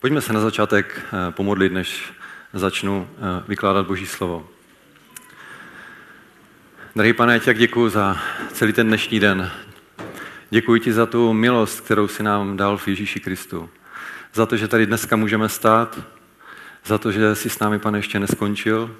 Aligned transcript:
Pojďme 0.00 0.20
se 0.20 0.32
na 0.32 0.40
začátek 0.40 1.00
eh, 1.04 1.32
pomodlit, 1.32 1.72
než 1.72 2.12
začnu 2.52 3.08
eh, 3.10 3.44
vykládat 3.48 3.86
Boží 3.86 4.06
slovo. 4.06 4.48
Drahý 6.96 7.12
pane, 7.12 7.40
já 7.46 7.52
děkuji 7.52 7.88
za 7.88 8.16
celý 8.52 8.72
ten 8.72 8.86
dnešní 8.86 9.20
den. 9.20 9.50
Děkuji 10.50 10.80
ti 10.80 10.92
za 10.92 11.06
tu 11.06 11.32
milost, 11.32 11.80
kterou 11.80 12.08
si 12.08 12.22
nám 12.22 12.56
dal 12.56 12.76
v 12.76 12.88
Ježíši 12.88 13.20
Kristu. 13.20 13.70
Za 14.34 14.46
to, 14.46 14.56
že 14.56 14.68
tady 14.68 14.86
dneska 14.86 15.16
můžeme 15.16 15.48
stát, 15.48 15.98
za 16.84 16.98
to, 16.98 17.12
že 17.12 17.34
jsi 17.34 17.50
s 17.50 17.58
námi, 17.58 17.78
pane, 17.78 17.98
ještě 17.98 18.20
neskončil, 18.20 18.96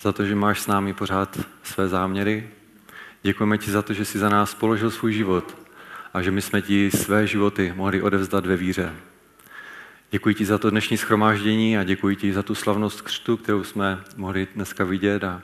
za 0.00 0.12
to, 0.12 0.24
že 0.24 0.34
máš 0.34 0.60
s 0.60 0.66
námi 0.66 0.94
pořád 0.94 1.38
své 1.62 1.88
záměry. 1.88 2.48
Děkujeme 3.22 3.58
ti 3.58 3.70
za 3.70 3.82
to, 3.82 3.92
že 3.92 4.04
jsi 4.04 4.18
za 4.18 4.28
nás 4.28 4.54
položil 4.54 4.90
svůj 4.90 5.12
život 5.12 5.56
a 6.14 6.22
že 6.22 6.30
my 6.30 6.42
jsme 6.42 6.62
ti 6.62 6.90
své 6.90 7.26
životy 7.26 7.72
mohli 7.76 8.02
odevzdat 8.02 8.46
ve 8.46 8.56
víře. 8.56 8.92
Děkuji 10.10 10.34
ti 10.34 10.44
za 10.44 10.58
to 10.58 10.70
dnešní 10.70 10.96
schromáždění 10.96 11.78
a 11.78 11.84
děkuji 11.84 12.16
ti 12.16 12.32
za 12.32 12.42
tu 12.42 12.54
slavnost 12.54 13.00
křtu, 13.00 13.36
kterou 13.36 13.64
jsme 13.64 13.98
mohli 14.16 14.48
dneska 14.54 14.84
vidět. 14.84 15.24
A 15.24 15.42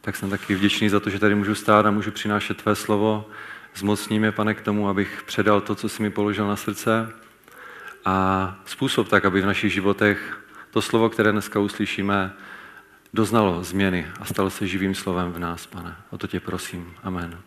tak 0.00 0.16
jsem 0.16 0.30
taky 0.30 0.54
vděčný 0.54 0.88
za 0.88 1.00
to, 1.00 1.10
že 1.10 1.18
tady 1.18 1.34
můžu 1.34 1.54
stát 1.54 1.86
a 1.86 1.90
můžu 1.90 2.10
přinášet 2.10 2.62
tvé 2.62 2.74
slovo. 2.74 3.30
Zmocní 3.74 4.18
mě, 4.18 4.32
pane, 4.32 4.54
k 4.54 4.60
tomu, 4.60 4.88
abych 4.88 5.22
předal 5.26 5.60
to, 5.60 5.74
co 5.74 5.88
jsi 5.88 6.02
mi 6.02 6.10
položil 6.10 6.48
na 6.48 6.56
srdce 6.56 7.12
a 8.04 8.56
způsob 8.64 9.08
tak, 9.08 9.24
aby 9.24 9.40
v 9.40 9.46
našich 9.46 9.72
životech 9.72 10.40
to 10.70 10.82
slovo, 10.82 11.08
které 11.08 11.32
dneska 11.32 11.60
uslyšíme, 11.60 12.32
doznalo 13.14 13.64
změny 13.64 14.06
a 14.20 14.24
stalo 14.24 14.50
se 14.50 14.66
živým 14.66 14.94
slovem 14.94 15.32
v 15.32 15.38
nás, 15.38 15.66
pane. 15.66 15.96
O 16.10 16.18
to 16.18 16.26
tě 16.26 16.40
prosím. 16.40 16.94
Amen. 17.02 17.38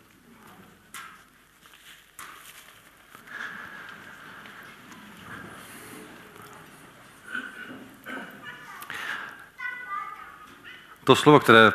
To 11.10 11.16
slovo, 11.16 11.40
které 11.40 11.72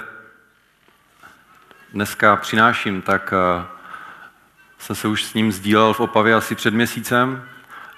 dneska 1.94 2.36
přináším, 2.36 3.02
tak 3.02 3.34
eh, 3.34 3.66
jsem 4.80 4.96
se 4.96 5.08
už 5.08 5.24
s 5.24 5.34
ním 5.34 5.52
sdílel 5.52 5.94
v 5.94 6.00
Opavě 6.00 6.36
asi 6.36 6.56
před 6.56 6.74
měsícem 6.74 7.44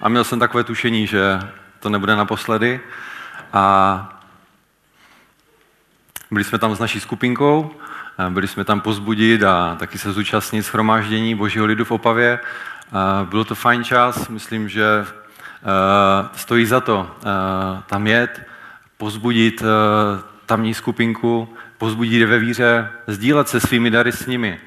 a 0.00 0.08
měl 0.08 0.24
jsem 0.24 0.38
takové 0.38 0.64
tušení, 0.64 1.06
že 1.06 1.40
to 1.80 1.88
nebude 1.88 2.16
naposledy. 2.16 2.80
A 3.52 4.20
byli 6.30 6.44
jsme 6.44 6.58
tam 6.58 6.74
s 6.74 6.78
naší 6.78 7.00
skupinkou, 7.00 7.74
eh, 8.18 8.30
byli 8.30 8.48
jsme 8.48 8.64
tam 8.64 8.80
pozbudit 8.80 9.42
a 9.42 9.76
taky 9.78 9.98
se 9.98 10.12
zúčastnit 10.12 10.62
schromáždění 10.62 11.34
Božího 11.34 11.66
lidu 11.66 11.84
v 11.84 11.90
Opavě. 11.90 12.40
Bylo 13.24 13.44
to 13.44 13.54
fajn 13.54 13.84
čas, 13.84 14.28
myslím, 14.28 14.68
že 14.68 15.06
eh, 15.06 16.28
stojí 16.34 16.66
za 16.66 16.80
to 16.80 17.16
tam 17.86 18.06
jet, 18.06 18.42
pozbudit 18.96 19.62
tamní 20.48 20.74
skupinku, 20.74 21.48
pozbudit 21.78 22.28
ve 22.28 22.38
víře, 22.38 22.88
sdílet 23.06 23.48
se 23.48 23.60
svými 23.60 23.90
dary 23.90 24.12
s 24.12 24.26
nimi 24.26 24.60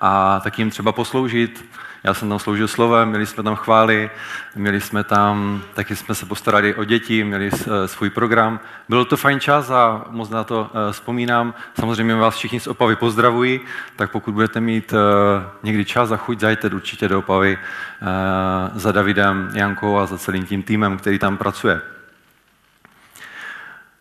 a, 0.00 0.40
tak 0.44 0.58
jim 0.58 0.70
třeba 0.70 0.92
posloužit. 0.92 1.64
Já 2.04 2.14
jsem 2.14 2.28
tam 2.28 2.38
sloužil 2.38 2.68
slovem, 2.68 3.08
měli 3.08 3.26
jsme 3.26 3.42
tam 3.42 3.56
chvály, 3.56 4.10
měli 4.56 4.80
jsme 4.80 5.04
tam, 5.04 5.62
taky 5.74 5.96
jsme 5.96 6.14
se 6.14 6.26
postarali 6.26 6.74
o 6.74 6.84
děti, 6.84 7.24
měli 7.24 7.50
e, 7.50 7.88
svůj 7.88 8.10
program. 8.10 8.60
Byl 8.88 9.04
to 9.04 9.16
fajn 9.16 9.40
čas 9.40 9.70
a 9.70 10.04
moc 10.10 10.30
na 10.30 10.44
to 10.44 10.70
e, 10.70 10.92
vzpomínám. 10.92 11.54
Samozřejmě 11.80 12.14
vás 12.14 12.36
všichni 12.36 12.60
z 12.60 12.66
Opavy 12.66 12.96
pozdravuji, 12.96 13.60
tak 13.96 14.10
pokud 14.10 14.34
budete 14.34 14.60
mít 14.60 14.92
e, 14.92 14.96
někdy 15.62 15.84
čas 15.84 16.10
a 16.10 16.16
chuť, 16.16 16.40
zajďte 16.40 16.68
určitě 16.68 17.08
do 17.08 17.18
Opavy 17.18 17.58
za 18.74 18.92
Davidem 18.92 19.50
Jankou 19.54 19.98
a 19.98 20.06
za 20.06 20.18
celým 20.18 20.46
tím 20.46 20.62
týmem, 20.62 20.98
který 20.98 21.18
tam 21.18 21.36
pracuje. 21.36 21.97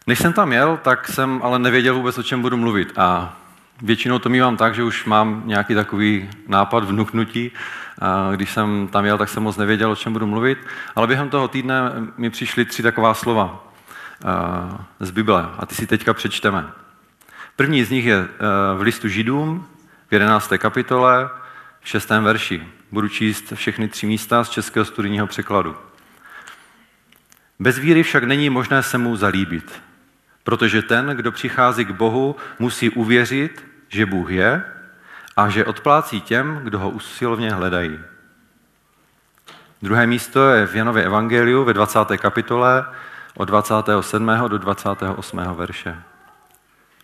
Než 0.08 0.20
jsem 0.20 0.34
tam 0.34 0.54
jel, 0.54 0.78
tak 0.78 1.08
jsem 1.08 1.40
ale 1.44 1.60
nevěděl 1.60 1.96
vůbec, 1.96 2.18
o 2.18 2.24
čem 2.24 2.42
budu 2.42 2.58
mluvit. 2.58 2.94
A 2.98 3.38
většinou 3.82 4.20
to 4.20 4.30
mývám 4.30 4.58
tak, 4.58 4.76
že 4.76 4.84
už 4.84 5.06
mám 5.06 5.44
nějaký 5.46 5.76
takový 5.76 6.30
nápad 6.48 6.84
vnuknutí. 6.84 7.52
A 8.02 8.32
když 8.36 8.52
jsem 8.52 8.88
tam 8.92 9.06
jel, 9.06 9.18
tak 9.18 9.30
jsem 9.30 9.44
moc 9.44 9.58
nevěděl, 9.58 9.92
o 9.92 9.96
čem 9.96 10.14
budu 10.14 10.28
mluvit. 10.28 10.58
Ale 10.96 11.08
během 11.08 11.30
toho 11.30 11.48
týdne 11.48 11.92
mi 12.18 12.30
přišly 12.30 12.66
tři 12.66 12.84
taková 12.84 13.14
slova 13.14 13.64
z 15.00 15.12
Bible. 15.12 15.50
A 15.58 15.66
ty 15.66 15.76
si 15.76 15.88
teďka 15.88 16.14
přečteme. 16.14 16.66
První 17.56 17.84
z 17.84 17.90
nich 17.90 18.06
je 18.06 18.28
v 18.78 18.82
listu 18.82 19.08
Židům 19.08 19.68
v 20.10 20.14
11. 20.14 20.54
kapitole 20.58 21.30
v 21.82 21.90
6. 21.90 22.10
verši. 22.10 22.64
Budu 22.92 23.08
číst 23.08 23.54
všechny 23.56 23.88
tři 23.88 24.08
místa 24.08 24.44
z 24.44 24.50
českého 24.50 24.86
studijního 24.86 25.28
překladu. 25.28 25.76
Bez 27.60 27.78
víry 27.78 28.04
však 28.04 28.24
není 28.24 28.50
možné 28.50 28.84
se 28.84 28.98
mu 28.98 29.16
zalíbit. 29.16 29.82
Protože 30.48 30.82
ten, 30.82 31.08
kdo 31.08 31.32
přichází 31.32 31.86
k 31.86 31.92
Bohu, 31.92 32.36
musí 32.60 32.90
uvěřit, 32.90 33.66
že 33.88 34.06
Bůh 34.06 34.32
je 34.32 34.64
a 35.38 35.50
že 35.50 35.66
odplácí 35.66 36.22
těm, 36.22 36.60
kdo 36.64 36.80
ho 36.80 36.90
usilovně 36.90 37.52
hledají. 37.52 38.00
Druhé 39.82 40.08
místo 40.08 40.50
je 40.50 40.68
v 40.68 40.76
Janově 40.76 41.04
Evangeliu 41.04 41.64
ve 41.64 41.74
20. 41.74 42.00
kapitole 42.18 42.86
od 43.36 43.46
27. 43.46 44.32
do 44.48 44.58
28. 44.58 45.40
verše. 45.40 46.04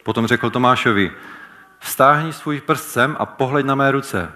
Potom 0.04 0.28
řekl 0.28 0.50
Tomášovi, 0.50 1.12
vstáhni 1.80 2.34
svůj 2.34 2.62
prst 2.62 2.92
sem 2.92 3.16
a 3.20 3.26
pohleď 3.26 3.66
na 3.66 3.76
mé 3.76 3.92
ruce. 3.92 4.32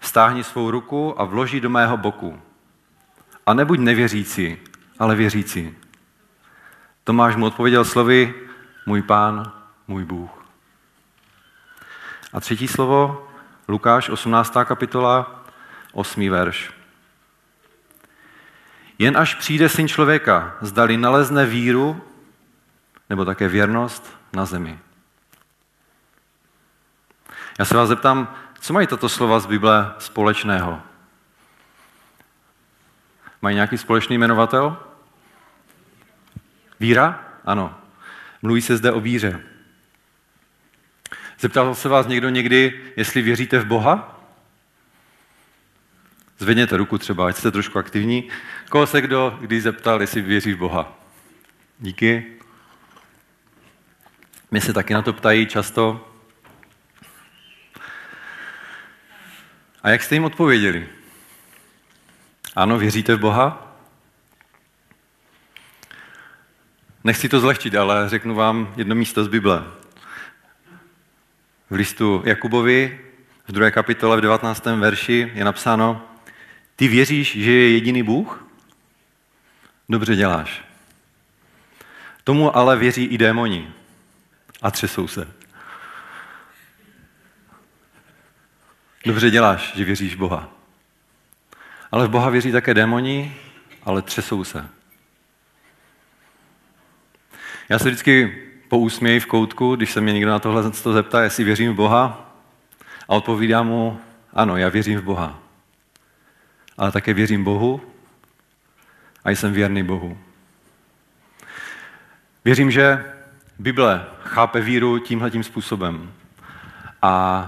Vstáhni 0.00 0.44
svou 0.44 0.70
ruku 0.70 1.20
a 1.20 1.24
vloží 1.24 1.60
do 1.60 1.70
mého 1.70 1.96
boku. 1.96 2.42
A 3.46 3.54
nebuď 3.54 3.78
nevěřící, 3.78 4.56
ale 4.98 5.16
věřící. 5.16 5.79
Tomáš 7.10 7.36
mu 7.36 7.46
odpověděl 7.46 7.84
slovy, 7.84 8.34
můj 8.86 9.02
pán, 9.02 9.52
můj 9.88 10.04
Bůh. 10.04 10.30
A 12.32 12.40
třetí 12.40 12.68
slovo, 12.68 13.28
Lukáš, 13.68 14.08
18. 14.08 14.56
kapitola, 14.64 15.44
8. 15.92 16.30
verš. 16.30 16.72
Jen 18.98 19.16
až 19.16 19.34
přijde 19.34 19.68
syn 19.68 19.88
člověka, 19.88 20.56
zdali 20.60 20.96
nalezne 20.96 21.46
víru, 21.46 22.02
nebo 23.08 23.24
také 23.24 23.48
věrnost 23.48 24.16
na 24.32 24.44
zemi. 24.44 24.78
Já 27.58 27.64
se 27.64 27.76
vás 27.76 27.88
zeptám, 27.88 28.34
co 28.60 28.72
mají 28.72 28.86
tato 28.86 29.08
slova 29.08 29.40
z 29.40 29.46
Bible 29.46 29.94
společného? 29.98 30.82
Mají 33.42 33.54
nějaký 33.54 33.78
společný 33.78 34.18
jmenovatel? 34.18 34.89
Víra? 36.80 37.24
Ano. 37.44 37.80
Mluví 38.42 38.62
se 38.62 38.76
zde 38.76 38.92
o 38.92 39.00
víře. 39.00 39.40
Zeptal 41.40 41.74
se 41.74 41.88
vás 41.88 42.06
někdo 42.06 42.28
někdy, 42.28 42.80
jestli 42.96 43.22
věříte 43.22 43.58
v 43.58 43.66
Boha? 43.66 44.20
Zvedněte 46.38 46.76
ruku 46.76 46.98
třeba, 46.98 47.26
ať 47.26 47.36
jste 47.36 47.50
trošku 47.50 47.78
aktivní. 47.78 48.28
Koho 48.68 48.86
se 48.86 49.00
kdo 49.00 49.38
kdy 49.40 49.60
zeptal, 49.60 50.00
jestli 50.00 50.20
věří 50.20 50.52
v 50.52 50.58
Boha? 50.58 50.98
Díky. 51.78 52.36
Mě 54.50 54.60
se 54.60 54.72
taky 54.72 54.94
na 54.94 55.02
to 55.02 55.12
ptají 55.12 55.46
často. 55.46 56.12
A 59.82 59.90
jak 59.90 60.02
jste 60.02 60.14
jim 60.14 60.24
odpověděli? 60.24 60.88
Ano, 62.56 62.78
věříte 62.78 63.14
v 63.14 63.20
Boha? 63.20 63.69
Nechci 67.04 67.28
to 67.28 67.40
zlehčit, 67.40 67.74
ale 67.74 68.08
řeknu 68.08 68.34
vám 68.34 68.74
jedno 68.76 68.94
místo 68.94 69.24
z 69.24 69.28
Bible. 69.28 69.64
V 71.70 71.74
listu 71.74 72.22
Jakubovi 72.26 73.00
v 73.48 73.52
druhé 73.52 73.70
kapitole 73.70 74.16
v 74.16 74.20
19. 74.20 74.66
verši 74.66 75.32
je 75.34 75.44
napsáno 75.44 76.02
Ty 76.76 76.88
věříš, 76.88 77.36
že 77.36 77.52
je 77.52 77.70
jediný 77.70 78.02
Bůh? 78.02 78.44
Dobře 79.88 80.16
děláš. 80.16 80.64
Tomu 82.24 82.56
ale 82.56 82.76
věří 82.76 83.04
i 83.04 83.18
démoni 83.18 83.72
a 84.62 84.70
třesou 84.70 85.08
se. 85.08 85.28
Dobře 89.06 89.30
děláš, 89.30 89.72
že 89.76 89.84
věříš 89.84 90.14
Boha. 90.14 90.48
Ale 91.92 92.06
v 92.06 92.10
Boha 92.10 92.30
věří 92.30 92.52
také 92.52 92.74
démoni, 92.74 93.36
ale 93.82 94.02
třesou 94.02 94.44
se. 94.44 94.68
Já 97.70 97.78
se 97.78 97.88
vždycky 97.88 98.42
pousměji 98.68 99.20
v 99.20 99.26
koutku, 99.26 99.76
když 99.76 99.92
se 99.92 100.00
mě 100.00 100.12
někdo 100.12 100.30
na 100.30 100.38
tohle 100.38 100.70
to 100.70 100.92
zeptá, 100.92 101.22
jestli 101.22 101.44
věřím 101.44 101.72
v 101.72 101.76
Boha. 101.76 102.34
A 103.08 103.08
odpovídám 103.08 103.66
mu, 103.66 104.00
ano, 104.32 104.56
já 104.56 104.68
věřím 104.68 104.98
v 104.98 105.02
Boha. 105.02 105.38
Ale 106.78 106.92
také 106.92 107.14
věřím 107.14 107.44
Bohu 107.44 107.80
a 109.24 109.30
jsem 109.30 109.52
věrný 109.52 109.82
Bohu. 109.82 110.18
Věřím, 112.44 112.70
že 112.70 113.04
Bible 113.58 114.06
chápe 114.22 114.60
víru 114.60 114.98
tímhletím 114.98 115.42
způsobem. 115.42 116.12
A 117.02 117.44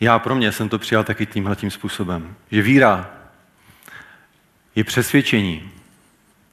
já 0.00 0.18
pro 0.18 0.34
mě 0.34 0.52
jsem 0.52 0.68
to 0.68 0.78
přijal 0.78 1.04
taky 1.04 1.26
tímhletím 1.26 1.70
způsobem. 1.70 2.34
Že 2.50 2.62
víra 2.62 3.10
je 4.74 4.84
přesvědčení, 4.84 5.75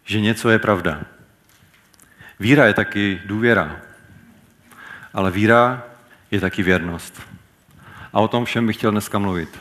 že 0.05 0.21
něco 0.21 0.49
je 0.49 0.59
pravda. 0.59 1.01
Víra 2.39 2.65
je 2.65 2.73
taky 2.73 3.21
důvěra, 3.25 3.81
ale 5.13 5.31
víra 5.31 5.83
je 6.31 6.39
taky 6.39 6.63
věrnost. 6.63 7.21
A 8.13 8.19
o 8.19 8.27
tom 8.27 8.45
všem 8.45 8.67
bych 8.67 8.75
chtěl 8.75 8.91
dneska 8.91 9.19
mluvit. 9.19 9.59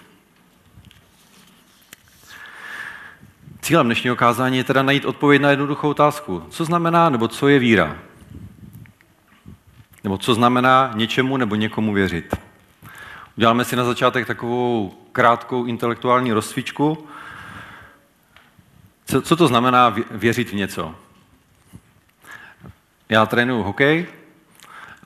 Cílem 3.60 3.86
dnešního 3.86 4.16
kázání 4.16 4.56
je 4.56 4.64
teda 4.64 4.82
najít 4.82 5.04
odpověď 5.04 5.42
na 5.42 5.50
jednoduchou 5.50 5.90
otázku. 5.90 6.46
Co 6.50 6.64
znamená, 6.64 7.10
nebo 7.10 7.28
co 7.28 7.48
je 7.48 7.58
víra? 7.58 7.96
Nebo 10.04 10.18
co 10.18 10.34
znamená 10.34 10.90
něčemu 10.94 11.36
nebo 11.36 11.54
někomu 11.54 11.92
věřit? 11.92 12.36
Uděláme 13.36 13.64
si 13.64 13.76
na 13.76 13.84
začátek 13.84 14.26
takovou 14.26 14.94
krátkou 15.12 15.64
intelektuální 15.64 16.32
rozcvičku. 16.32 17.06
Co, 19.12 19.22
co 19.22 19.36
to 19.36 19.48
znamená 19.48 19.94
věřit 20.10 20.50
v 20.50 20.54
něco? 20.54 20.94
Já 23.08 23.26
trénuju 23.26 23.62
hokej 23.62 24.06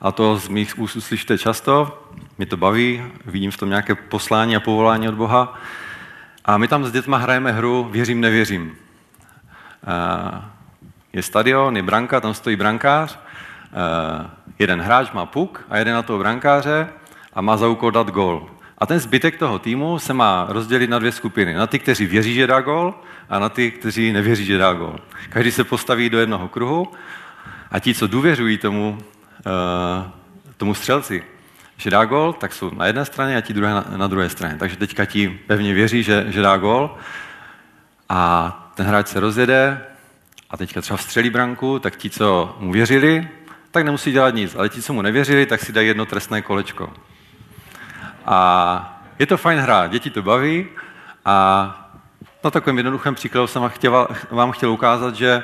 a 0.01 0.11
to 0.11 0.37
z 0.37 0.47
mých 0.47 0.79
úst 0.79 0.95
uslyšte 0.95 1.37
často. 1.37 2.03
Mě 2.37 2.45
to 2.45 2.57
baví, 2.57 3.03
vidím 3.25 3.51
v 3.51 3.57
tom 3.57 3.69
nějaké 3.69 3.95
poslání 3.95 4.55
a 4.55 4.59
povolání 4.59 5.09
od 5.09 5.15
Boha. 5.15 5.59
A 6.45 6.57
my 6.57 6.67
tam 6.67 6.85
s 6.85 6.91
dětma 6.91 7.17
hrajeme 7.17 7.51
hru 7.51 7.87
Věřím, 7.91 8.21
nevěřím. 8.21 8.75
Je 11.13 11.23
stadion, 11.23 11.77
je 11.77 11.83
branka, 11.83 12.21
tam 12.21 12.33
stojí 12.33 12.55
brankář, 12.55 13.19
jeden 14.59 14.81
hráč 14.81 15.11
má 15.11 15.25
puk 15.25 15.65
a 15.69 15.77
jede 15.77 15.93
na 15.93 16.01
toho 16.01 16.19
brankáře 16.19 16.87
a 17.33 17.41
má 17.41 17.57
za 17.57 17.67
úkol 17.67 17.91
dát 17.91 18.09
gol. 18.09 18.49
A 18.77 18.85
ten 18.85 18.99
zbytek 18.99 19.37
toho 19.37 19.59
týmu 19.59 19.99
se 19.99 20.13
má 20.13 20.45
rozdělit 20.49 20.89
na 20.89 20.99
dvě 20.99 21.11
skupiny. 21.11 21.53
Na 21.53 21.67
ty, 21.67 21.79
kteří 21.79 22.05
věří, 22.05 22.33
že 22.33 22.47
dá 22.47 22.61
gol, 22.61 22.95
a 23.29 23.39
na 23.39 23.49
ty, 23.49 23.71
kteří 23.71 24.13
nevěří, 24.13 24.45
že 24.45 24.57
dá 24.57 24.73
gol. 24.73 24.95
Každý 25.29 25.51
se 25.51 25.63
postaví 25.63 26.09
do 26.09 26.19
jednoho 26.19 26.47
kruhu 26.47 26.91
a 27.71 27.79
ti, 27.79 27.93
co 27.93 28.07
důvěřují 28.07 28.57
tomu, 28.57 28.97
tomu 30.57 30.73
střelci, 30.73 31.23
že 31.77 31.89
dá 31.89 32.05
gol, 32.05 32.33
tak 32.33 32.53
jsou 32.53 32.71
na 32.75 32.85
jedné 32.85 33.05
straně 33.05 33.37
a 33.37 33.41
ti 33.41 33.53
druhé 33.53 33.73
na, 33.73 33.85
na 33.97 34.07
druhé 34.07 34.29
straně. 34.29 34.55
Takže 34.59 34.77
teďka 34.77 35.05
ti 35.05 35.39
pevně 35.47 35.73
věří, 35.73 36.03
že, 36.03 36.25
že 36.27 36.41
dá 36.41 36.57
gol 36.57 36.97
a 38.09 38.71
ten 38.75 38.85
hráč 38.85 39.07
se 39.07 39.19
rozjede 39.19 39.81
a 40.49 40.57
teďka 40.57 40.81
třeba 40.81 40.97
vstřelí 40.97 41.29
branku, 41.29 41.79
tak 41.79 41.95
ti, 41.95 42.09
co 42.09 42.57
mu 42.59 42.71
věřili, 42.71 43.27
tak 43.71 43.85
nemusí 43.85 44.11
dělat 44.11 44.35
nic, 44.35 44.55
ale 44.55 44.69
ti, 44.69 44.81
co 44.81 44.93
mu 44.93 45.01
nevěřili, 45.01 45.45
tak 45.45 45.59
si 45.61 45.73
dají 45.73 45.87
jedno 45.87 46.05
trestné 46.05 46.41
kolečko. 46.41 46.93
A 48.25 49.01
je 49.19 49.25
to 49.25 49.37
fajn 49.37 49.59
hra, 49.59 49.87
děti 49.87 50.09
to 50.09 50.21
baví 50.21 50.67
a 51.25 51.86
na 52.47 52.51
takovém 52.51 52.77
jednoduchém 52.77 53.15
příkladu 53.15 53.47
jsem 53.47 53.69
vám 54.31 54.51
chtěl 54.51 54.71
ukázat, 54.71 55.15
že 55.15 55.43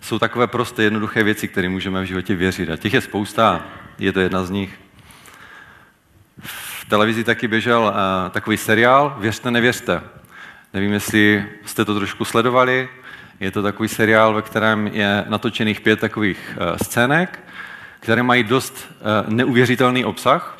jsou 0.00 0.18
takové 0.18 0.46
prosté, 0.46 0.82
jednoduché 0.82 1.22
věci, 1.22 1.48
které 1.48 1.68
můžeme 1.68 2.02
v 2.02 2.04
životě 2.04 2.34
věřit. 2.34 2.70
A 2.70 2.76
těch 2.76 2.94
je 2.94 3.00
spousta, 3.00 3.60
je 3.98 4.12
to 4.12 4.20
jedna 4.20 4.44
z 4.44 4.50
nich. 4.50 4.78
V 6.42 6.84
televizi 6.88 7.24
taky 7.24 7.48
běžel 7.48 7.82
uh, 7.82 8.30
takový 8.30 8.56
seriál 8.56 9.16
Věřte, 9.18 9.50
nevěřte. 9.50 10.00
Nevím, 10.72 10.92
jestli 10.92 11.46
jste 11.64 11.84
to 11.84 11.94
trošku 11.94 12.24
sledovali. 12.24 12.88
Je 13.40 13.50
to 13.50 13.62
takový 13.62 13.88
seriál, 13.88 14.34
ve 14.34 14.42
kterém 14.42 14.86
je 14.86 15.24
natočených 15.28 15.80
pět 15.80 16.00
takových 16.00 16.58
uh, 16.60 16.76
scének, 16.82 17.40
které 18.00 18.22
mají 18.22 18.44
dost 18.44 18.88
uh, 19.26 19.32
neuvěřitelný 19.32 20.04
obsah. 20.04 20.58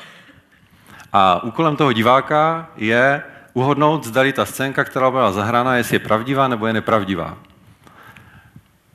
A 1.13 1.43
úkolem 1.43 1.75
toho 1.75 1.93
diváka 1.93 2.67
je 2.77 3.23
uhodnout, 3.55 4.03
zda 4.03 4.31
ta 4.31 4.45
scénka, 4.45 4.83
která 4.83 5.11
byla 5.11 5.31
zahrána, 5.31 5.75
jestli 5.75 5.95
je 5.95 5.99
pravdivá 5.99 6.47
nebo 6.47 6.67
je 6.67 6.73
nepravdivá. 6.73 7.37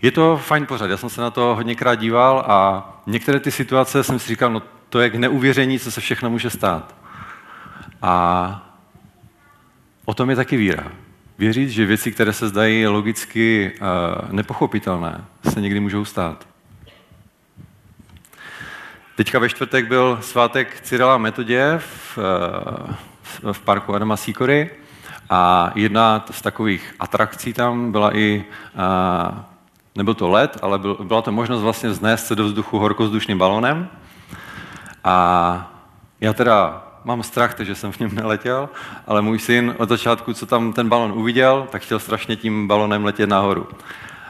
Je 0.03 0.11
to 0.11 0.37
fajn 0.37 0.67
pořad, 0.67 0.91
já 0.91 0.97
jsem 0.97 1.09
se 1.09 1.21
na 1.21 1.31
to 1.31 1.55
hodněkrát 1.55 1.99
díval 1.99 2.45
a 2.49 2.89
některé 3.07 3.41
ty 3.41 3.51
situace 3.51 4.05
jsem 4.05 4.19
si 4.19 4.29
říkal, 4.29 4.53
no 4.53 4.63
to 4.89 5.01
je 5.01 5.11
k 5.11 5.15
neuvěření, 5.15 5.79
co 5.79 5.91
se 5.91 6.01
všechno 6.01 6.31
může 6.31 6.51
stát. 6.51 6.95
A 8.03 8.73
o 10.05 10.15
tom 10.15 10.31
je 10.31 10.37
taky 10.37 10.57
víra. 10.57 10.93
Věřit, 11.39 11.71
že 11.71 11.87
věci, 11.87 12.13
které 12.13 12.33
se 12.33 12.49
zdají 12.49 12.87
logicky 12.87 13.73
uh, 13.81 14.33
nepochopitelné, 14.33 15.25
se 15.53 15.61
někdy 15.61 15.81
můžou 15.81 16.05
stát. 16.05 16.49
Teďka 19.17 19.39
ve 19.39 19.49
čtvrtek 19.49 19.89
byl 19.89 20.19
svátek 20.23 20.81
Cyrila 20.81 21.19
Metodě 21.19 21.75
v, 21.79 22.19
uh, 22.19 22.95
v 23.53 23.61
parku 23.61 23.95
Adama 23.95 24.17
Sikory 24.17 24.71
a 25.31 25.73
jedna 25.75 26.25
z 26.31 26.43
takových 26.43 26.95
atrakcí 27.01 27.53
tam 27.53 27.93
byla 27.93 28.17
i 28.17 28.45
Nebyl 29.95 30.15
to 30.15 30.29
let, 30.29 30.59
ale 30.63 30.79
byl, 30.79 30.97
byla 31.05 31.23
to 31.23 31.33
možnost 31.33 31.63
vlastně 31.63 31.89
vznést 31.89 32.27
se 32.27 32.37
do 32.37 32.45
vzduchu 32.45 32.79
horkozdušným 32.79 33.39
balonem. 33.39 33.89
A 35.05 35.73
já 36.21 36.33
teda 36.33 36.87
mám 37.05 37.23
strach, 37.23 37.55
takže 37.55 37.75
jsem 37.75 37.93
v 37.93 37.99
něm 37.99 38.15
neletěl, 38.15 38.69
ale 39.07 39.23
můj 39.23 39.39
syn 39.39 39.75
od 39.79 39.89
začátku, 39.89 40.35
co 40.35 40.47
tam 40.47 40.73
ten 40.73 40.89
balon 40.89 41.13
uviděl, 41.13 41.67
tak 41.71 41.83
chtěl 41.83 41.99
strašně 41.99 42.37
tím 42.37 42.69
balonem 42.69 43.05
letět 43.05 43.29
nahoru. 43.29 43.69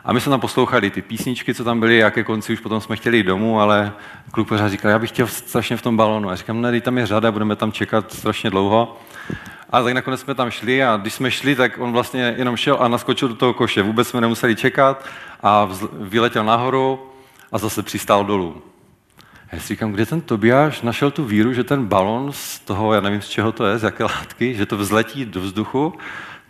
A 0.04 0.12
my 0.12 0.20
jsme 0.20 0.30
tam 0.30 0.40
poslouchali 0.40 0.90
ty 0.90 1.02
písničky, 1.02 1.54
co 1.54 1.64
tam 1.64 1.80
byly, 1.80 1.96
jaké 1.96 2.24
konci 2.24 2.52
už 2.52 2.60
potom 2.60 2.80
jsme 2.80 2.96
chtěli 2.96 3.16
jít 3.16 3.26
domů, 3.26 3.60
ale 3.60 3.92
kluk 4.30 4.48
pořád 4.48 4.68
říkal, 4.68 4.90
já 4.90 4.98
bych 4.98 5.10
chtěl 5.10 5.26
strašně 5.26 5.76
v 5.76 5.82
tom 5.82 5.96
balonu. 5.96 6.30
A 6.30 6.36
říkám, 6.36 6.60
ne, 6.60 6.80
tam 6.80 6.98
je 6.98 7.06
řada, 7.06 7.32
budeme 7.32 7.56
tam 7.56 7.72
čekat 7.72 8.12
strašně 8.12 8.50
dlouho. 8.50 9.00
A 9.70 9.82
tak 9.82 9.94
nakonec 9.94 10.20
jsme 10.20 10.34
tam 10.34 10.50
šli 10.50 10.84
a 10.84 10.96
když 10.96 11.14
jsme 11.14 11.30
šli, 11.30 11.54
tak 11.54 11.78
on 11.78 11.92
vlastně 11.92 12.34
jenom 12.38 12.56
šel 12.56 12.76
a 12.80 12.88
naskočil 12.88 13.28
do 13.28 13.34
toho 13.34 13.54
koše. 13.54 13.82
Vůbec 13.82 14.08
jsme 14.08 14.20
nemuseli 14.20 14.56
čekat 14.56 15.06
a 15.42 15.68
vyletěl 15.92 16.44
nahoru 16.44 17.06
a 17.52 17.58
zase 17.58 17.82
přistál 17.82 18.24
dolů. 18.24 18.62
Já 19.52 19.60
si 19.60 19.68
říkám, 19.68 19.92
kde 19.92 20.06
ten 20.06 20.20
Tobiáš 20.20 20.82
našel 20.82 21.10
tu 21.10 21.24
víru, 21.24 21.52
že 21.52 21.64
ten 21.64 21.86
balon 21.86 22.32
z 22.32 22.58
toho, 22.58 22.94
já 22.94 23.00
nevím 23.00 23.22
z 23.22 23.28
čeho 23.28 23.52
to 23.52 23.66
je, 23.66 23.78
z 23.78 23.82
jaké 23.82 24.04
látky, 24.04 24.54
že 24.54 24.66
to 24.66 24.76
vzletí 24.76 25.24
do 25.24 25.40
vzduchu, 25.40 25.94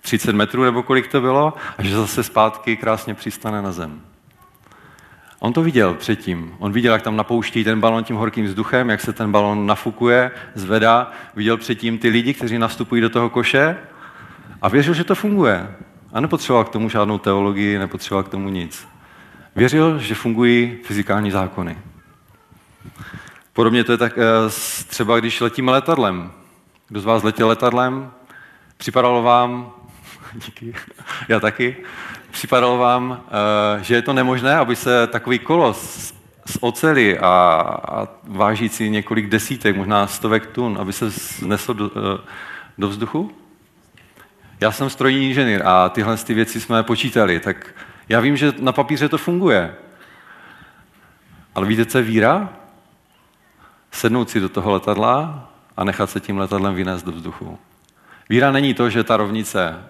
30 0.00 0.34
metrů 0.34 0.64
nebo 0.64 0.82
kolik 0.82 1.08
to 1.08 1.20
bylo, 1.20 1.52
a 1.78 1.82
že 1.82 1.96
zase 1.96 2.22
zpátky 2.22 2.76
krásně 2.76 3.14
přistane 3.14 3.62
na 3.62 3.72
zem. 3.72 4.00
On 5.38 5.52
to 5.52 5.62
viděl 5.62 5.94
předtím. 5.94 6.54
On 6.58 6.72
viděl, 6.72 6.92
jak 6.92 7.02
tam 7.02 7.16
napouští 7.16 7.64
ten 7.64 7.80
balon 7.80 8.04
tím 8.04 8.16
horkým 8.16 8.46
vzduchem, 8.46 8.90
jak 8.90 9.00
se 9.00 9.12
ten 9.12 9.32
balon 9.32 9.66
nafukuje, 9.66 10.30
zvedá. 10.54 11.10
Viděl 11.36 11.56
předtím 11.56 11.98
ty 11.98 12.08
lidi, 12.08 12.34
kteří 12.34 12.58
nastupují 12.58 13.02
do 13.02 13.10
toho 13.10 13.30
koše 13.30 13.76
a 14.62 14.68
věřil, 14.68 14.94
že 14.94 15.04
to 15.04 15.14
funguje. 15.14 15.74
A 16.12 16.20
nepotřeboval 16.20 16.64
k 16.64 16.68
tomu 16.68 16.88
žádnou 16.88 17.18
teologii, 17.18 17.78
nepotřeboval 17.78 18.22
k 18.22 18.28
tomu 18.28 18.48
nic. 18.48 18.88
Věřil, 19.56 19.98
že 19.98 20.14
fungují 20.14 20.78
fyzikální 20.84 21.30
zákony. 21.30 21.78
Podobně 23.52 23.84
to 23.84 23.92
je 23.92 23.98
tak 23.98 24.18
eh, 24.18 24.50
třeba, 24.86 25.20
když 25.20 25.40
letíme 25.40 25.72
letadlem. 25.72 26.32
Kdo 26.88 27.00
z 27.00 27.04
vás 27.04 27.22
letěl 27.22 27.48
letadlem? 27.48 28.10
Připadalo 28.76 29.22
vám, 29.22 29.72
díky, 30.34 30.74
já 31.28 31.40
taky, 31.40 31.76
připadalo 32.30 32.78
vám, 32.78 33.24
eh, 33.26 33.84
že 33.84 33.94
je 33.94 34.02
to 34.02 34.12
nemožné, 34.12 34.56
aby 34.56 34.76
se 34.76 35.06
takový 35.06 35.38
kolos 35.38 36.12
z 36.46 36.58
oceli 36.60 37.18
a, 37.18 38.08
vážící 38.22 38.90
několik 38.90 39.28
desítek, 39.28 39.76
možná 39.76 40.06
stovek 40.06 40.46
tun, 40.46 40.78
aby 40.80 40.92
se 40.92 41.10
znesl 41.10 41.74
do, 41.74 41.90
eh, 41.96 42.20
do 42.78 42.88
vzduchu? 42.88 43.32
Já 44.60 44.72
jsem 44.72 44.90
strojní 44.90 45.28
inženýr 45.28 45.62
a 45.66 45.88
tyhle 45.88 46.16
ty 46.16 46.34
věci 46.34 46.60
jsme 46.60 46.82
počítali, 46.82 47.40
tak 47.40 47.74
já 48.08 48.20
vím, 48.20 48.36
že 48.36 48.52
na 48.58 48.72
papíře 48.72 49.08
to 49.08 49.18
funguje. 49.18 49.74
Ale 51.54 51.66
víte, 51.66 51.84
co 51.84 51.98
je 51.98 52.04
víra? 52.04 52.48
Sednout 53.92 54.30
si 54.30 54.40
do 54.40 54.48
toho 54.48 54.70
letadla 54.70 55.48
a 55.76 55.84
nechat 55.84 56.10
se 56.10 56.20
tím 56.20 56.38
letadlem 56.38 56.74
vynést 56.74 57.06
do 57.06 57.12
vzduchu. 57.12 57.58
Víra 58.28 58.52
není 58.52 58.74
to, 58.74 58.90
že 58.90 59.04
ta 59.04 59.16
rovnice 59.16 59.84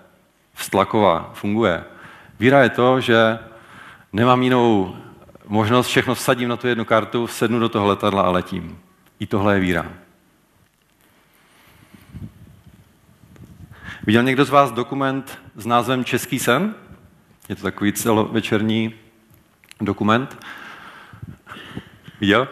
vztlaková 0.61 1.31
funguje. 1.35 1.85
Víra 2.41 2.63
je 2.63 2.69
to, 2.69 3.01
že 3.01 3.39
nemám 4.13 4.43
jinou 4.43 4.97
možnost, 5.49 5.87
všechno 5.87 6.15
vsadím 6.15 6.49
na 6.49 6.57
tu 6.57 6.67
jednu 6.67 6.85
kartu, 6.85 7.27
sednu 7.27 7.59
do 7.59 7.69
toho 7.69 7.87
letadla 7.87 8.23
a 8.23 8.31
letím. 8.31 8.79
I 9.21 9.27
tohle 9.27 9.55
je 9.55 9.61
víra. 9.61 9.87
Viděl 14.07 14.23
někdo 14.23 14.45
z 14.45 14.51
vás 14.51 14.73
dokument 14.73 15.39
s 15.57 15.67
názvem 15.67 16.05
Český 16.05 16.39
sen? 16.39 16.75
Je 17.49 17.57
to 17.57 17.63
takový 17.63 17.93
celovečerní 17.93 18.95
dokument. 19.81 20.47
Viděl? 22.21 22.49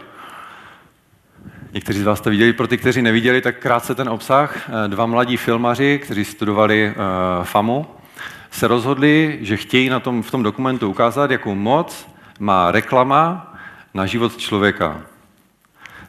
Někteří 1.72 2.00
z 2.00 2.04
vás 2.04 2.20
to 2.20 2.30
viděli. 2.30 2.52
Pro 2.52 2.66
ty, 2.66 2.78
kteří 2.78 3.02
neviděli, 3.02 3.40
tak 3.40 3.58
krátce 3.58 3.94
ten 3.94 4.08
obsah. 4.08 4.70
Dva 4.86 5.06
mladí 5.06 5.36
filmaři, 5.36 6.00
kteří 6.02 6.24
studovali 6.24 6.94
uh, 6.96 7.44
FAMu, 7.44 7.86
se 8.50 8.68
rozhodli, 8.68 9.38
že 9.40 9.56
chtějí 9.56 9.88
na 9.88 10.00
tom, 10.00 10.22
v 10.22 10.30
tom 10.30 10.42
dokumentu 10.42 10.90
ukázat, 10.90 11.30
jakou 11.30 11.54
moc 11.54 12.08
má 12.38 12.70
reklama 12.70 13.54
na 13.94 14.06
život 14.06 14.36
člověka. 14.36 15.00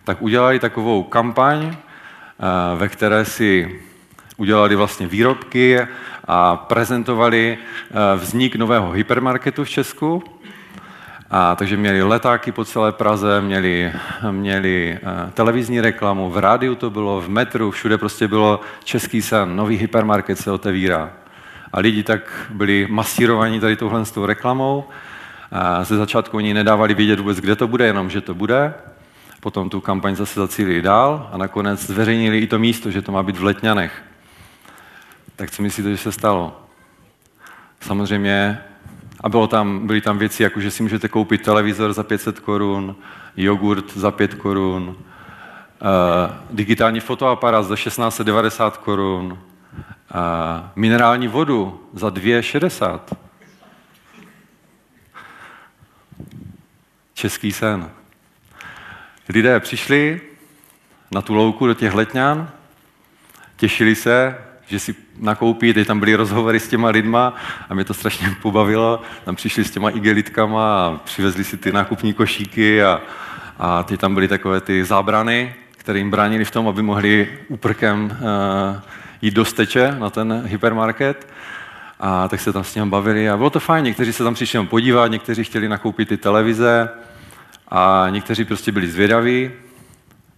Tak 0.03 0.21
udělali 0.21 0.59
takovou 0.59 1.03
kampaň, 1.03 1.65
uh, 1.65 1.73
ve 2.79 2.89
které 2.89 3.25
si 3.25 3.81
udělali 4.37 4.75
vlastně 4.75 5.07
výrobky 5.07 5.79
a 6.31 6.55
prezentovali 6.55 7.57
eh, 7.57 8.17
vznik 8.17 8.55
nového 8.55 8.91
hypermarketu 8.91 9.63
v 9.63 9.69
Česku. 9.69 10.23
A, 11.31 11.55
takže 11.55 11.77
měli 11.77 12.03
letáky 12.03 12.51
po 12.51 12.65
celé 12.65 12.91
Praze, 12.91 13.41
měli, 13.41 13.91
měli 14.31 14.97
uh, 15.01 15.31
televizní 15.31 15.81
reklamu, 15.81 16.29
v 16.29 16.37
rádiu 16.37 16.75
to 16.75 16.89
bylo, 16.89 17.21
v 17.21 17.29
metru, 17.29 17.71
všude 17.71 17.97
prostě 17.97 18.27
bylo 18.27 18.61
český 18.83 19.21
sen, 19.21 19.55
nový 19.55 19.77
hypermarket 19.77 20.37
se 20.37 20.51
otevírá. 20.51 21.11
A 21.73 21.79
lidi 21.79 22.03
tak 22.03 22.47
byli 22.49 22.87
masírovaní 22.89 23.59
tady 23.59 23.75
touhle 23.75 24.05
s 24.05 24.11
tou 24.11 24.25
reklamou. 24.25 24.83
A 25.51 25.83
ze 25.83 25.97
začátku 25.97 26.37
oni 26.37 26.53
nedávali 26.53 26.93
vědět 26.93 27.19
vůbec, 27.19 27.39
kde 27.39 27.55
to 27.55 27.67
bude, 27.67 27.85
jenom 27.85 28.09
že 28.09 28.21
to 28.21 28.33
bude. 28.33 28.73
Potom 29.39 29.69
tu 29.69 29.81
kampaň 29.81 30.15
zase 30.15 30.39
zacílili 30.39 30.81
dál 30.81 31.29
a 31.31 31.37
nakonec 31.37 31.85
zveřejnili 31.85 32.39
i 32.39 32.47
to 32.47 32.59
místo, 32.59 32.91
že 32.91 33.01
to 33.01 33.11
má 33.11 33.23
být 33.23 33.37
v 33.37 33.43
Letňanech. 33.43 34.03
Tak 35.35 35.51
co 35.51 35.61
myslíte, 35.61 35.91
že 35.91 35.97
se 35.97 36.11
stalo? 36.11 36.61
Samozřejmě, 37.81 38.61
a 39.21 39.29
bylo 39.29 39.47
tam, 39.47 39.87
byly 39.87 40.01
tam 40.01 40.17
věci, 40.17 40.43
jako 40.43 40.59
že 40.59 40.71
si 40.71 40.83
můžete 40.83 41.07
koupit 41.07 41.41
televizor 41.41 41.93
za 41.93 42.03
500 42.03 42.39
korun, 42.39 42.95
jogurt 43.37 43.97
za 43.97 44.11
5 44.11 44.33
korun, 44.33 44.87
uh, 44.87 44.95
digitální 46.51 46.99
fotoaparát 46.99 47.65
za 47.65 47.75
1690 47.75 48.77
korun, 48.77 49.39
minerální 50.75 51.27
vodu 51.27 51.83
za 51.93 52.09
2,60. 52.09 52.99
Český 57.13 57.51
sen. 57.51 57.89
Lidé 59.29 59.59
přišli 59.59 60.21
na 61.11 61.21
tu 61.21 61.33
louku 61.33 61.67
do 61.67 61.73
těch 61.73 61.93
letňan, 61.93 62.49
těšili 63.57 63.95
se, 63.95 64.37
že 64.67 64.79
si 64.79 64.95
nakoupí, 65.17 65.73
teď 65.73 65.87
tam 65.87 65.99
byly 65.99 66.15
rozhovory 66.15 66.59
s 66.59 66.67
těma 66.67 66.89
lidma 66.89 67.35
a 67.69 67.73
mě 67.73 67.85
to 67.85 67.93
strašně 67.93 68.35
pobavilo. 68.41 69.01
Tam 69.25 69.35
přišli 69.35 69.63
s 69.63 69.71
těma 69.71 69.89
igelitkama 69.89 70.85
a 70.85 70.97
přivezli 71.03 71.43
si 71.43 71.57
ty 71.57 71.71
nákupní 71.71 72.13
košíky 72.13 72.83
a, 72.83 73.01
a 73.59 73.83
ty 73.83 73.97
tam 73.97 74.13
byly 74.13 74.27
takové 74.27 74.61
ty 74.61 74.85
zábrany, 74.85 75.55
které 75.77 75.99
jim 75.99 76.11
bránili 76.11 76.45
v 76.45 76.51
tom, 76.51 76.67
aby 76.67 76.81
mohli 76.81 77.39
úprkem 77.47 78.05
uh, 78.05 78.81
jít 79.21 79.33
do 79.33 79.45
steče 79.45 79.95
na 79.99 80.09
ten 80.09 80.43
hypermarket. 80.45 81.27
A 81.99 82.27
tak 82.27 82.39
se 82.39 82.53
tam 82.53 82.63
s 82.63 82.75
ním 82.75 82.89
bavili 82.89 83.29
a 83.29 83.37
bylo 83.37 83.49
to 83.49 83.59
fajn. 83.59 83.85
Někteří 83.85 84.13
se 84.13 84.23
tam 84.23 84.33
přišli 84.33 84.65
podívat, 84.65 85.07
někteří 85.07 85.43
chtěli 85.43 85.69
nakoupit 85.69 86.09
ty 86.09 86.17
televize 86.17 86.89
a 87.67 88.07
někteří 88.09 88.45
prostě 88.45 88.71
byli 88.71 88.87
zvědaví. 88.87 89.51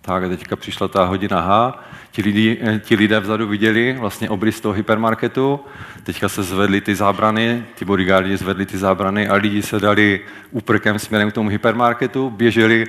Tak 0.02 0.24
a 0.24 0.30
teďka 0.30 0.56
přišla 0.56 0.88
ta 0.88 1.06
hodina 1.06 1.42
H 1.42 1.74
Ti, 2.12 2.22
lidi, 2.22 2.58
eh, 2.62 2.80
ti 2.80 2.96
lidé 2.96 3.20
vzadu 3.20 3.48
viděli 3.48 3.98
vlastně 4.00 4.30
obrys 4.30 4.62
toho 4.62 4.74
hypermarketu, 4.74 5.60
teďka 6.04 6.30
se 6.30 6.44
zvedly 6.44 6.82
ty 6.82 6.96
zábrany, 6.96 7.66
ty 7.76 7.86
bodyguardi 7.86 8.38
zvedli 8.38 8.66
ty 8.66 8.78
zábrany 8.78 9.28
a 9.28 9.36
lidi 9.36 9.62
se 9.62 9.80
dali 9.80 10.22
úprkem 10.52 11.00
směrem 11.00 11.32
k 11.32 11.34
tomu 11.34 11.50
hypermarketu, 11.50 12.30
běželi 12.30 12.86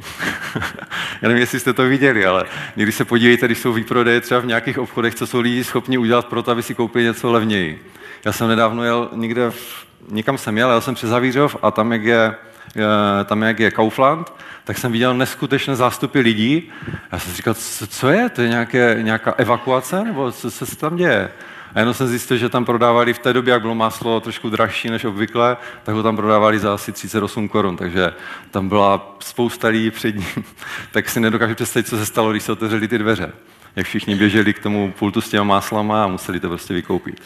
Já 1.22 1.28
nevím, 1.28 1.40
jestli 1.40 1.60
jste 1.60 1.72
to 1.72 1.82
viděli, 1.82 2.26
ale 2.26 2.44
někdy 2.76 2.92
se 2.92 3.04
podívejte, 3.04 3.46
když 3.46 3.58
jsou 3.58 3.72
výprodeje 3.72 4.20
třeba 4.20 4.40
v 4.40 4.46
nějakých 4.46 4.78
obchodech, 4.78 5.14
co 5.14 5.26
jsou 5.26 5.40
lidi 5.40 5.64
schopni 5.64 5.98
udělat 5.98 6.26
pro 6.26 6.42
to, 6.42 6.50
aby 6.50 6.62
si 6.62 6.74
koupili 6.74 7.04
něco 7.04 7.32
levněji. 7.32 7.86
Já 8.24 8.32
jsem 8.32 8.48
nedávno 8.48 8.84
jel 8.84 9.08
někde, 9.12 9.50
v, 9.50 9.86
někam 10.10 10.38
jsem 10.38 10.58
jel, 10.58 10.70
jel 10.70 10.80
jsem 10.80 10.94
přes 10.94 11.10
Havířov 11.10 11.56
a 11.62 11.70
tam, 11.70 11.92
jak 11.92 12.04
je, 12.04 12.34
eh, 12.76 13.24
tam, 13.24 13.42
jak 13.42 13.60
je 13.60 13.70
Kaufland, 13.70 14.32
tak 14.64 14.78
jsem 14.78 14.92
viděl 14.92 15.14
neskutečné 15.14 15.76
zástupy 15.76 16.20
lidí. 16.20 16.72
Já 17.12 17.18
jsem 17.18 17.30
si 17.30 17.36
říkal, 17.36 17.54
co, 17.54 17.86
co 17.86 18.08
je? 18.08 18.28
To 18.28 18.42
je 18.42 18.48
nějaké, 18.48 18.98
nějaká 19.02 19.34
evakuace? 19.36 20.04
Nebo 20.04 20.32
co, 20.32 20.50
co 20.50 20.66
se 20.66 20.76
tam 20.76 20.96
děje? 20.96 21.30
A 21.74 21.78
jenom 21.78 21.94
jsem 21.94 22.06
zjistil, 22.06 22.36
že 22.36 22.48
tam 22.48 22.64
prodávali 22.64 23.14
v 23.14 23.18
té 23.18 23.32
době, 23.32 23.52
jak 23.52 23.62
bylo 23.62 23.74
máslo 23.74 24.20
trošku 24.20 24.50
dražší 24.50 24.90
než 24.90 25.04
obvykle, 25.04 25.56
tak 25.82 25.94
ho 25.94 26.02
tam 26.02 26.16
prodávali 26.16 26.58
za 26.58 26.74
asi 26.74 26.92
38 26.92 27.48
korun, 27.48 27.76
takže 27.76 28.12
tam 28.50 28.68
byla 28.68 29.16
spousta 29.20 29.68
lidí 29.68 29.90
před 29.90 30.16
ním. 30.16 30.44
tak 30.92 31.08
si 31.08 31.20
nedokážu 31.20 31.54
představit, 31.54 31.88
co 31.88 31.96
se 31.96 32.06
stalo, 32.06 32.30
když 32.30 32.42
se 32.42 32.52
otevřely 32.52 32.88
ty 32.88 32.98
dveře. 32.98 33.32
Jak 33.76 33.86
všichni 33.86 34.14
běželi 34.14 34.54
k 34.54 34.62
tomu 34.62 34.92
pultu 34.98 35.20
s 35.20 35.28
těma 35.28 35.44
máslama 35.44 36.04
a 36.04 36.06
museli 36.06 36.40
to 36.40 36.48
prostě 36.48 36.74
vykoupit. 36.74 37.22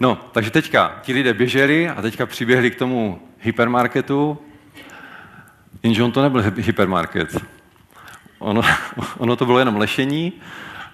No, 0.00 0.18
takže 0.32 0.50
teďka 0.50 0.98
ti 1.02 1.12
lidé 1.12 1.34
běželi 1.34 1.88
a 1.88 2.02
teďka 2.02 2.26
přiběhli 2.26 2.70
k 2.70 2.76
tomu 2.78 3.22
hypermarketu, 3.40 4.38
Jenže 5.82 6.02
on 6.02 6.12
to 6.12 6.22
nebyl 6.22 6.42
hypermarket. 6.56 7.36
Ono, 8.38 8.62
ono 9.18 9.36
to 9.36 9.46
bylo 9.46 9.58
jenom 9.58 9.76
lešení 9.76 10.32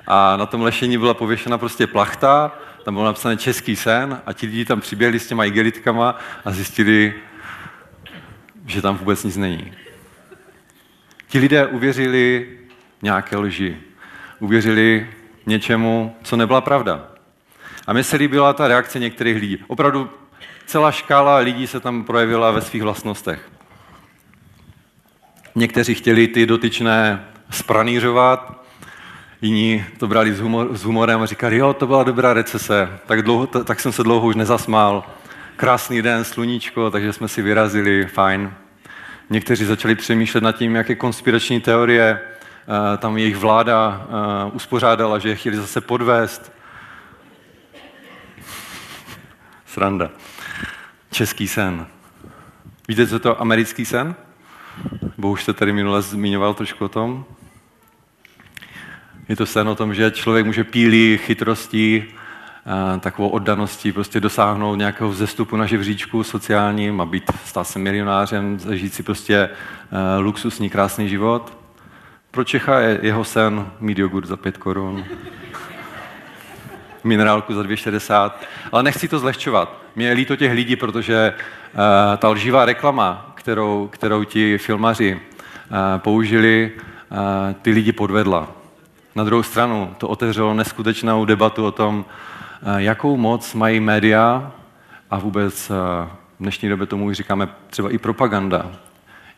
a 0.06 0.36
na 0.36 0.46
tom 0.46 0.62
lešení 0.62 0.98
byla 0.98 1.14
pověšena 1.14 1.58
prostě 1.58 1.86
plachta, 1.86 2.52
tam 2.88 2.94
bylo 2.94 3.06
napsané 3.06 3.36
český 3.36 3.76
sen 3.76 4.20
a 4.26 4.32
ti 4.32 4.46
lidi 4.46 4.64
tam 4.64 4.80
přiběhli 4.80 5.20
s 5.20 5.26
těma 5.26 5.44
igelitkama 5.44 6.18
a 6.44 6.50
zjistili, 6.50 7.14
že 8.66 8.82
tam 8.82 8.96
vůbec 8.96 9.24
nic 9.24 9.36
není. 9.36 9.72
Ti 11.26 11.38
lidé 11.38 11.66
uvěřili 11.66 12.48
nějaké 13.02 13.36
lži. 13.36 13.76
Uvěřili 14.40 15.10
něčemu, 15.46 16.16
co 16.22 16.36
nebyla 16.36 16.60
pravda. 16.60 17.08
A 17.86 17.92
mně 17.92 18.04
se 18.04 18.16
líbila 18.16 18.52
ta 18.52 18.68
reakce 18.68 18.98
některých 18.98 19.36
lidí. 19.36 19.64
Opravdu 19.66 20.10
celá 20.66 20.92
škála 20.92 21.36
lidí 21.36 21.66
se 21.66 21.80
tam 21.80 22.04
projevila 22.04 22.50
ve 22.50 22.60
svých 22.60 22.82
vlastnostech. 22.82 23.50
Někteří 25.54 25.94
chtěli 25.94 26.28
ty 26.28 26.46
dotyčné 26.46 27.24
spranířovat, 27.50 28.64
jiní 29.42 29.84
to 29.98 30.06
brali 30.06 30.32
s, 30.32 30.40
humor, 30.40 30.76
s 30.76 30.84
humorem 30.84 31.22
a 31.22 31.26
říkali, 31.26 31.56
jo, 31.56 31.72
to 31.72 31.86
byla 31.86 32.02
dobrá 32.02 32.34
recese, 32.34 32.98
tak, 33.06 33.22
dlouho, 33.22 33.46
tak 33.46 33.80
jsem 33.80 33.92
se 33.92 34.02
dlouho 34.02 34.26
už 34.26 34.34
nezasmál. 34.34 35.04
Krásný 35.56 36.02
den, 36.02 36.24
sluníčko, 36.24 36.90
takže 36.90 37.12
jsme 37.12 37.28
si 37.28 37.42
vyrazili, 37.42 38.06
fajn. 38.06 38.54
Někteří 39.30 39.64
začali 39.64 39.94
přemýšlet 39.94 40.44
nad 40.44 40.52
tím, 40.52 40.74
jaké 40.74 40.94
konspirační 40.94 41.60
teorie 41.60 42.20
uh, 42.20 42.96
tam 42.98 43.18
jejich 43.18 43.36
vláda 43.36 44.06
uh, 44.46 44.56
uspořádala, 44.56 45.18
že 45.18 45.28
je 45.28 45.36
chtěli 45.36 45.56
zase 45.56 45.80
podvést. 45.80 46.52
Sranda. 49.66 50.10
Český 51.10 51.48
sen. 51.48 51.86
Víte, 52.88 53.06
co 53.06 53.18
to 53.18 53.40
americký 53.40 53.84
sen? 53.84 54.14
Bo 55.18 55.30
už 55.30 55.42
jste 55.42 55.52
tady 55.52 55.72
minule 55.72 56.02
zmiňoval 56.02 56.54
trošku 56.54 56.84
o 56.84 56.88
tom. 56.88 57.24
Je 59.28 59.36
to 59.36 59.46
sen 59.46 59.68
o 59.68 59.74
tom, 59.74 59.94
že 59.94 60.10
člověk 60.10 60.46
může 60.46 60.64
pílí 60.64 61.18
chytrostí, 61.18 62.04
takovou 63.00 63.28
oddaností 63.28 63.92
prostě 63.92 64.20
dosáhnout 64.20 64.74
nějakého 64.74 65.10
vzestupu 65.10 65.56
na 65.56 65.66
žebříčku 65.66 66.24
sociálním 66.24 67.00
a 67.00 67.04
být, 67.04 67.24
stát 67.44 67.64
se 67.64 67.78
milionářem, 67.78 68.58
zažít 68.58 68.94
si 68.94 69.02
prostě 69.02 69.50
luxusní, 70.18 70.70
krásný 70.70 71.08
život. 71.08 71.58
Pro 72.30 72.44
Čecha 72.44 72.80
je 72.80 72.98
jeho 73.02 73.24
sen 73.24 73.66
mít 73.80 73.98
jogurt 73.98 74.26
za 74.26 74.36
pět 74.36 74.56
korun, 74.56 75.04
minerálku 77.04 77.54
za 77.54 77.62
2,60. 77.62 78.30
Ale 78.72 78.82
nechci 78.82 79.08
to 79.08 79.18
zlehčovat. 79.18 79.82
Mě 79.96 80.06
je 80.06 80.14
líto 80.14 80.36
těch 80.36 80.52
lidí, 80.52 80.76
protože 80.76 81.34
uh, 81.34 81.80
ta 82.16 82.28
lživá 82.28 82.64
reklama, 82.64 83.32
kterou, 83.34 83.88
kterou 83.92 84.24
ti 84.24 84.58
filmaři 84.58 85.14
uh, 85.14 85.20
použili, 85.98 86.72
ty 87.62 87.70
lidi 87.70 87.92
podvedla. 87.92 88.57
Na 89.18 89.24
druhou 89.24 89.42
stranu 89.42 89.94
to 89.98 90.08
otevřelo 90.08 90.54
neskutečnou 90.54 91.24
debatu 91.24 91.64
o 91.64 91.72
tom, 91.72 92.04
uh, 92.62 92.76
jakou 92.76 93.16
moc 93.16 93.54
mají 93.54 93.80
média 93.80 94.52
a 95.10 95.18
vůbec 95.18 95.70
uh, 95.70 95.76
v 96.06 96.40
dnešní 96.40 96.68
době 96.68 96.86
tomu 96.86 97.12
říkáme 97.12 97.48
třeba 97.70 97.90
i 97.90 97.98
propaganda 97.98 98.70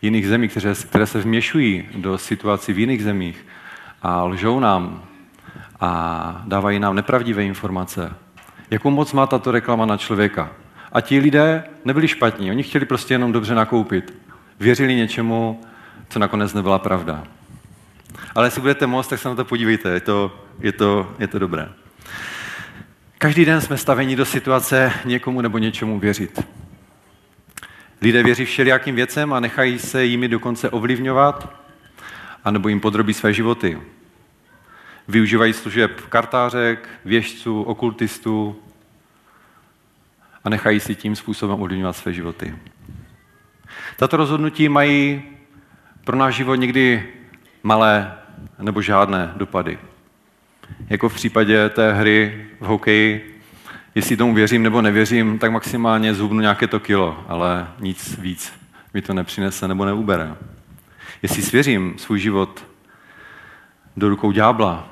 jiných 0.02 0.28
zemí, 0.28 0.48
které, 0.48 0.74
které 0.74 1.06
se 1.06 1.20
vměšují 1.20 1.88
do 1.96 2.18
situací 2.18 2.72
v 2.72 2.78
jiných 2.78 3.04
zemích 3.04 3.46
a 4.02 4.22
lžou 4.24 4.60
nám 4.60 5.02
a 5.80 6.42
dávají 6.46 6.78
nám 6.78 6.96
nepravdivé 6.96 7.44
informace. 7.44 8.12
Jakou 8.70 8.90
moc 8.90 9.12
má 9.12 9.26
tato 9.26 9.50
reklama 9.50 9.86
na 9.86 9.96
člověka? 9.96 10.50
A 10.92 11.00
ti 11.00 11.18
lidé 11.18 11.64
nebyli 11.84 12.08
špatní, 12.08 12.50
oni 12.50 12.62
chtěli 12.62 12.84
prostě 12.84 13.14
jenom 13.14 13.32
dobře 13.32 13.54
nakoupit. 13.54 14.14
Věřili 14.60 14.94
něčemu, 14.94 15.60
co 16.08 16.18
nakonec 16.18 16.54
nebyla 16.54 16.78
pravda. 16.78 17.24
Ale 18.34 18.46
jestli 18.46 18.60
budete 18.60 18.86
moc, 18.86 19.08
tak 19.08 19.20
se 19.20 19.28
na 19.28 19.34
to 19.34 19.44
podívejte, 19.44 19.88
je 19.88 20.00
to, 20.00 20.44
je 20.60 20.72
to, 20.72 21.14
je 21.18 21.26
to 21.26 21.38
dobré. 21.38 21.68
Každý 23.18 23.44
den 23.44 23.60
jsme 23.60 23.76
staveni 23.76 24.16
do 24.16 24.24
situace 24.24 24.92
někomu 25.04 25.40
nebo 25.40 25.58
něčemu 25.58 25.98
věřit. 25.98 26.40
Lidé 28.02 28.22
věří 28.22 28.44
všelijakým 28.44 28.94
věcem 28.94 29.32
a 29.32 29.40
nechají 29.40 29.78
se 29.78 30.04
jimi 30.04 30.28
dokonce 30.28 30.70
ovlivňovat, 30.70 31.56
anebo 32.44 32.68
jim 32.68 32.80
podrobí 32.80 33.14
své 33.14 33.32
životy. 33.32 33.80
Využívají 35.08 35.52
služeb 35.52 36.00
kartářek, 36.08 36.88
věžců, 37.04 37.62
okultistů 37.62 38.56
a 40.44 40.48
nechají 40.48 40.80
si 40.80 40.94
tím 40.94 41.16
způsobem 41.16 41.62
ovlivňovat 41.62 41.96
své 41.96 42.12
životy. 42.12 42.54
Tato 43.96 44.16
rozhodnutí 44.16 44.68
mají 44.68 45.22
pro 46.04 46.16
náš 46.16 46.34
život 46.34 46.54
někdy 46.54 47.08
malé 47.62 48.14
nebo 48.58 48.82
žádné 48.82 49.32
dopady. 49.36 49.78
Jako 50.88 51.08
v 51.08 51.14
případě 51.14 51.68
té 51.68 51.92
hry 51.92 52.46
v 52.60 52.66
hokeji, 52.66 53.40
jestli 53.94 54.16
tomu 54.16 54.34
věřím 54.34 54.62
nebo 54.62 54.82
nevěřím, 54.82 55.38
tak 55.38 55.52
maximálně 55.52 56.14
zhubnu 56.14 56.40
nějaké 56.40 56.66
to 56.66 56.80
kilo, 56.80 57.24
ale 57.28 57.68
nic 57.80 58.18
víc 58.18 58.52
mi 58.94 59.02
to 59.02 59.14
nepřinese 59.14 59.68
nebo 59.68 59.84
neubere. 59.84 60.34
Jestli 61.22 61.42
svěřím 61.42 61.94
svůj 61.98 62.18
život 62.18 62.66
do 63.96 64.08
rukou 64.08 64.32
ďábla, 64.32 64.88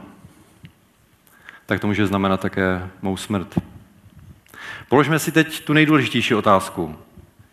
tak 1.67 1.81
to 1.81 1.87
může 1.87 2.07
znamenat 2.07 2.41
také 2.41 2.89
mou 3.03 3.17
smrt. 3.17 3.59
Položme 4.89 5.19
si 5.19 5.33
teď 5.33 5.65
tu 5.65 5.73
nejdůležitější 5.73 6.35
otázku. 6.35 6.97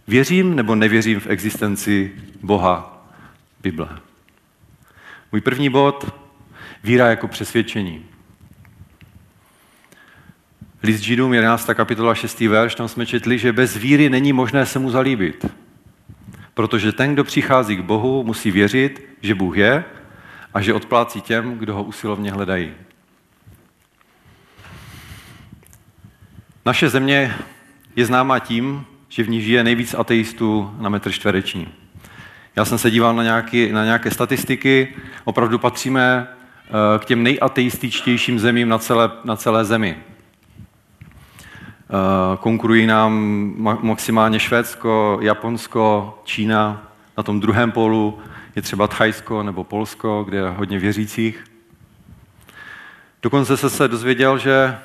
Věřím 0.08 0.56
nebo 0.56 0.76
nevěřím 0.76 1.20
v 1.20 1.28
existenci 1.28 2.12
Boha 2.42 3.06
Bible? 3.62 3.90
Můj 5.36 5.42
první 5.42 5.70
bod, 5.70 6.16
víra 6.84 7.08
jako 7.08 7.28
přesvědčení. 7.28 8.06
List 10.84 11.00
Židům 11.00 11.34
11. 11.34 11.70
kapitola 11.74 12.16
6. 12.16 12.40
verš, 12.40 12.76
tam 12.76 12.88
jsme 12.88 13.06
četli, 13.06 13.38
že 13.38 13.54
bez 13.54 13.78
víry 13.78 14.10
není 14.10 14.34
možné 14.34 14.66
se 14.66 14.80
mu 14.80 14.90
zalíbit. 14.90 15.46
Protože 16.54 16.92
ten, 16.92 17.14
kdo 17.14 17.24
přichází 17.24 17.76
k 17.76 17.82
Bohu, 17.82 18.24
musí 18.24 18.52
věřit, 18.52 19.10
že 19.22 19.36
Bůh 19.36 19.58
je 19.58 19.84
a 20.54 20.62
že 20.62 20.74
odplácí 20.74 21.22
těm, 21.22 21.58
kdo 21.58 21.76
ho 21.76 21.84
usilovně 21.84 22.32
hledají. 22.32 22.74
Naše 26.66 26.90
země 26.90 27.36
je 27.96 28.06
známá 28.06 28.40
tím, 28.40 28.86
že 29.10 29.24
v 29.24 29.30
ní 29.30 29.42
žije 29.42 29.64
nejvíc 29.64 29.94
ateistů 29.94 30.76
na 30.80 30.90
metr 30.90 31.12
čtvereční. 31.12 31.85
Já 32.56 32.66
jsem 32.66 32.78
se 32.78 32.92
díval 32.92 33.16
na, 33.16 33.24
nějaký, 33.24 33.72
na 33.72 33.86
nějaké 33.86 34.12
statistiky, 34.12 34.96
opravdu 35.24 35.60
patříme 35.60 36.28
eh, 36.28 37.00
k 37.00 37.06
těm 37.06 37.24
nejateističtějším 37.24 38.40
zemím 38.40 38.70
na 38.70 38.78
celé, 38.78 39.12
na 39.24 39.36
celé 39.36 39.66
zemi. 39.66 39.98
Eh, 41.90 42.38
konkurují 42.40 42.86
nám 42.86 43.54
maximálně 43.82 44.40
Švédsko, 44.40 45.20
Japonsko, 45.22 46.14
Čína. 46.24 46.92
Na 47.18 47.24
tom 47.24 47.40
druhém 47.40 47.72
polu 47.72 48.20
je 48.56 48.62
třeba 48.62 48.88
Thajsko 48.88 49.44
nebo 49.44 49.64
Polsko, 49.64 50.24
kde 50.24 50.38
je 50.38 50.50
hodně 50.50 50.80
věřících. 50.80 51.44
Dokonce 53.24 53.58
se 53.58 53.70
se 53.70 53.88
dozvěděl, 53.88 54.38
že 54.38 54.78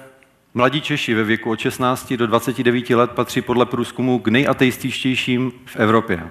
mladí 0.55 0.81
Češi 0.81 1.15
ve 1.15 1.25
věku 1.25 1.51
od 1.51 1.59
16 1.61 2.13
do 2.13 2.27
29 2.27 2.91
let 2.91 3.11
patří 3.11 3.43
podle 3.43 3.67
průzkumu 3.67 4.19
k 4.19 4.29
nejateističtějším 4.29 5.53
v 5.67 5.77
Evropě. 5.77 6.31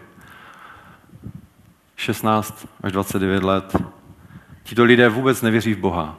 16 1.99 2.67
až 2.83 2.91
29 2.91 3.43
let. 3.43 3.75
Tito 4.63 4.83
lidé 4.83 5.09
vůbec 5.09 5.41
nevěří 5.41 5.73
v 5.73 5.77
Boha. 5.77 6.15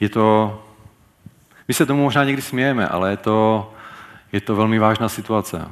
Je 0.00 0.08
to, 0.08 0.62
my 1.68 1.74
se 1.74 1.86
tomu 1.86 2.02
možná 2.02 2.24
někdy 2.24 2.42
smějeme, 2.42 2.88
ale 2.88 3.10
je 3.10 3.16
to, 3.16 3.72
je 4.32 4.40
to 4.40 4.56
velmi 4.56 4.78
vážná 4.78 5.08
situace. 5.08 5.68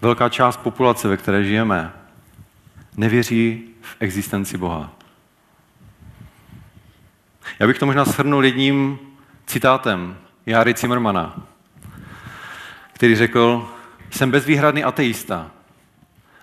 Velká 0.00 0.28
část 0.28 0.56
populace, 0.56 1.08
ve 1.08 1.16
které 1.16 1.44
žijeme, 1.44 1.92
nevěří 2.96 3.64
v 3.80 3.96
existenci 4.00 4.58
Boha. 4.58 4.90
Já 7.58 7.66
bych 7.66 7.78
to 7.78 7.86
možná 7.86 8.04
shrnul 8.04 8.44
jedním 8.44 8.98
citátem 9.46 10.16
Jary 10.46 10.74
Zimmermana, 10.76 11.49
který 13.00 13.16
řekl, 13.16 13.68
jsem 14.10 14.30
bezvýhradný 14.30 14.84
ateista, 14.84 15.50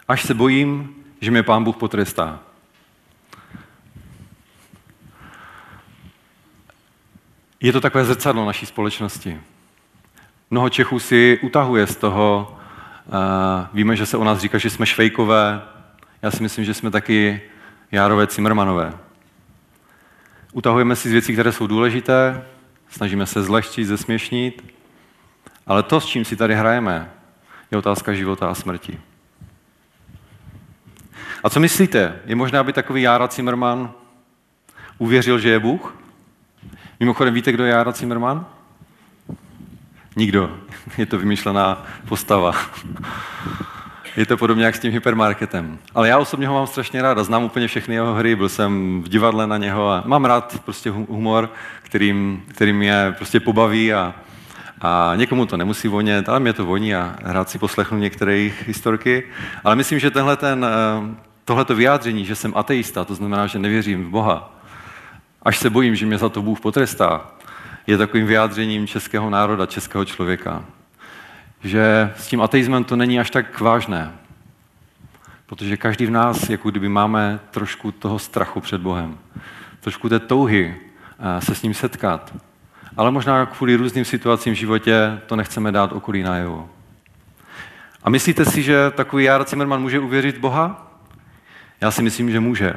až 0.07 0.23
se 0.23 0.33
bojím, 0.33 0.95
že 1.21 1.31
mě 1.31 1.43
pán 1.43 1.63
Bůh 1.63 1.77
potrestá. 1.77 2.39
Je 7.59 7.73
to 7.73 7.81
takové 7.81 8.05
zrcadlo 8.05 8.45
naší 8.45 8.65
společnosti. 8.65 9.41
Mnoho 10.51 10.69
Čechů 10.69 10.99
si 10.99 11.39
utahuje 11.41 11.87
z 11.87 11.95
toho, 11.95 12.57
uh, 13.05 13.13
víme, 13.73 13.95
že 13.95 14.05
se 14.05 14.17
o 14.17 14.23
nás 14.23 14.39
říká, 14.39 14.57
že 14.57 14.69
jsme 14.69 14.85
švejkové, 14.85 15.61
já 16.21 16.31
si 16.31 16.43
myslím, 16.43 16.65
že 16.65 16.73
jsme 16.73 16.91
taky 16.91 17.41
járové 17.91 18.27
Cimrmanové. 18.27 18.93
Utahujeme 20.53 20.95
si 20.95 21.09
z 21.09 21.11
věcí, 21.11 21.33
které 21.33 21.51
jsou 21.51 21.67
důležité, 21.67 22.45
snažíme 22.89 23.25
se 23.25 23.43
zlehčit, 23.43 23.87
zesměšnit, 23.87 24.76
ale 25.67 25.83
to, 25.83 26.01
s 26.01 26.05
čím 26.05 26.25
si 26.25 26.35
tady 26.35 26.55
hrajeme, 26.55 27.11
je 27.71 27.77
otázka 27.77 28.13
života 28.13 28.49
a 28.49 28.53
smrti. 28.53 28.99
A 31.43 31.49
co 31.49 31.59
myslíte? 31.59 32.19
Je 32.25 32.35
možné, 32.35 32.59
aby 32.59 32.73
takový 32.73 33.01
Jára 33.01 33.27
Zimmerman 33.27 33.91
uvěřil, 34.97 35.39
že 35.39 35.49
je 35.49 35.59
Bůh? 35.59 35.95
Mimochodem, 36.99 37.33
víte, 37.33 37.51
kdo 37.51 37.63
je 37.63 37.71
Jára 37.71 37.91
Zimmerman? 37.91 38.45
Nikdo. 40.15 40.57
Je 40.97 41.05
to 41.05 41.17
vymyšlená 41.17 41.85
postava. 42.07 42.55
Je 44.17 44.25
to 44.25 44.37
podobně 44.37 44.65
jak 44.65 44.75
s 44.75 44.79
tím 44.79 44.91
hypermarketem. 44.91 45.79
Ale 45.95 46.07
já 46.07 46.17
osobně 46.17 46.47
ho 46.47 46.53
mám 46.53 46.67
strašně 46.67 47.01
rád 47.01 47.17
a 47.17 47.23
znám 47.23 47.43
úplně 47.43 47.67
všechny 47.67 47.95
jeho 47.95 48.13
hry. 48.13 48.35
Byl 48.35 48.49
jsem 48.49 49.01
v 49.03 49.09
divadle 49.09 49.47
na 49.47 49.57
něho 49.57 49.89
a 49.89 50.03
mám 50.05 50.25
rád 50.25 50.61
prostě 50.65 50.89
humor, 50.89 51.49
kterým, 51.81 52.43
kterým 52.47 52.77
mě 52.77 53.13
prostě 53.17 53.39
pobaví 53.39 53.93
a, 53.93 54.15
a 54.81 55.13
někomu 55.15 55.45
to 55.45 55.57
nemusí 55.57 55.87
vonět, 55.87 56.29
ale 56.29 56.39
mě 56.39 56.53
to 56.53 56.65
voní 56.65 56.95
a 56.95 57.15
rád 57.21 57.49
si 57.49 57.59
poslechnu 57.59 57.97
některé 57.97 58.31
jejich 58.31 58.67
historky. 58.67 59.23
Ale 59.63 59.75
myslím, 59.75 59.99
že 59.99 60.11
tenhle 60.11 60.37
ten, 60.37 60.65
eh, 60.65 61.15
tohleto 61.45 61.75
vyjádření, 61.75 62.25
že 62.25 62.35
jsem 62.35 62.53
ateista, 62.55 63.05
to 63.05 63.15
znamená, 63.15 63.47
že 63.47 63.59
nevěřím 63.59 64.05
v 64.05 64.09
Boha, 64.09 64.53
až 65.41 65.57
se 65.57 65.69
bojím, 65.69 65.95
že 65.95 66.05
mě 66.05 66.17
za 66.17 66.29
to 66.29 66.41
Bůh 66.41 66.59
potrestá, 66.59 67.31
je 67.87 67.97
takovým 67.97 68.27
vyjádřením 68.27 68.87
českého 68.87 69.29
národa, 69.29 69.65
českého 69.65 70.05
člověka. 70.05 70.65
Že 71.63 72.13
s 72.17 72.27
tím 72.27 72.41
ateismem 72.41 72.83
to 72.83 72.95
není 72.95 73.19
až 73.19 73.29
tak 73.29 73.59
vážné, 73.59 74.11
protože 75.45 75.77
každý 75.77 76.05
v 76.05 76.11
nás, 76.11 76.49
jako 76.49 76.69
kdyby 76.69 76.89
máme 76.89 77.39
trošku 77.51 77.91
toho 77.91 78.19
strachu 78.19 78.61
před 78.61 78.81
Bohem, 78.81 79.17
trošku 79.79 80.09
té 80.09 80.19
touhy 80.19 80.75
eh, 81.19 81.41
se 81.41 81.55
s 81.55 81.63
ním 81.63 81.73
setkat. 81.73 82.33
Ale 82.97 83.11
možná 83.11 83.45
kvůli 83.45 83.75
různým 83.75 84.05
situacím 84.05 84.53
v 84.53 84.57
životě 84.57 85.21
to 85.25 85.35
nechceme 85.35 85.71
dát 85.71 85.91
okolí 85.91 86.23
najevo. 86.23 86.69
A 88.03 88.09
myslíte 88.09 88.45
si, 88.45 88.63
že 88.63 88.91
takový 88.91 89.23
Jara 89.23 89.43
Zimmerman 89.43 89.81
může 89.81 89.99
uvěřit 89.99 90.37
Boha? 90.37 90.91
Já 91.81 91.91
si 91.91 92.01
myslím, 92.01 92.31
že 92.31 92.39
může. 92.39 92.73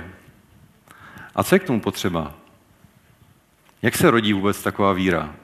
A 1.34 1.44
co 1.44 1.54
je 1.54 1.58
k 1.58 1.64
tomu 1.64 1.80
potřeba? 1.80 2.34
Jak 3.82 3.96
se 3.96 4.10
rodí 4.10 4.32
vůbec 4.32 4.62
taková 4.62 4.92
víra? 4.92 5.34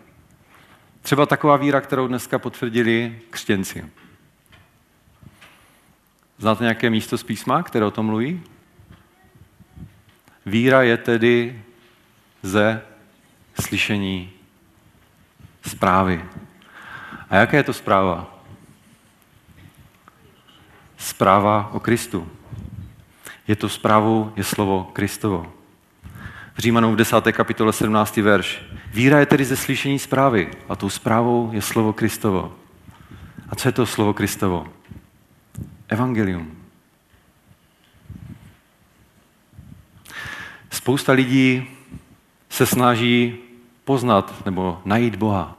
Třeba 1.02 1.26
taková 1.26 1.56
víra, 1.56 1.80
kterou 1.80 2.06
dneska 2.06 2.38
potvrdili 2.38 3.20
křtěnci. 3.30 3.90
Znáte 6.38 6.64
nějaké 6.64 6.90
místo 6.90 7.18
z 7.18 7.22
písma, 7.22 7.62
které 7.62 7.84
o 7.84 7.90
tom 7.90 8.06
mluví? 8.06 8.42
Víra 10.46 10.82
je 10.82 10.96
tedy 10.96 11.62
ze 12.42 12.82
slyšení 13.60 14.35
zprávy. 15.76 16.24
A 17.30 17.36
jaká 17.36 17.56
je 17.56 17.62
to 17.62 17.72
zpráva? 17.72 18.32
Zpráva 20.96 21.70
o 21.72 21.80
Kristu. 21.80 22.28
Je 23.48 23.56
to 23.56 23.68
zprávou, 23.68 24.32
je 24.36 24.44
slovo 24.44 24.90
Kristovo. 24.92 25.52
V 26.54 26.58
Římanům 26.58 26.92
v 26.92 26.96
10. 26.96 27.32
kapitole 27.32 27.72
17. 27.72 28.16
verš. 28.16 28.62
Víra 28.92 29.20
je 29.20 29.26
tedy 29.26 29.44
ze 29.44 29.56
slyšení 29.56 29.98
zprávy 29.98 30.50
a 30.68 30.76
tou 30.76 30.88
zprávou 30.88 31.52
je 31.52 31.62
slovo 31.62 31.92
Kristovo. 31.92 32.56
A 33.48 33.54
co 33.54 33.68
je 33.68 33.72
to 33.72 33.86
slovo 33.86 34.14
Kristovo? 34.14 34.66
Evangelium. 35.88 36.56
Spousta 40.70 41.12
lidí 41.12 41.68
se 42.48 42.66
snaží 42.66 43.38
poznat 43.84 44.44
nebo 44.44 44.80
najít 44.84 45.16
Boha. 45.16 45.55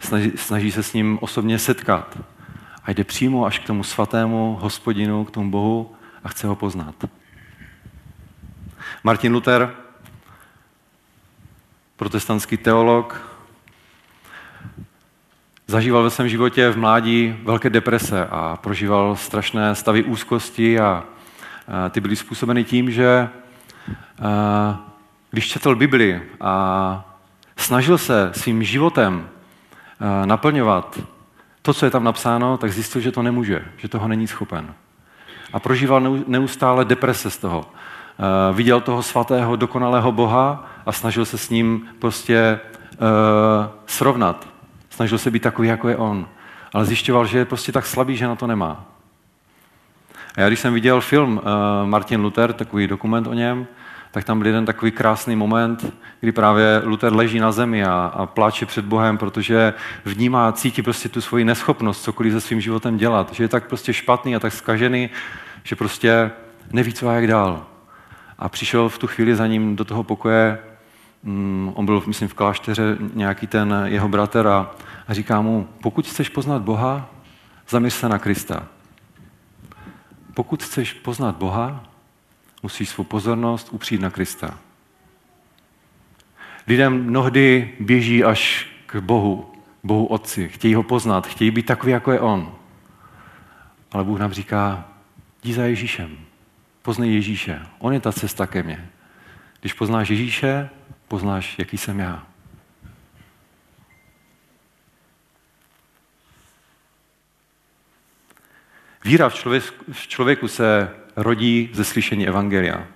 Snaží, 0.00 0.32
snaží 0.36 0.72
se 0.72 0.82
s 0.82 0.92
ním 0.92 1.18
osobně 1.20 1.58
setkat. 1.58 2.18
A 2.84 2.90
jde 2.90 3.04
přímo 3.04 3.46
až 3.46 3.58
k 3.58 3.66
tomu 3.66 3.84
svatému 3.84 4.58
hospodinu, 4.60 5.24
k 5.24 5.30
tomu 5.30 5.50
Bohu 5.50 5.94
a 6.24 6.28
chce 6.28 6.46
ho 6.46 6.56
poznat. 6.56 6.94
Martin 9.04 9.32
Luther 9.32 9.74
protestantský 11.96 12.56
teolog, 12.56 13.30
zažíval 15.66 16.02
ve 16.02 16.10
svém 16.10 16.28
životě 16.28 16.70
v 16.70 16.78
mládí 16.78 17.36
velké 17.42 17.70
deprese 17.70 18.26
a 18.26 18.56
prožíval 18.56 19.16
strašné 19.16 19.74
stavy 19.74 20.04
úzkosti 20.04 20.80
a, 20.80 21.04
ty 21.90 22.00
byly 22.00 22.16
způsobeny 22.16 22.64
tím, 22.64 22.90
že 22.90 23.28
když 25.30 25.48
četl 25.48 25.74
Bibli 25.74 26.22
a 26.40 27.18
snažil 27.56 27.98
se 27.98 28.30
svým 28.34 28.62
životem 28.62 29.28
naplňovat 30.24 31.00
to, 31.62 31.74
co 31.74 31.84
je 31.84 31.90
tam 31.90 32.04
napsáno, 32.04 32.56
tak 32.56 32.72
zjistil, 32.72 33.00
že 33.00 33.12
to 33.12 33.22
nemůže, 33.22 33.64
že 33.76 33.88
toho 33.88 34.08
není 34.08 34.26
schopen. 34.26 34.74
A 35.52 35.58
prožíval 35.60 36.00
neustále 36.26 36.84
deprese 36.84 37.30
z 37.30 37.36
toho. 37.36 37.66
viděl 38.52 38.80
toho 38.80 39.02
svatého, 39.02 39.56
dokonalého 39.56 40.12
Boha 40.12 40.66
a 40.86 40.92
snažil 40.92 41.24
se 41.24 41.38
s 41.38 41.50
ním 41.50 41.88
prostě 41.98 42.60
uh, 42.92 43.06
srovnat. 43.86 44.48
Snažil 44.90 45.18
se 45.18 45.30
být 45.30 45.42
takový, 45.42 45.68
jako 45.68 45.88
je 45.88 45.96
on. 45.96 46.28
Ale 46.74 46.84
zjišťoval, 46.84 47.26
že 47.26 47.38
je 47.38 47.44
prostě 47.44 47.72
tak 47.72 47.86
slabý, 47.86 48.16
že 48.16 48.26
na 48.26 48.36
to 48.36 48.46
nemá. 48.46 48.84
A 50.36 50.40
já 50.40 50.48
když 50.48 50.60
jsem 50.60 50.74
viděl 50.74 51.00
film 51.00 51.40
Martin 51.84 52.20
Luther, 52.20 52.52
takový 52.52 52.86
dokument 52.86 53.26
o 53.26 53.34
něm, 53.34 53.66
tak 54.18 54.24
tam 54.24 54.38
byl 54.38 54.46
jeden 54.46 54.66
takový 54.66 54.90
krásný 54.90 55.36
moment, 55.36 55.94
kdy 56.20 56.32
právě 56.32 56.82
Luther 56.84 57.12
leží 57.12 57.38
na 57.38 57.52
zemi 57.52 57.84
a, 57.84 57.92
a 58.14 58.26
pláče 58.26 58.66
před 58.66 58.84
Bohem, 58.84 59.18
protože 59.18 59.74
vnímá, 60.04 60.52
cítí 60.52 60.82
prostě 60.82 61.08
tu 61.08 61.20
svoji 61.20 61.44
neschopnost 61.44 62.02
cokoliv 62.02 62.32
se 62.32 62.40
svým 62.40 62.60
životem 62.60 62.96
dělat, 62.96 63.32
že 63.32 63.44
je 63.44 63.48
tak 63.48 63.68
prostě 63.68 63.92
špatný 63.92 64.36
a 64.36 64.40
tak 64.40 64.52
skažený, 64.52 65.10
že 65.64 65.76
prostě 65.76 66.30
neví, 66.72 66.92
co 66.92 67.08
a 67.08 67.12
jak 67.12 67.26
dál. 67.26 67.66
A 68.38 68.48
přišel 68.48 68.88
v 68.88 68.98
tu 68.98 69.06
chvíli 69.06 69.36
za 69.36 69.46
ním 69.46 69.76
do 69.76 69.84
toho 69.84 70.04
pokoje, 70.04 70.58
mm, 71.22 71.72
on 71.74 71.86
byl, 71.86 72.02
myslím, 72.06 72.28
v 72.28 72.34
klášteře 72.34 72.96
nějaký 73.14 73.46
ten 73.46 73.74
jeho 73.84 74.08
bratr 74.08 74.46
a, 74.46 74.70
a 75.08 75.14
říká 75.14 75.40
mu, 75.40 75.68
pokud 75.82 76.06
chceš 76.06 76.28
poznat 76.28 76.62
Boha, 76.62 77.10
zaměř 77.68 77.94
se 77.94 78.08
na 78.08 78.18
Krista. 78.18 78.66
Pokud 80.34 80.62
chceš 80.62 80.92
poznat 80.92 81.36
Boha, 81.36 81.84
musíš 82.62 82.88
svou 82.88 83.04
pozornost 83.04 83.68
upřít 83.70 84.00
na 84.00 84.10
Krista. 84.10 84.58
Lidem 86.66 87.04
mnohdy 87.04 87.74
běží 87.80 88.24
až 88.24 88.68
k 88.86 88.96
Bohu, 88.96 89.52
Bohu 89.82 90.06
Otci. 90.06 90.48
Chtějí 90.48 90.74
ho 90.74 90.82
poznat, 90.82 91.26
chtějí 91.26 91.50
být 91.50 91.66
takový, 91.66 91.92
jako 91.92 92.12
je 92.12 92.20
On. 92.20 92.54
Ale 93.92 94.04
Bůh 94.04 94.18
nám 94.18 94.32
říká, 94.32 94.88
jdi 95.42 95.52
za 95.54 95.64
Ježíšem. 95.64 96.18
Poznej 96.82 97.14
Ježíše. 97.14 97.66
On 97.78 97.92
je 97.92 98.00
ta 98.00 98.12
cesta 98.12 98.46
ke 98.46 98.62
mně. 98.62 98.90
Když 99.60 99.72
poznáš 99.72 100.10
Ježíše, 100.10 100.70
poznáš, 101.08 101.58
jaký 101.58 101.78
jsem 101.78 102.00
já. 102.00 102.26
Víra 109.04 109.28
v 109.28 110.06
člověku 110.08 110.48
se 110.48 110.94
rodí 111.18 111.70
ze 111.72 111.84
slyšení 111.84 112.28
Evangelia. 112.28 112.86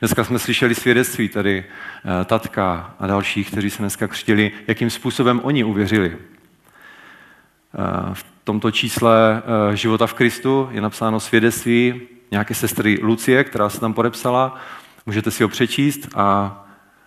Dneska 0.00 0.24
jsme 0.24 0.38
slyšeli 0.38 0.74
svědectví 0.74 1.28
tady 1.28 1.64
eh, 1.64 2.24
Tatka 2.24 2.94
a 2.98 3.06
dalších, 3.06 3.50
kteří 3.50 3.70
se 3.70 3.82
dneska 3.82 4.08
křtili, 4.08 4.52
jakým 4.66 4.90
způsobem 4.90 5.40
oni 5.42 5.64
uvěřili. 5.64 6.16
Eh, 6.16 8.14
v 8.14 8.24
tomto 8.44 8.70
čísle 8.70 9.42
eh, 9.72 9.76
života 9.76 10.06
v 10.06 10.14
Kristu 10.14 10.68
je 10.72 10.80
napsáno 10.80 11.20
svědectví 11.20 12.00
nějaké 12.30 12.54
sestry 12.54 12.98
Lucie, 13.02 13.44
která 13.44 13.68
se 13.68 13.80
tam 13.80 13.94
podepsala. 13.94 14.60
Můžete 15.06 15.30
si 15.30 15.42
ho 15.42 15.48
přečíst 15.48 16.08
a 16.14 16.56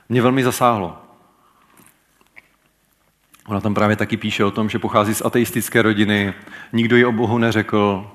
mě 0.10 0.22
velmi 0.22 0.44
zasáhlo. 0.44 0.98
Ona 3.48 3.62
tam 3.62 3.74
právě 3.74 3.96
taky 3.96 4.18
píše 4.18 4.44
o 4.44 4.52
tom, 4.52 4.70
že 4.70 4.80
pochází 4.80 5.14
z 5.14 5.22
ateistické 5.26 5.82
rodiny, 5.82 6.34
nikdo 6.74 6.96
ji 6.96 7.06
o 7.06 7.12
Bohu 7.12 7.38
neřekl, 7.38 8.12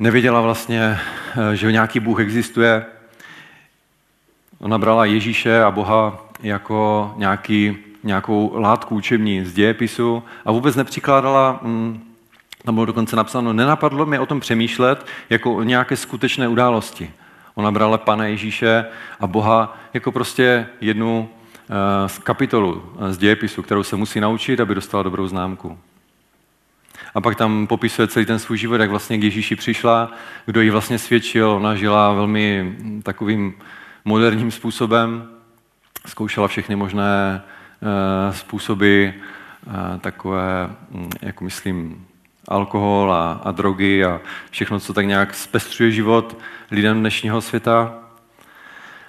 nevěděla 0.00 0.40
vlastně, 0.40 0.98
eh, 1.52 1.56
že 1.56 1.72
nějaký 1.72 2.00
Bůh 2.00 2.20
existuje. 2.20 2.84
Ona 4.58 4.78
brala 4.78 5.04
Ježíše 5.04 5.62
a 5.62 5.70
Boha 5.70 6.26
jako 6.42 7.12
nějaký, 7.16 7.76
nějakou 8.04 8.52
látku 8.54 8.94
učební 8.94 9.44
z 9.44 9.54
dějepisu 9.54 10.22
a 10.44 10.52
vůbec 10.52 10.76
nepřikládala, 10.76 11.60
mm, 11.62 12.00
tam 12.64 12.74
bylo 12.74 12.86
dokonce 12.86 13.16
napsáno, 13.16 13.52
nenapadlo 13.52 14.06
mi 14.06 14.18
o 14.18 14.26
tom 14.26 14.40
přemýšlet 14.40 15.06
jako 15.30 15.54
o 15.54 15.62
nějaké 15.62 15.96
skutečné 15.96 16.48
události. 16.48 17.10
Ona 17.54 17.70
brala 17.70 17.98
Pana 17.98 18.26
Ježíše 18.26 18.84
a 19.20 19.26
Boha 19.26 19.78
jako 19.94 20.12
prostě 20.12 20.66
jednu 20.80 21.28
eh, 21.70 22.08
z 22.08 22.18
kapitolu 22.18 22.82
eh, 22.98 23.12
z 23.12 23.18
dějepisu, 23.18 23.62
kterou 23.62 23.82
se 23.82 23.96
musí 23.96 24.20
naučit, 24.20 24.60
aby 24.60 24.74
dostala 24.74 25.02
dobrou 25.02 25.28
známku. 25.28 25.78
A 27.14 27.20
pak 27.20 27.36
tam 27.36 27.66
popisuje 27.66 28.08
celý 28.08 28.26
ten 28.26 28.38
svůj 28.38 28.58
život, 28.58 28.80
jak 28.80 28.90
vlastně 28.90 29.18
k 29.18 29.22
Ježíši 29.22 29.56
přišla, 29.56 30.12
kdo 30.46 30.60
jí 30.60 30.70
vlastně 30.70 30.98
svědčil. 30.98 31.50
Ona 31.50 31.74
žila 31.74 32.12
velmi 32.12 32.76
takovým 33.02 33.54
moderním 34.04 34.50
způsobem, 34.50 35.28
zkoušela 36.06 36.48
všechny 36.48 36.76
možné 36.76 37.42
uh, 37.82 38.34
způsoby, 38.34 39.06
uh, 39.06 39.98
takové, 40.00 40.70
jako 41.22 41.44
myslím, 41.44 42.06
alkohol 42.48 43.12
a, 43.12 43.32
a 43.32 43.50
drogy 43.50 44.04
a 44.04 44.20
všechno, 44.50 44.80
co 44.80 44.92
tak 44.92 45.06
nějak 45.06 45.34
zpestřuje 45.34 45.90
život 45.90 46.38
lidem 46.70 47.00
dnešního 47.00 47.40
světa. 47.40 47.94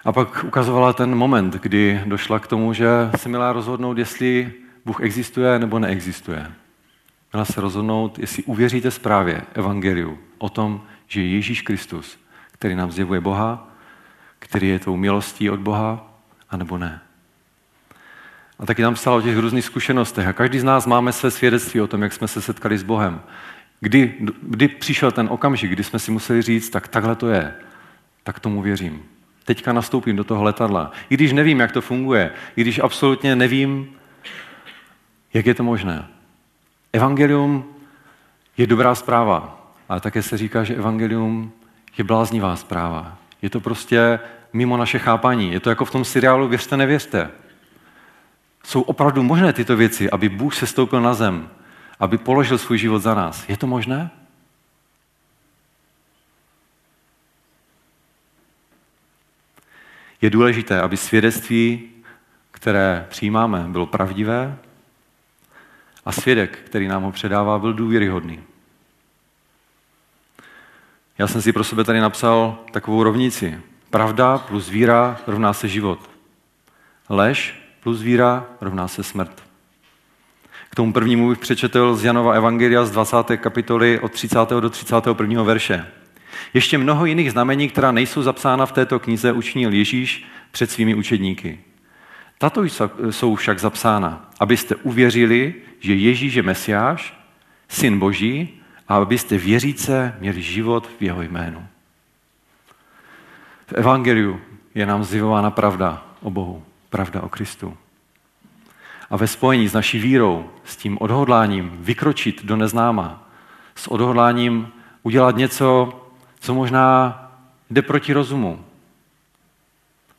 A 0.06 0.12
pak 0.12 0.44
ukazovala 0.44 0.94
ten 0.94 1.16
moment, 1.16 1.54
kdy 1.54 2.02
došla 2.06 2.40
k 2.40 2.48
tomu, 2.48 2.74
že 2.74 2.90
se 3.16 3.30
měla 3.30 3.54
rozhodnout, 3.54 3.98
jestli 3.98 4.54
Bůh 4.86 5.02
existuje 5.02 5.60
nebo 5.60 5.80
neexistuje. 5.80 6.52
Měla 7.34 7.46
se 7.46 7.62
rozhodnout, 7.62 8.20
jestli 8.20 8.44
uvěříte 8.44 8.92
zprávě 8.92 9.42
Evangeliu 9.54 10.20
o 10.38 10.50
tom, 10.50 10.84
že 11.08 11.22
Ježíš 11.22 11.62
Kristus, 11.62 12.20
který 12.52 12.76
nám 12.76 12.92
zjevuje 12.92 13.22
Boha, 13.22 13.68
který 14.40 14.68
je 14.68 14.80
tou 14.80 14.98
milostí 14.98 15.50
od 15.50 15.60
Boha, 15.60 16.14
anebo 16.50 16.78
ne. 16.78 17.02
A 18.60 18.66
taky 18.66 18.82
nám 18.82 18.96
stalo 18.96 19.18
o 19.18 19.22
těch 19.22 19.38
různých 19.38 19.66
zkušenostech. 19.66 20.28
A 20.28 20.34
každý 20.34 20.60
z 20.60 20.64
nás 20.64 20.86
máme 20.86 21.12
své 21.12 21.32
svědectví 21.32 21.82
o 21.82 21.88
tom, 21.88 22.02
jak 22.02 22.14
jsme 22.14 22.28
se 22.28 22.42
setkali 22.42 22.78
s 22.78 22.84
Bohem. 22.84 23.22
Kdy, 23.80 24.14
kdy 24.42 24.68
přišel 24.68 25.12
ten 25.12 25.28
okamžik, 25.32 25.72
kdy 25.72 25.84
jsme 25.84 26.00
si 26.00 26.12
museli 26.12 26.42
říct, 26.42 26.70
tak 26.70 26.88
takhle 26.88 27.16
to 27.16 27.28
je, 27.28 27.54
tak 28.24 28.40
tomu 28.40 28.62
věřím. 28.62 29.04
Teďka 29.46 29.74
nastoupím 29.74 30.16
do 30.16 30.24
toho 30.24 30.44
letadla. 30.44 30.92
I 31.10 31.14
když 31.14 31.32
nevím, 31.32 31.60
jak 31.60 31.72
to 31.72 31.82
funguje, 31.82 32.32
i 32.56 32.62
když 32.62 32.80
absolutně 32.80 33.36
nevím, 33.36 33.90
jak 35.34 35.46
je 35.46 35.54
to 35.54 35.64
možné. 35.64 36.08
Evangelium 36.94 37.76
je 38.58 38.68
dobrá 38.68 38.96
zpráva, 38.96 39.72
ale 39.90 40.00
také 40.00 40.24
se 40.24 40.38
říká, 40.38 40.64
že 40.64 40.76
evangelium 40.76 41.52
je 41.98 42.04
bláznivá 42.04 42.56
zpráva. 42.56 43.18
Je 43.42 43.50
to 43.50 43.60
prostě 43.60 44.20
mimo 44.54 44.78
naše 44.78 45.00
chápání. 45.00 45.52
Je 45.52 45.60
to 45.60 45.70
jako 45.70 45.86
v 45.86 45.92
tom 45.92 46.06
seriálu 46.06 46.48
Věřte, 46.48 46.78
nevěřte. 46.78 47.32
Jsou 48.64 48.82
opravdu 48.82 49.24
možné 49.24 49.54
tyto 49.54 49.76
věci, 49.76 50.12
aby 50.12 50.30
Bůh 50.30 50.56
se 50.56 50.68
stoupil 50.68 51.02
na 51.02 51.14
zem, 51.14 51.50
aby 52.00 52.18
položil 52.18 52.58
svůj 52.58 52.78
život 52.78 53.00
za 53.00 53.16
nás. 53.16 53.50
Je 53.50 53.58
to 53.58 53.68
možné? 53.68 54.12
Je 60.22 60.30
důležité, 60.30 60.82
aby 60.82 60.98
svědectví, 60.98 61.90
které 62.52 63.06
přijímáme, 63.10 63.66
bylo 63.68 63.86
pravdivé 63.86 64.58
a 66.06 66.12
svědek, 66.12 66.60
který 66.66 66.88
nám 66.88 67.04
ho 67.04 67.12
předává, 67.12 67.60
byl 67.60 67.74
důvěryhodný. 67.74 68.40
Já 71.18 71.28
jsem 71.28 71.42
si 71.42 71.54
pro 71.54 71.64
sebe 71.64 71.84
tady 71.84 72.00
napsal 72.00 72.60
takovou 72.72 73.04
rovnici. 73.04 73.60
Pravda 73.90 74.38
plus 74.38 74.70
víra 74.70 75.18
rovná 75.28 75.54
se 75.54 75.68
život. 75.68 76.10
Lež 77.10 77.62
plus 77.84 78.02
víra 78.02 78.46
rovná 78.62 78.88
se 78.88 79.04
smrt. 79.04 79.44
K 80.70 80.76
tomu 80.76 80.94
prvnímu 80.94 81.30
bych 81.30 81.40
přečetl 81.40 81.96
z 81.96 82.04
Janova 82.04 82.34
Evangelia 82.34 82.86
z 82.86 82.92
20. 82.92 83.16
kapitoly 83.38 84.00
od 84.00 84.12
30. 84.12 84.50
do 84.50 84.70
31. 84.70 85.44
verše. 85.44 85.88
Ještě 86.54 86.78
mnoho 86.78 87.06
jiných 87.06 87.32
znamení, 87.32 87.70
která 87.70 87.92
nejsou 87.92 88.22
zapsána 88.22 88.66
v 88.66 88.72
této 88.72 89.00
knize, 89.00 89.32
učinil 89.32 89.74
Ježíš 89.74 90.26
před 90.52 90.72
svými 90.72 90.96
učedníky. 90.96 91.60
Tato 92.38 92.64
jsou 93.10 93.36
však 93.36 93.60
zapsána, 93.60 94.30
abyste 94.40 94.76
uvěřili, 94.76 95.54
že 95.82 95.94
Ježíš 95.94 96.34
je 96.34 96.44
Mesiáš, 96.44 97.14
Syn 97.70 98.00
Boží, 98.00 98.62
a 98.88 98.96
abyste 98.96 99.38
věříce 99.38 100.16
měli 100.20 100.42
život 100.42 100.90
v 101.00 101.02
jeho 101.02 101.22
jménu. 101.22 101.68
V 103.68 103.74
Evangeliu 103.74 104.42
je 104.76 104.86
nám 104.86 105.04
zjevována 105.04 105.52
pravda 105.52 106.06
o 106.22 106.32
Bohu, 106.32 106.64
pravda 106.90 107.22
o 107.22 107.30
Kristu. 107.30 107.78
A 109.10 109.18
ve 109.18 109.28
spojení 109.28 109.68
s 109.68 109.74
naší 109.74 110.00
vírou, 110.00 110.50
s 110.64 110.76
tím 110.78 110.98
odhodláním 111.02 111.78
vykročit 111.80 112.46
do 112.46 112.56
neznáma, 112.56 113.28
s 113.76 113.88
odhodláním 113.88 114.72
udělat 115.04 115.36
něco, 115.36 116.02
co 116.40 116.54
možná 116.54 117.18
jde 117.70 117.82
proti 117.82 118.14
rozumu, 118.14 118.66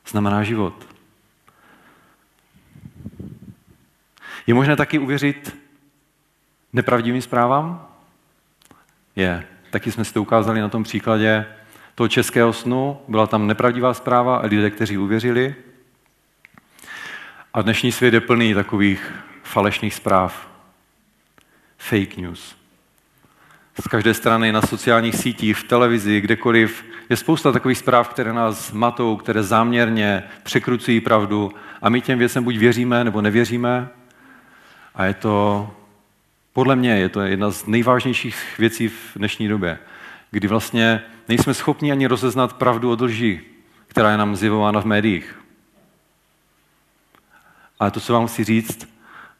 znamená 0.06 0.42
život. 0.42 0.91
Je 4.46 4.54
možné 4.54 4.76
taky 4.76 4.98
uvěřit 4.98 5.58
nepravdivým 6.72 7.22
zprávám? 7.22 7.88
Je. 9.16 9.46
Taky 9.70 9.92
jsme 9.92 10.04
si 10.04 10.14
to 10.14 10.22
ukázali 10.22 10.60
na 10.60 10.68
tom 10.68 10.82
příkladě 10.82 11.46
toho 11.94 12.08
českého 12.08 12.52
snu. 12.52 13.00
Byla 13.08 13.26
tam 13.26 13.46
nepravdivá 13.46 13.94
zpráva 13.94 14.36
a 14.36 14.46
lidé, 14.46 14.70
kteří 14.70 14.98
uvěřili. 14.98 15.54
A 17.54 17.62
dnešní 17.62 17.92
svět 17.92 18.14
je 18.14 18.20
plný 18.20 18.54
takových 18.54 19.12
falešných 19.42 19.94
zpráv. 19.94 20.48
Fake 21.78 22.16
news. 22.16 22.56
z 23.80 23.88
každé 23.88 24.14
strany 24.14 24.52
na 24.52 24.62
sociálních 24.62 25.14
sítích, 25.14 25.56
v 25.56 25.64
televizi, 25.64 26.20
kdekoliv. 26.20 26.84
Je 27.10 27.16
spousta 27.16 27.52
takových 27.52 27.78
zpráv, 27.78 28.08
které 28.08 28.32
nás 28.32 28.72
matou, 28.72 29.16
které 29.16 29.42
záměrně 29.42 30.22
překrucují 30.42 31.00
pravdu 31.00 31.52
a 31.82 31.88
my 31.88 32.00
těm 32.00 32.18
věcem 32.18 32.44
buď 32.44 32.56
věříme, 32.56 33.04
nebo 33.04 33.20
nevěříme. 33.20 33.88
A 34.94 35.04
je 35.04 35.14
to, 35.14 35.70
podle 36.52 36.76
mě, 36.76 36.90
je 36.90 37.08
to 37.08 37.20
jedna 37.20 37.50
z 37.50 37.66
nejvážnějších 37.66 38.58
věcí 38.58 38.88
v 38.88 39.12
dnešní 39.16 39.48
době, 39.48 39.78
kdy 40.30 40.48
vlastně 40.48 41.02
nejsme 41.28 41.54
schopni 41.54 41.92
ani 41.92 42.06
rozeznat 42.06 42.52
pravdu 42.52 42.90
od 42.90 43.00
lži, 43.00 43.40
která 43.86 44.10
je 44.10 44.16
nám 44.16 44.36
zjevována 44.36 44.80
v 44.80 44.84
médiích. 44.84 45.38
Ale 47.80 47.90
to, 47.90 48.00
co 48.00 48.12
vám 48.12 48.26
chci 48.26 48.44
říct, 48.44 48.88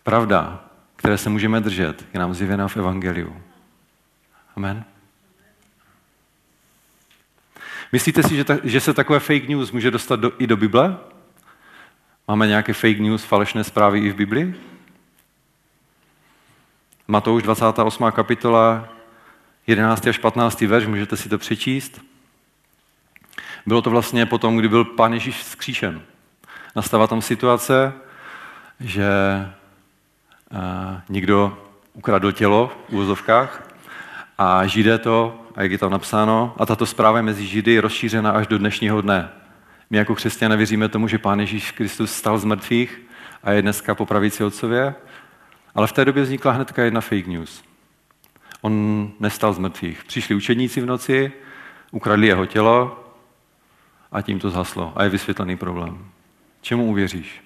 pravda, 0.02 0.64
které 0.96 1.18
se 1.18 1.30
můžeme 1.30 1.60
držet, 1.60 2.06
je 2.14 2.20
nám 2.20 2.34
zjevená 2.34 2.68
v 2.68 2.76
Evangeliu. 2.76 3.42
Amen. 4.56 4.84
Myslíte 7.92 8.22
si, 8.22 8.36
že, 8.36 8.44
ta, 8.44 8.58
že 8.64 8.80
se 8.80 8.94
takové 8.94 9.20
fake 9.20 9.48
news 9.48 9.72
může 9.72 9.90
dostat 9.90 10.20
do, 10.20 10.32
i 10.38 10.46
do 10.46 10.56
Bible? 10.56 10.96
Máme 12.28 12.46
nějaké 12.46 12.72
fake 12.72 12.98
news, 12.98 13.24
falešné 13.24 13.64
zprávy 13.64 13.98
i 13.98 14.10
v 14.10 14.14
Biblii? 14.14 14.71
Matouš 17.08 17.42
28. 17.42 18.10
kapitola, 18.12 18.88
11. 19.66 20.06
až 20.06 20.18
15. 20.18 20.60
verš, 20.60 20.86
můžete 20.86 21.16
si 21.16 21.28
to 21.28 21.38
přečíst. 21.38 22.00
Bylo 23.66 23.82
to 23.82 23.90
vlastně 23.90 24.26
potom, 24.26 24.56
kdy 24.56 24.68
byl 24.68 24.84
pán 24.84 25.12
Ježíš 25.12 25.36
vzkříšen. 25.36 26.02
Nastává 26.76 27.06
tam 27.06 27.22
situace, 27.22 27.92
že 28.80 29.08
někdo 31.08 31.58
ukradl 31.92 32.32
tělo 32.32 32.72
v 32.88 32.92
úvozovkách 32.92 33.68
a 34.38 34.66
židé 34.66 34.98
to, 34.98 35.46
a 35.54 35.62
jak 35.62 35.72
je 35.72 35.78
tam 35.78 35.92
napsáno, 35.92 36.54
a 36.58 36.66
tato 36.66 36.86
zpráva 36.86 37.18
je 37.18 37.22
mezi 37.22 37.46
židy 37.46 37.80
rozšířena 37.80 38.30
až 38.30 38.46
do 38.46 38.58
dnešního 38.58 39.00
dne. 39.00 39.28
My 39.90 39.98
jako 39.98 40.14
křesťané 40.14 40.56
věříme 40.56 40.88
tomu, 40.88 41.08
že 41.08 41.18
Pán 41.18 41.40
Ježíš 41.40 41.70
Kristus 41.70 42.12
stal 42.12 42.38
z 42.38 42.44
mrtvých 42.44 43.00
a 43.42 43.52
je 43.52 43.62
dneska 43.62 43.94
po 43.94 44.06
pravici 44.06 44.44
otcově, 44.44 44.94
ale 45.74 45.86
v 45.86 45.92
té 45.92 46.04
době 46.04 46.22
vznikla 46.22 46.52
hnedka 46.52 46.82
jedna 46.82 47.00
fake 47.00 47.26
news. 47.26 47.64
On 48.60 49.12
nestal 49.20 49.52
z 49.52 49.58
mrtvých. 49.58 50.04
Přišli 50.04 50.34
učedníci 50.34 50.80
v 50.80 50.86
noci, 50.86 51.32
ukradli 51.90 52.26
jeho 52.26 52.46
tělo 52.46 53.04
a 54.12 54.22
tím 54.22 54.40
to 54.40 54.50
zhaslo. 54.50 54.92
A 54.96 55.04
je 55.04 55.10
vysvětlený 55.10 55.56
problém. 55.56 56.10
Čemu 56.60 56.86
uvěříš? 56.86 57.42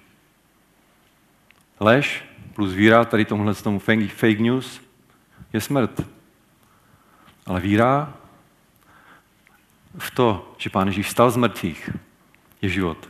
Lež 1.79 2.25
plus 2.53 2.73
víra 2.73 3.05
tady 3.05 3.25
tomuhle 3.25 3.55
tomu 3.55 3.79
fake 3.79 4.39
news 4.39 4.81
je 5.53 5.61
smrt. 5.61 6.01
Ale 7.45 7.59
víra 7.59 8.13
v 9.97 10.11
to, 10.11 10.55
že 10.57 10.69
Pán 10.69 10.87
Ježíš 10.87 11.07
vstal 11.07 11.31
z 11.31 11.37
mrtvých, 11.37 11.89
je 12.61 12.69
život. 12.69 13.09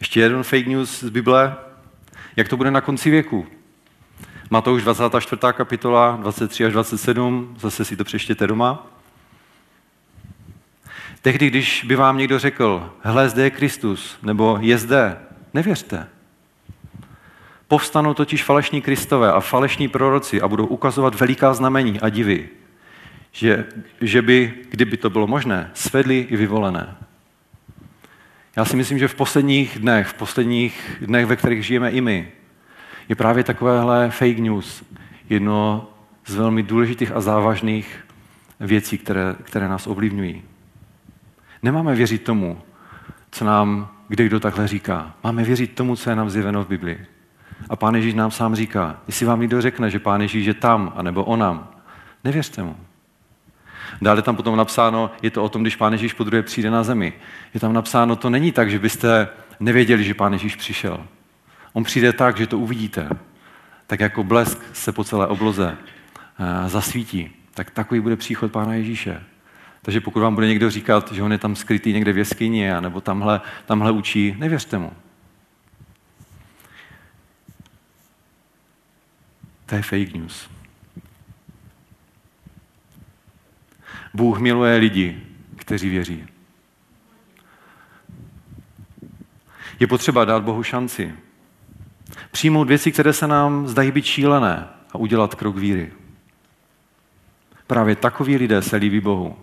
Ještě 0.00 0.20
jeden 0.20 0.42
fake 0.42 0.66
news 0.66 1.00
z 1.00 1.08
Bible, 1.08 1.56
jak 2.36 2.48
to 2.48 2.56
bude 2.56 2.70
na 2.70 2.80
konci 2.80 3.10
věku. 3.10 3.46
Matouš 4.50 4.82
24. 4.82 5.40
kapitola, 5.52 6.18
23 6.20 6.64
až 6.64 6.72
27, 6.72 7.56
zase 7.58 7.84
si 7.84 7.96
to 7.96 8.04
přeštěte 8.04 8.46
doma. 8.46 8.86
Tehdy, 11.22 11.46
když 11.50 11.84
by 11.84 11.96
vám 11.96 12.18
někdo 12.18 12.38
řekl, 12.38 12.92
hle, 13.00 13.28
zde 13.28 13.42
je 13.42 13.50
Kristus, 13.50 14.18
nebo 14.22 14.58
je 14.60 14.78
zde, 14.78 15.18
nevěřte. 15.54 16.08
Povstanou 17.68 18.14
totiž 18.14 18.44
falešní 18.44 18.82
Kristové 18.82 19.32
a 19.32 19.40
falešní 19.40 19.88
proroci 19.88 20.40
a 20.40 20.48
budou 20.48 20.66
ukazovat 20.66 21.14
veliká 21.14 21.54
znamení 21.54 22.00
a 22.00 22.08
divy, 22.08 22.48
že, 23.32 23.64
že 24.00 24.22
by, 24.22 24.54
kdyby 24.70 24.96
to 24.96 25.10
bylo 25.10 25.26
možné, 25.26 25.70
svedli 25.74 26.26
i 26.30 26.36
vyvolené. 26.36 26.96
Já 28.56 28.64
si 28.64 28.76
myslím, 28.76 28.98
že 28.98 29.08
v 29.08 29.14
posledních 29.14 29.78
dnech, 29.78 30.06
v 30.06 30.14
posledních 30.14 30.96
dnech, 31.00 31.26
ve 31.26 31.36
kterých 31.36 31.66
žijeme 31.66 31.90
i 31.90 32.00
my, 32.00 32.28
je 33.08 33.16
právě 33.16 33.44
takovéhle 33.44 34.10
fake 34.10 34.38
news 34.38 34.84
jedno 35.28 35.88
z 36.26 36.34
velmi 36.34 36.62
důležitých 36.62 37.12
a 37.12 37.20
závažných 37.20 38.06
věcí, 38.60 38.98
které, 38.98 39.34
které 39.42 39.68
nás 39.68 39.86
ovlivňují. 39.86 40.42
Nemáme 41.62 41.94
věřit 41.94 42.22
tomu, 42.22 42.62
co 43.30 43.44
nám 43.44 43.88
kde 44.08 44.24
kdo 44.24 44.40
takhle 44.40 44.68
říká. 44.68 45.14
Máme 45.24 45.44
věřit 45.44 45.74
tomu, 45.74 45.96
co 45.96 46.10
je 46.10 46.16
nám 46.16 46.30
zjeveno 46.30 46.64
v 46.64 46.68
Biblii. 46.68 47.06
A 47.68 47.76
Pán 47.76 47.94
Ježíš 47.94 48.14
nám 48.14 48.30
sám 48.30 48.54
říká, 48.54 49.00
jestli 49.06 49.26
vám 49.26 49.40
někdo 49.40 49.60
řekne, 49.60 49.90
že 49.90 49.98
Pán 49.98 50.20
Ježíš 50.20 50.46
je 50.46 50.54
tam, 50.54 50.92
anebo 50.96 51.24
onam, 51.24 51.68
nevěřte 52.24 52.62
mu. 52.62 52.76
Dále 54.02 54.22
tam 54.22 54.36
potom 54.36 54.56
napsáno, 54.56 55.10
je 55.22 55.30
to 55.30 55.44
o 55.44 55.48
tom, 55.48 55.62
když 55.62 55.76
Pán 55.76 55.92
Ježíš 55.92 56.12
po 56.12 56.24
druhé 56.24 56.42
přijde 56.42 56.70
na 56.70 56.82
zemi. 56.82 57.12
Je 57.54 57.60
tam 57.60 57.72
napsáno, 57.72 58.16
to 58.16 58.30
není 58.30 58.52
tak, 58.52 58.70
že 58.70 58.78
byste 58.78 59.28
nevěděli, 59.60 60.04
že 60.04 60.14
Pán 60.14 60.32
Ježíš 60.32 60.56
přišel. 60.56 61.06
On 61.72 61.84
přijde 61.84 62.12
tak, 62.12 62.36
že 62.36 62.46
to 62.46 62.58
uvidíte. 62.58 63.08
Tak 63.86 64.00
jako 64.00 64.24
blesk 64.24 64.58
se 64.72 64.92
po 64.92 65.04
celé 65.04 65.26
obloze 65.26 65.76
eh, 66.38 66.68
zasvítí. 66.68 67.30
Tak 67.54 67.70
takový 67.70 68.00
bude 68.00 68.16
příchod 68.16 68.52
Pána 68.52 68.74
Ježíše. 68.74 69.22
Takže 69.82 70.00
pokud 70.00 70.20
vám 70.20 70.34
bude 70.34 70.46
někdo 70.46 70.70
říkat, 70.70 71.12
že 71.12 71.22
on 71.22 71.32
je 71.32 71.38
tam 71.38 71.56
skrytý 71.56 71.92
někde 71.92 72.12
v 72.12 72.18
jeskyni, 72.18 72.70
nebo 72.80 73.00
tamhle, 73.00 73.40
tamhle 73.66 73.90
učí, 73.90 74.36
nevěřte 74.38 74.78
mu. 74.78 74.92
To 79.66 79.74
je 79.74 79.82
fake 79.82 80.14
news. 80.14 80.48
Bůh 84.16 84.38
miluje 84.38 84.76
lidi, 84.76 85.20
kteří 85.56 85.88
věří. 85.88 86.26
Je 89.80 89.86
potřeba 89.86 90.24
dát 90.24 90.42
Bohu 90.42 90.62
šanci. 90.62 91.14
Přijmout 92.30 92.68
věci, 92.68 92.92
které 92.92 93.12
se 93.12 93.26
nám 93.26 93.66
zdají 93.66 93.92
být 93.92 94.04
šílené 94.04 94.68
a 94.92 94.98
udělat 94.98 95.34
krok 95.34 95.56
víry. 95.56 95.92
Právě 97.66 97.96
takoví 97.96 98.36
lidé 98.36 98.62
se 98.62 98.76
líbí 98.76 99.00
Bohu. 99.00 99.36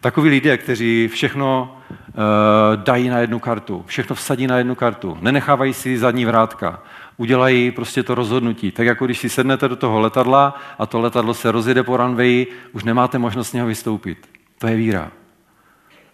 Takoví 0.00 0.30
lidé, 0.30 0.58
kteří 0.58 1.08
všechno 1.08 1.76
uh, 1.90 2.82
dají 2.82 3.08
na 3.08 3.18
jednu 3.18 3.38
kartu, 3.38 3.84
všechno 3.86 4.16
vsadí 4.16 4.46
na 4.46 4.58
jednu 4.58 4.74
kartu, 4.74 5.18
nenechávají 5.20 5.74
si 5.74 5.98
zadní 5.98 6.24
vrátka, 6.24 6.82
udělají 7.16 7.70
prostě 7.70 8.02
to 8.02 8.14
rozhodnutí. 8.14 8.70
Tak 8.70 8.86
jako 8.86 9.04
když 9.04 9.18
si 9.18 9.28
sednete 9.28 9.68
do 9.68 9.76
toho 9.76 10.00
letadla 10.00 10.60
a 10.78 10.86
to 10.86 11.00
letadlo 11.00 11.34
se 11.34 11.52
rozjede 11.52 11.82
po 11.82 11.96
runwayi, 11.96 12.46
už 12.72 12.84
nemáte 12.84 13.18
možnost 13.18 13.50
z 13.50 13.52
něho 13.52 13.66
vystoupit. 13.66 14.28
To 14.58 14.66
je 14.66 14.76
víra. 14.76 15.12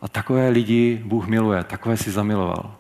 A 0.01 0.09
takové 0.09 0.49
lidi 0.49 1.01
Bůh 1.05 1.27
miluje, 1.27 1.65
takové 1.65 1.97
si 1.97 2.11
zamiloval. 2.11 2.77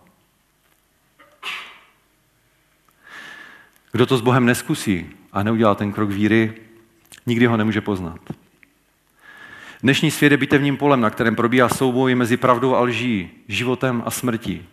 Kdo 3.92 4.06
to 4.06 4.18
s 4.18 4.20
Bohem 4.20 4.46
neskusí 4.46 5.06
a 5.32 5.42
neudělá 5.42 5.74
ten 5.74 5.92
krok 5.92 6.11
víry, 6.11 6.54
nikdy 7.26 7.46
ho 7.46 7.56
nemůže 7.56 7.80
poznat. 7.80 8.20
Dnešní 9.82 10.11
svět 10.11 10.32
je 10.32 10.37
bitevním 10.37 10.76
polem, 10.76 11.00
na 11.00 11.11
kterém 11.11 11.37
probíhá 11.37 11.68
souboj 11.68 12.14
mezi 12.14 12.37
pravdou 12.37 12.74
a 12.74 12.80
lží, 12.80 13.30
životem 13.48 14.02
a 14.06 14.11
smrtí. 14.11 14.66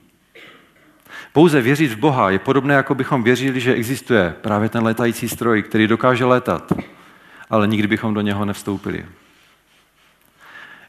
Pouze 1.34 1.62
věřit 1.62 1.92
v 1.92 1.98
Boha 1.98 2.30
je 2.30 2.40
podobné, 2.40 2.74
jako 2.74 2.96
bychom 2.96 3.24
věřili, 3.24 3.60
že 3.60 3.74
existuje 3.74 4.36
právě 4.42 4.70
ten 4.70 4.84
letající 4.84 5.30
stroj, 5.30 5.64
který 5.64 5.88
dokáže 5.88 6.26
letat, 6.26 6.74
ale 7.50 7.68
nikdy 7.68 7.88
bychom 7.88 8.14
do 8.14 8.22
něho 8.22 8.46
nevstoupili. 8.46 9.06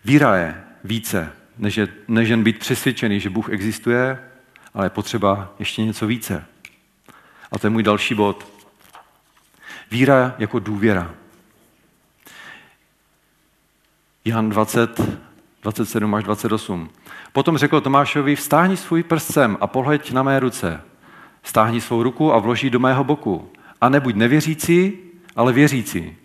Víra 0.04 0.36
je 0.36 0.64
více, 0.84 1.32
než, 1.58 1.76
je, 1.76 1.88
než 2.08 2.28
jen 2.28 2.42
být 2.42 2.58
přesvědčený, 2.58 3.20
že 3.20 3.30
Bůh 3.30 3.48
existuje, 3.48 4.18
ale 4.74 4.86
je 4.86 4.90
potřeba 4.90 5.54
ještě 5.58 5.84
něco 5.84 6.06
více. 6.06 6.44
A 7.52 7.58
to 7.58 7.66
je 7.66 7.70
můj 7.70 7.82
další 7.82 8.14
bod. 8.14 8.48
Víra 9.90 10.34
jako 10.38 10.58
důvěra. 10.58 11.14
Jan 14.24 14.50
20, 14.50 15.00
27 15.62 16.14
až 16.14 16.24
28. 16.24 16.90
Potom 17.32 17.58
řekl 17.58 17.80
Tomášovi, 17.80 18.36
vstáhni 18.36 18.76
svůj 18.76 19.02
prst 19.02 19.32
sem 19.32 19.56
a 19.60 19.66
pohleď 19.66 20.12
na 20.12 20.22
mé 20.22 20.40
ruce. 20.40 20.82
Stáhni 21.42 21.80
svou 21.80 22.02
ruku 22.02 22.32
a 22.32 22.38
vloží 22.38 22.70
do 22.70 22.78
mého 22.78 23.04
boku. 23.04 23.52
A 23.80 23.88
nebuď 23.88 24.14
nevěřící, 24.14 24.98
ale 25.36 25.52
věřící. 25.52 26.16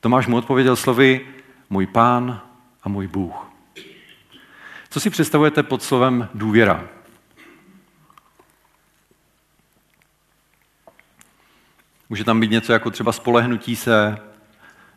Tomáš 0.00 0.26
mu 0.26 0.36
odpověděl 0.36 0.76
slovy, 0.76 1.26
můj 1.70 1.86
pán 1.86 2.40
a 2.82 2.88
můj 2.88 3.08
Bůh. 3.08 3.34
Co 4.90 5.00
si 5.00 5.10
představujete 5.10 5.62
pod 5.62 5.82
slovem 5.82 6.28
důvěra? 6.34 6.84
Může 12.08 12.24
tam 12.24 12.40
být 12.40 12.50
něco 12.50 12.72
jako 12.72 12.90
třeba 12.90 13.12
spolehnutí 13.12 13.76
se, 13.76 14.18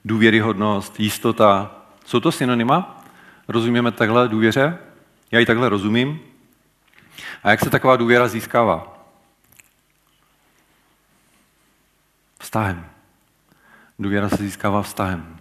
důvěryhodnost, 0.05 0.99
jistota. 0.99 1.75
Jsou 2.05 2.19
to 2.19 2.31
synonyma? 2.31 2.94
Rozumíme 3.47 3.91
takhle 3.91 4.27
důvěře? 4.27 4.77
Já 5.31 5.39
ji 5.39 5.45
takhle 5.45 5.69
rozumím. 5.69 6.19
A 7.43 7.51
jak 7.51 7.59
se 7.59 7.69
taková 7.69 7.95
důvěra 7.95 8.27
získává? 8.27 9.07
Vztahem. 12.39 12.85
Důvěra 13.99 14.29
se 14.29 14.35
získává 14.35 14.81
vztahem. 14.81 15.39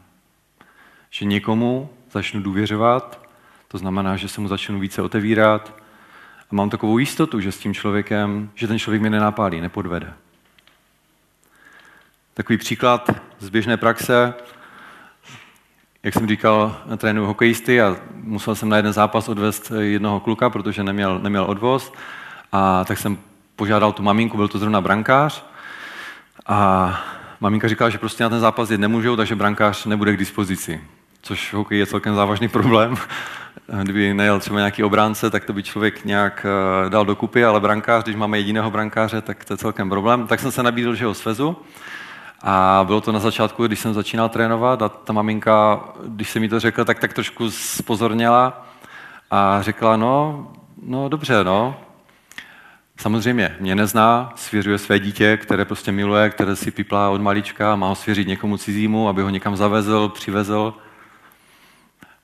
Že 1.11 1.25
někomu 1.25 1.91
začnu 2.11 2.43
důvěřovat, 2.43 3.29
to 3.69 3.79
znamená, 3.79 4.17
že 4.17 4.29
se 4.29 4.41
mu 4.41 4.49
začnu 4.49 4.81
více 4.81 5.03
otevírat 5.03 5.75
a 6.51 6.55
mám 6.55 6.71
takovou 6.71 6.99
jistotu, 6.99 7.41
že 7.41 7.53
s 7.53 7.59
tím 7.59 7.75
člověkem, 7.75 8.51
že 8.55 8.69
ten 8.69 8.79
člověk 8.79 9.01
mě 9.01 9.11
nenápálí, 9.11 9.61
nepodvede. 9.61 10.15
Takový 12.35 12.59
příklad 12.59 13.11
z 13.39 13.49
běžné 13.49 13.77
praxe, 13.77 14.35
jak 16.05 16.15
jsem 16.15 16.29
říkal, 16.29 16.77
trénuji 16.97 17.27
hokejisty 17.27 17.83
a 17.83 17.97
musel 18.23 18.55
jsem 18.55 18.69
na 18.69 18.77
jeden 18.77 18.93
zápas 18.93 19.29
odvést 19.29 19.73
jednoho 19.79 20.21
kluka, 20.21 20.51
protože 20.51 20.85
neměl, 20.85 21.19
neměl 21.19 21.45
odvoz. 21.45 21.93
A 22.53 22.85
tak 22.85 22.99
jsem 22.99 23.19
požádal 23.57 23.93
tu 23.93 24.03
maminku, 24.03 24.37
byl 24.37 24.49
to 24.49 24.59
zrovna 24.59 24.81
brankář. 24.81 25.45
A 26.47 27.01
maminka 27.41 27.69
říkala, 27.69 27.91
že 27.91 27.99
prostě 27.99 28.25
na 28.25 28.31
ten 28.31 28.41
zápas 28.41 28.71
jít 28.71 28.81
nemůžou, 28.81 29.17
takže 29.17 29.35
brankář 29.35 29.87
nebude 29.87 30.13
k 30.13 30.17
dispozici. 30.17 30.81
Což 31.23 31.53
v 31.53 31.57
hokeji 31.57 31.81
je 31.81 31.87
celkem 31.87 32.15
závažný 32.15 32.49
problém. 32.49 32.95
Kdyby 33.83 34.15
nejel 34.15 34.41
třeba 34.41 34.59
nějaký 34.59 34.85
obránce, 34.85 35.31
tak 35.31 35.45
to 35.45 35.53
by 35.53 35.63
člověk 35.63 36.05
nějak 36.05 36.47
eh, 36.87 36.91
dal 36.91 37.05
dokupy, 37.05 37.45
ale 37.45 37.61
brankář, 37.61 38.05
když 38.05 38.17
máme 38.17 38.39
jediného 38.39 38.71
brankáře, 38.71 39.21
tak 39.21 39.45
to 39.45 39.53
je 39.53 39.59
celkem 39.59 39.89
problém. 39.89 40.27
Tak 40.27 40.41
jsem 40.41 40.53
se 40.53 40.63
nabídl, 40.63 40.95
že 40.95 41.07
ho 41.07 41.15
svezu. 41.15 41.57
A 42.47 42.85
bylo 42.87 43.01
to 43.01 43.13
na 43.13 43.19
začátku, 43.19 43.67
když 43.67 43.81
jsem 43.81 43.95
začínal 43.95 44.29
trénovat 44.29 44.83
a 44.83 44.89
ta 44.89 45.13
maminka, 45.13 45.85
když 46.07 46.31
se 46.31 46.41
mi 46.41 46.49
to 46.49 46.61
řekla, 46.61 46.85
tak 46.85 46.99
tak 46.99 47.13
trošku 47.13 47.51
spozorněla 47.51 48.67
a 49.31 49.63
řekla, 49.63 49.97
no, 49.97 50.47
no 50.83 51.09
dobře, 51.09 51.45
no. 51.45 51.77
Samozřejmě 52.97 53.57
mě 53.61 53.75
nezná, 53.75 54.33
svěřuje 54.37 54.79
své 54.79 54.99
dítě, 54.99 55.37
které 55.37 55.65
prostě 55.65 55.93
miluje, 55.93 56.31
které 56.31 56.57
si 56.57 56.71
piplá 56.71 57.11
od 57.11 57.21
malička 57.21 57.77
má 57.77 57.89
ho 57.89 57.95
svěřit 57.95 58.29
někomu 58.29 58.57
cizímu, 58.57 59.09
aby 59.09 59.23
ho 59.23 59.31
někam 59.31 59.57
zavezl, 59.57 60.09
přivezl. 60.09 60.75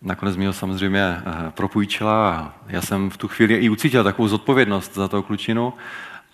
Nakonec 0.03 0.37
mi 0.37 0.47
ho 0.47 0.53
samozřejmě 0.53 1.01
eh, 1.01 1.51
propůjčila 1.51 2.31
a 2.31 2.53
já 2.67 2.83
jsem 2.83 3.11
v 3.11 3.17
tu 3.17 3.29
chvíli 3.29 3.55
i 3.55 3.69
ucítil 3.69 4.05
takovou 4.05 4.29
zodpovědnost 4.29 4.95
za 4.95 5.09
toho 5.09 5.23
klučinu. 5.23 5.73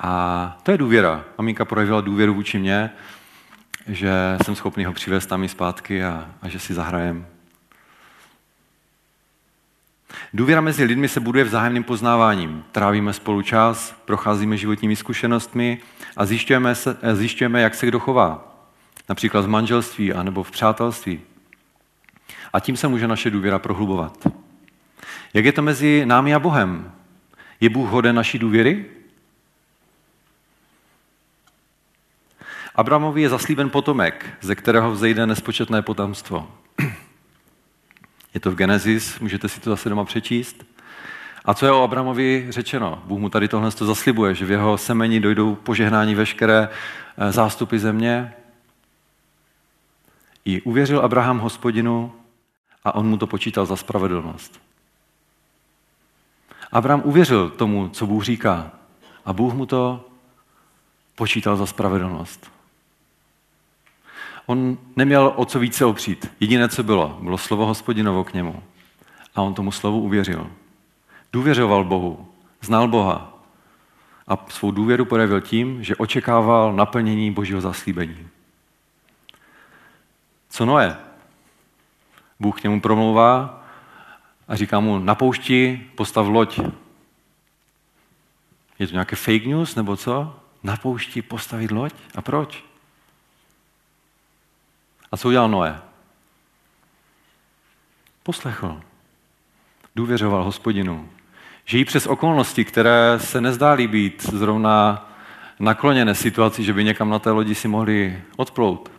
A 0.01 0.59
to 0.63 0.71
je 0.71 0.79
důvěra. 0.79 1.25
Maminka 1.39 1.65
projevila 1.65 2.01
důvěru 2.01 2.35
vůči 2.35 2.59
mně 2.59 2.91
že 3.87 4.13
jsem 4.43 4.57
schopný 4.57 4.85
ho 4.85 4.93
přivést 4.93 5.27
tam 5.27 5.45
i 5.45 5.49
zpátky 5.49 6.05
a, 6.05 6.29
a 6.43 6.49
že 6.49 6.59
si 6.59 6.75
zahrajem. 6.75 7.27
Důvěra 10.35 10.61
mezi 10.61 10.85
lidmi 10.85 11.09
se 11.09 11.21
buduje 11.21 11.45
vzájemným 11.45 11.85
poznáváním. 11.85 12.65
Trávíme 12.73 13.13
spolu 13.13 13.43
čas, 13.43 13.95
procházíme 14.05 14.57
životními 14.57 14.97
zkušenostmi 14.97 15.79
a 16.17 16.27
zjišťujeme, 16.27 16.75
se, 16.75 16.97
zjišťujeme 17.13 17.61
jak 17.61 17.75
se 17.75 17.87
kdo 17.87 18.01
chová. 18.01 18.57
Například 19.09 19.45
v 19.45 19.49
manželství 19.49 20.13
anebo 20.13 20.43
v 20.43 20.51
přátelství. 20.51 21.21
A 22.53 22.61
tím 22.61 22.77
se 22.77 22.89
může 22.89 23.09
naše 23.09 23.31
důvěra 23.31 23.59
prohlubovat. 23.59 24.27
Jak 25.35 25.45
je 25.45 25.53
to 25.53 25.63
mezi 25.63 26.07
námi 26.07 26.35
a 26.35 26.39
Bohem? 26.39 26.93
Je 27.61 27.69
Bůh 27.69 27.91
hoden 27.91 28.17
naší 28.17 28.39
důvěry? 28.39 28.85
Abramovi 32.77 33.23
je 33.23 33.29
zaslíben 33.29 33.71
potomek, 33.71 34.27
ze 34.41 34.55
kterého 34.55 34.93
vzejde 34.93 35.27
nespočetné 35.27 35.83
potomstvo. 35.83 36.51
Je 38.35 38.41
to 38.41 38.51
v 38.51 38.55
Genesis, 38.55 39.19
můžete 39.19 39.49
si 39.49 39.61
to 39.61 39.71
zase 39.71 39.89
doma 39.89 40.05
přečíst. 40.05 40.65
A 41.45 41.55
co 41.55 41.67
je 41.67 41.73
o 41.73 41.83
Abramovi 41.83 42.47
řečeno? 42.49 43.03
Bůh 43.05 43.21
mu 43.21 43.29
tady 43.29 43.49
tohle 43.49 43.71
to 43.71 43.87
zaslibuje, 43.87 44.35
že 44.35 44.45
v 44.45 44.51
jeho 44.51 44.79
semeni 44.79 45.21
dojdou 45.21 45.55
požehnání 45.55 46.15
veškeré 46.15 46.69
eh, 47.19 47.33
zástupy 47.33 47.79
země. 47.79 48.35
I 50.45 50.61
uvěřil 50.61 51.01
Abraham 51.01 51.39
hospodinu 51.39 52.13
a 52.85 52.95
on 52.95 53.07
mu 53.07 53.17
to 53.17 53.27
počítal 53.27 53.67
za 53.67 53.77
spravedlnost. 53.77 54.61
Abraham 56.73 57.03
uvěřil 57.05 57.51
tomu, 57.51 57.89
co 57.89 58.07
Bůh 58.07 58.25
říká 58.25 58.71
a 59.25 59.33
Bůh 59.33 59.55
mu 59.55 59.67
to 59.67 60.09
počítal 61.15 61.57
za 61.57 61.67
spravedlnost. 61.67 62.56
On 64.47 64.79
neměl 64.97 65.33
o 65.37 65.45
co 65.45 65.59
více 65.59 65.85
opřít. 65.85 66.31
Jediné, 66.41 66.69
co 66.69 66.83
bylo, 66.83 67.19
bylo 67.23 67.39
slovo 67.39 67.67
hospodinovo 67.67 68.25
k 68.25 68.33
němu. 68.33 68.63
A 69.35 69.43
on 69.43 69.55
tomu 69.55 69.73
slovu 69.73 70.01
uvěřil. 70.01 70.51
Důvěřoval 71.33 71.85
Bohu, 71.85 72.29
znal 72.61 72.89
Boha 72.89 73.39
a 74.29 74.47
svou 74.49 74.71
důvěru 74.71 75.05
projevil 75.05 75.41
tím, 75.41 75.85
že 75.85 75.97
očekával 75.97 76.73
naplnění 76.73 77.31
božího 77.31 77.61
zaslíbení. 77.61 78.29
Co 80.51 80.67
Noé? 80.67 80.97
Bůh 82.41 82.61
k 82.61 82.65
němu 82.65 82.81
promlouvá 82.81 83.65
a 84.49 84.57
říká 84.57 84.81
mu, 84.81 84.99
na 84.99 85.15
poušti 85.15 85.87
postav 85.95 86.27
loď. 86.27 86.61
Je 88.79 88.87
to 88.87 88.93
nějaké 88.93 89.17
fake 89.17 89.47
news 89.47 89.75
nebo 89.75 89.97
co? 89.97 90.41
Na 90.63 90.77
poušti 90.77 91.23
postavit 91.23 91.71
loď? 91.71 91.93
A 92.15 92.23
proč? 92.23 92.65
A 95.13 95.17
co 95.17 95.29
udělal 95.29 95.49
Noé? 95.49 95.81
Poslechl. 98.23 98.83
Důvěřoval 99.97 100.45
hospodinu. 100.45 101.09
Žijí 101.65 101.85
přes 101.85 102.07
okolnosti, 102.07 102.65
které 102.65 103.19
se 103.19 103.41
nezdály 103.41 103.87
být 103.89 104.23
zrovna 104.23 105.09
nakloněné 105.59 106.15
situaci, 106.15 106.65
že 106.65 106.73
by 106.73 106.85
někam 106.85 107.11
na 107.11 107.19
té 107.19 107.31
lodi 107.31 107.55
si 107.55 107.69
mohli 107.69 108.23
odplout. 108.37 108.91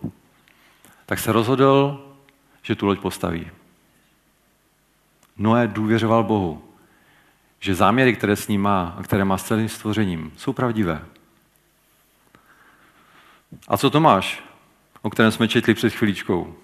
Tak 1.05 1.19
se 1.19 1.31
rozhodl, 1.31 2.05
že 2.61 2.75
tu 2.75 2.85
loď 2.85 2.99
postaví. 2.99 3.51
Noé 5.37 5.67
důvěřoval 5.67 6.23
Bohu, 6.23 6.63
že 7.59 7.75
záměry, 7.75 8.15
které 8.15 8.35
s 8.35 8.47
ním 8.47 8.61
má 8.61 8.95
a 8.97 9.03
které 9.03 9.25
má 9.25 9.37
s 9.37 9.43
celým 9.43 9.69
stvořením, 9.69 10.31
jsou 10.37 10.53
pravdivé. 10.53 11.05
A 13.67 13.77
co 13.77 13.89
Tomáš? 13.89 14.43
O 15.01 15.09
kterém 15.09 15.31
jsme 15.31 15.47
četli 15.47 15.73
před 15.73 15.93
chvíličkou. 15.93 16.55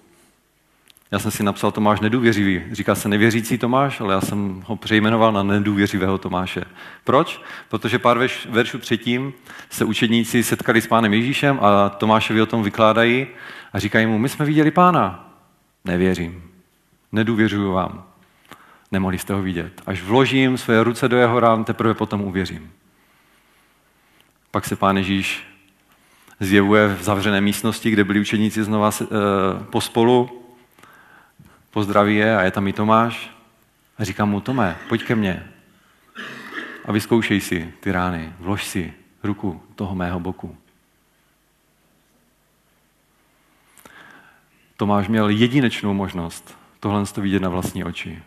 Já 1.10 1.18
jsem 1.18 1.30
si 1.30 1.42
napsal 1.42 1.72
Tomáš 1.72 2.00
nedůvěřivý. 2.00 2.62
Říká 2.72 2.94
se 2.94 3.08
nevěřící 3.08 3.58
Tomáš, 3.58 4.00
ale 4.00 4.14
já 4.14 4.20
jsem 4.20 4.62
ho 4.66 4.76
přejmenoval 4.76 5.32
na 5.32 5.42
nedůvěřivého 5.42 6.18
Tomáše. 6.18 6.64
Proč? 7.04 7.40
Protože 7.68 7.98
pár 7.98 8.18
veršů 8.48 8.78
předtím 8.78 9.32
se 9.70 9.84
učedníci 9.84 10.42
setkali 10.42 10.80
s 10.80 10.86
pánem 10.86 11.14
Ježíšem 11.14 11.58
a 11.62 11.88
Tomášovi 11.88 12.42
o 12.42 12.46
tom 12.46 12.62
vykládají 12.62 13.26
a 13.72 13.78
říkají 13.78 14.06
mu, 14.06 14.18
my 14.18 14.28
jsme 14.28 14.44
viděli 14.44 14.70
pána. 14.70 15.30
Nevěřím. 15.84 16.42
Nedůvěřuju 17.12 17.72
vám. 17.72 18.04
Nemohli 18.92 19.18
jste 19.18 19.34
ho 19.34 19.42
vidět. 19.42 19.82
Až 19.86 20.02
vložím 20.02 20.58
své 20.58 20.84
ruce 20.84 21.08
do 21.08 21.16
jeho 21.16 21.40
rán, 21.40 21.64
teprve 21.64 21.94
potom 21.94 22.20
uvěřím. 22.20 22.72
Pak 24.50 24.64
se 24.64 24.76
pán 24.76 24.96
Ježíš 24.96 25.53
zjevuje 26.40 26.88
v 26.88 27.02
zavřené 27.02 27.40
místnosti, 27.40 27.90
kde 27.90 28.04
byli 28.04 28.20
učeníci 28.20 28.64
znova 28.64 28.90
e, 28.90 29.04
pospolu. 29.64 30.42
Pozdraví 31.70 32.16
je 32.16 32.36
a 32.36 32.42
je 32.42 32.50
tam 32.50 32.68
i 32.68 32.72
Tomáš. 32.72 33.30
A 33.98 34.04
říká 34.04 34.24
mu, 34.24 34.40
Tome, 34.40 34.76
pojď 34.88 35.04
ke 35.04 35.14
mně 35.14 35.46
a 36.84 36.92
vyzkoušej 36.92 37.40
si 37.40 37.72
ty 37.80 37.92
rány. 37.92 38.32
Vlož 38.38 38.64
si 38.64 38.92
ruku 39.22 39.62
toho 39.74 39.94
mého 39.94 40.20
boku. 40.20 40.56
Tomáš 44.76 45.08
měl 45.08 45.28
jedinečnou 45.28 45.94
možnost 45.94 46.64
tohle 46.84 47.06
to 47.06 47.20
vidět 47.20 47.42
na 47.42 47.48
vlastní 47.48 47.84
oči. 47.84 48.22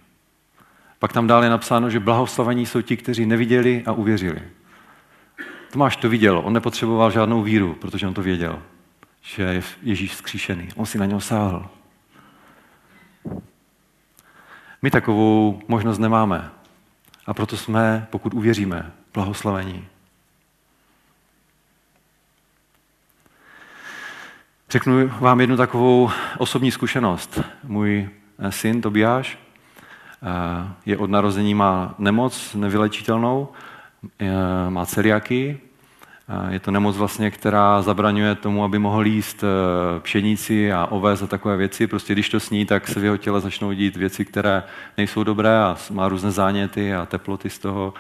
Pak 1.00 1.14
tam 1.14 1.28
dále 1.28 1.46
je 1.46 1.50
napsáno, 1.50 1.90
že 1.90 2.00
blahoslavení 2.00 2.66
jsou 2.66 2.82
ti, 2.82 2.98
kteří 2.98 3.26
neviděli 3.26 3.84
a 3.86 3.92
uvěřili. 3.92 4.42
Tomáš 5.78 5.98
to 5.98 6.10
viděl, 6.10 6.42
on 6.46 6.54
nepotřeboval 6.54 7.12
žádnou 7.12 7.44
víru, 7.44 7.74
protože 7.74 8.08
on 8.08 8.14
to 8.14 8.22
věděl, 8.22 8.62
že 9.22 9.44
je 9.44 9.64
Ježíš 9.82 10.12
vzkříšený. 10.12 10.70
On 10.76 10.86
si 10.86 10.98
na 10.98 11.06
něho 11.06 11.22
sáhl. 11.22 11.70
My 14.82 14.92
takovou 14.92 15.62
možnost 15.68 15.98
nemáme. 15.98 16.52
A 17.26 17.34
proto 17.34 17.58
jsme, 17.58 18.08
pokud 18.10 18.34
uvěříme, 18.34 18.92
blahoslavení. 19.14 19.86
Řeknu 24.70 25.08
vám 25.08 25.42
jednu 25.42 25.58
takovou 25.58 26.12
osobní 26.38 26.72
zkušenost. 26.72 27.42
Můj 27.64 28.10
eh, 28.40 28.52
syn 28.52 28.82
Tobiáš 28.82 29.38
eh, 29.38 30.74
je 30.86 30.98
od 30.98 31.10
narození, 31.10 31.54
má 31.54 31.96
nemoc 31.98 32.56
nevylečitelnou, 32.56 33.50
eh, 34.20 34.30
má 34.70 34.86
celiaky 34.86 35.67
je 36.50 36.60
to 36.60 36.72
nemoc 36.72 36.98
vlastně, 36.98 37.32
která 37.32 37.82
zabraňuje 37.82 38.36
tomu, 38.36 38.64
aby 38.64 38.80
mohl 38.80 39.06
jíst 39.06 39.44
eh, 39.44 40.00
pšenici 40.00 40.72
a 40.72 40.86
oves 40.86 41.22
a 41.22 41.28
takové 41.28 41.58
věci. 41.58 41.88
Prostě 41.88 42.14
když 42.14 42.30
to 42.30 42.40
sní, 42.40 42.66
tak 42.66 42.88
se 42.88 43.00
v 43.00 43.04
jeho 43.04 43.18
těle 43.18 43.42
začnou 43.42 43.72
dít 43.72 43.96
věci, 43.96 44.26
které 44.26 44.64
nejsou 44.98 45.24
dobré 45.24 45.58
a 45.58 45.78
má 45.92 46.10
různé 46.10 46.32
záněty 46.32 46.96
a 46.96 47.06
teploty 47.06 47.50
z 47.50 47.60
toho. 47.60 47.94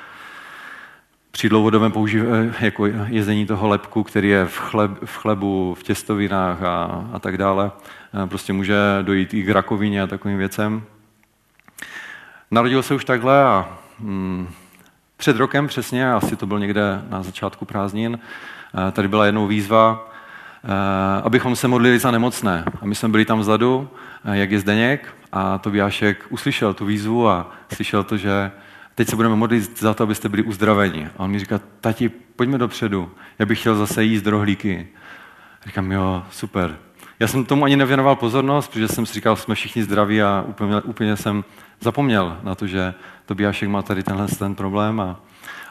při 1.32 1.50
dlouhodobém 1.50 1.92
používání, 1.92 2.52
jako 2.60 2.86
jezení 2.86 3.46
toho 3.46 3.68
lepku, 3.68 4.04
který 4.04 4.30
je 4.30 4.46
v, 4.46 4.58
chleb, 4.58 4.92
v 5.06 5.18
chlebu, 5.18 5.76
v 5.80 5.84
těstovinách 5.84 6.64
a, 6.64 7.06
a 7.14 7.20
tak 7.20 7.38
dále. 7.38 7.72
Prostě 8.26 8.54
může 8.54 8.76
dojít 9.02 9.34
i 9.34 9.44
k 9.44 9.50
rakovině 9.50 10.02
a 10.02 10.08
takovým 10.08 10.38
věcem. 10.38 10.84
Narodil 12.52 12.84
se 12.84 12.96
už 12.96 13.06
takhle 13.06 13.44
a 13.44 13.78
mm, 14.00 14.48
před 15.18 15.38
rokem 15.38 15.68
přesně, 15.68 16.12
asi 16.12 16.36
to 16.36 16.46
byl 16.46 16.60
někde 16.60 17.02
na 17.10 17.24
začátku 17.24 17.66
prázdnin, 17.66 18.20
tady 18.92 19.08
byla 19.08 19.26
jednou 19.26 19.48
výzva, 19.48 20.12
abychom 21.24 21.56
se 21.56 21.68
modlili 21.68 22.00
za 22.00 22.12
nemocné. 22.12 22.66
A 22.82 22.86
my 22.86 22.96
jsme 22.96 23.10
byli 23.10 23.26
tam 23.26 23.40
vzadu, 23.40 23.90
jak 24.32 24.52
je 24.52 24.60
Zdeněk, 24.60 25.14
a 25.32 25.58
Tobiášek 25.58 26.26
uslyšel 26.30 26.74
tu 26.74 26.86
výzvu 26.86 27.30
a 27.30 27.52
slyšel 27.74 28.04
to, 28.04 28.18
že 28.18 28.52
teď 28.96 29.10
se 29.10 29.16
budeme 29.16 29.36
modlit 29.36 29.80
za 29.80 29.94
to, 29.94 30.04
abyste 30.04 30.30
byli 30.30 30.44
uzdraveni. 30.44 31.10
A 31.18 31.20
on 31.20 31.32
mi 31.32 31.40
říká, 31.40 31.60
tati, 31.82 32.10
pojďme 32.10 32.58
dopředu, 32.58 33.12
já 33.40 33.46
bych 33.46 33.60
chtěl 33.60 33.76
zase 33.76 34.04
jíst 34.04 34.28
rohlíky. 34.28 34.88
A 35.62 35.66
říkám, 35.66 35.92
jo, 35.92 36.24
super. 36.32 36.78
Já 37.20 37.28
jsem 37.28 37.46
tomu 37.46 37.66
ani 37.66 37.76
nevěnoval 37.76 38.16
pozornost, 38.16 38.68
protože 38.68 38.88
jsem 38.88 39.06
si 39.06 39.14
říkal, 39.14 39.36
jsme 39.36 39.56
všichni 39.56 39.84
zdraví 39.84 40.22
a 40.22 40.44
úplně, 40.48 40.82
úplně 40.82 41.18
jsem 41.18 41.44
zapomněl 41.82 42.38
na 42.44 42.56
to, 42.56 42.68
že 42.68 42.94
Tobiášek 43.26 43.70
má 43.70 43.82
tady 43.82 44.04
tenhle 44.04 44.28
ten 44.28 44.56
problém. 44.56 45.00
A, 45.00 45.20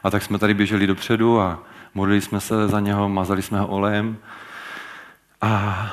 a 0.03 0.11
tak 0.11 0.23
jsme 0.23 0.39
tady 0.39 0.55
běželi 0.55 0.87
dopředu 0.87 1.41
a 1.41 1.59
modlili 1.95 2.21
jsme 2.21 2.41
se 2.41 2.69
za 2.69 2.81
něho, 2.81 3.09
mazali 3.09 3.43
jsme 3.43 3.61
ho 3.61 3.67
olejem. 3.67 4.17
A 5.41 5.93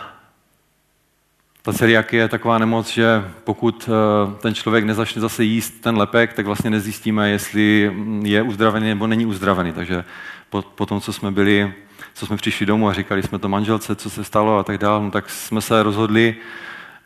ta 1.61 1.73
celiakie 1.73 2.23
je 2.23 2.29
taková 2.29 2.57
nemoc, 2.57 2.89
že 2.89 3.31
pokud 3.43 3.89
eh, 3.89 4.35
ten 4.41 4.55
člověk 4.55 4.85
nezačne 4.85 5.21
zase 5.21 5.43
jíst 5.43 5.81
ten 5.81 5.97
lepek, 5.97 6.33
tak 6.33 6.45
vlastně 6.45 6.69
nezjistíme, 6.69 7.29
jestli 7.29 7.91
je 8.21 8.41
uzdravený 8.41 8.87
nebo 8.87 9.07
není 9.07 9.25
uzdravený. 9.25 9.73
Takže 9.73 10.03
po, 10.49 10.61
po 10.61 10.85
tom, 10.85 11.01
co 11.01 11.13
jsme 11.13 11.31
byli, 11.31 11.73
co 12.13 12.25
jsme 12.25 12.37
přišli 12.37 12.65
domů 12.65 12.89
a 12.89 12.93
říkali 12.93 13.23
jsme 13.23 13.39
to 13.39 13.49
manželce, 13.49 13.95
co 13.95 14.09
se 14.09 14.23
stalo 14.23 14.57
a 14.57 14.63
tak 14.63 14.77
dále, 14.77 15.03
no, 15.03 15.11
tak 15.11 15.29
jsme 15.29 15.61
se 15.61 15.83
rozhodli, 15.83 16.35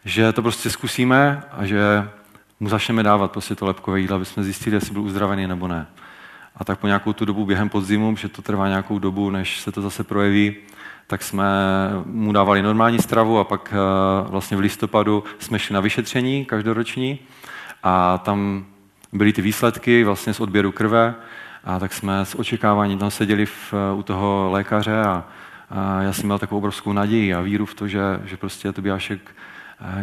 že 0.06 0.34
to 0.34 0.42
prostě 0.42 0.70
zkusíme 0.70 1.44
a 1.52 1.66
že 1.66 2.10
mu 2.60 2.70
začneme 2.70 3.04
dávat 3.04 3.32
prostě 3.32 3.56
to 3.56 3.66
lepkové 3.66 4.00
jídlo, 4.00 4.16
aby 4.16 4.26
jsme 4.26 4.44
zjistili, 4.44 4.76
jestli 4.76 4.94
byl 4.94 5.02
uzdravený 5.02 5.48
nebo 5.48 5.68
ne. 5.68 5.88
A 6.56 6.64
tak 6.64 6.80
po 6.80 6.88
nějakou 6.88 7.14
tu 7.14 7.26
dobu 7.26 7.46
během 7.46 7.70
podzimu, 7.70 8.16
že 8.16 8.30
to 8.30 8.42
trvá 8.42 8.68
nějakou 8.68 9.00
dobu, 9.00 9.30
než 9.30 9.60
se 9.60 9.72
to 9.72 9.82
zase 9.82 10.04
projeví, 10.04 10.56
tak 11.08 11.24
jsme 11.24 11.46
mu 12.06 12.32
dávali 12.32 12.62
normální 12.62 13.00
stravu 13.00 13.40
a 13.40 13.44
pak 13.44 13.74
eh, 13.74 14.30
vlastně 14.30 14.58
v 14.58 14.60
listopadu 14.60 15.24
jsme 15.40 15.60
šli 15.60 15.74
na 15.74 15.80
vyšetření 15.80 16.46
každoroční 16.46 17.20
a 17.84 18.18
tam 18.18 18.66
byly 19.14 19.34
ty 19.34 19.42
výsledky 19.42 20.04
vlastně 20.04 20.34
z 20.34 20.40
odběru 20.40 20.72
krve 20.72 21.16
a 21.68 21.80
tak 21.80 21.94
jsme 21.94 22.26
s 22.26 22.40
očekáváním 22.40 23.00
tam 23.00 23.12
seděli 23.12 23.46
v, 23.46 23.74
u 23.96 24.04
toho 24.04 24.50
lékaře 24.52 25.02
a, 25.02 25.24
a 25.70 26.02
já 26.02 26.14
jsem 26.14 26.26
měl 26.26 26.40
takovou 26.40 26.60
obrovskou 26.60 26.94
naději 26.94 27.34
a 27.34 27.42
víru 27.42 27.66
v 27.66 27.74
to, 27.74 27.88
že, 27.88 28.02
že 28.26 28.38
prostě 28.38 28.74
Tobiášek, 28.74 29.36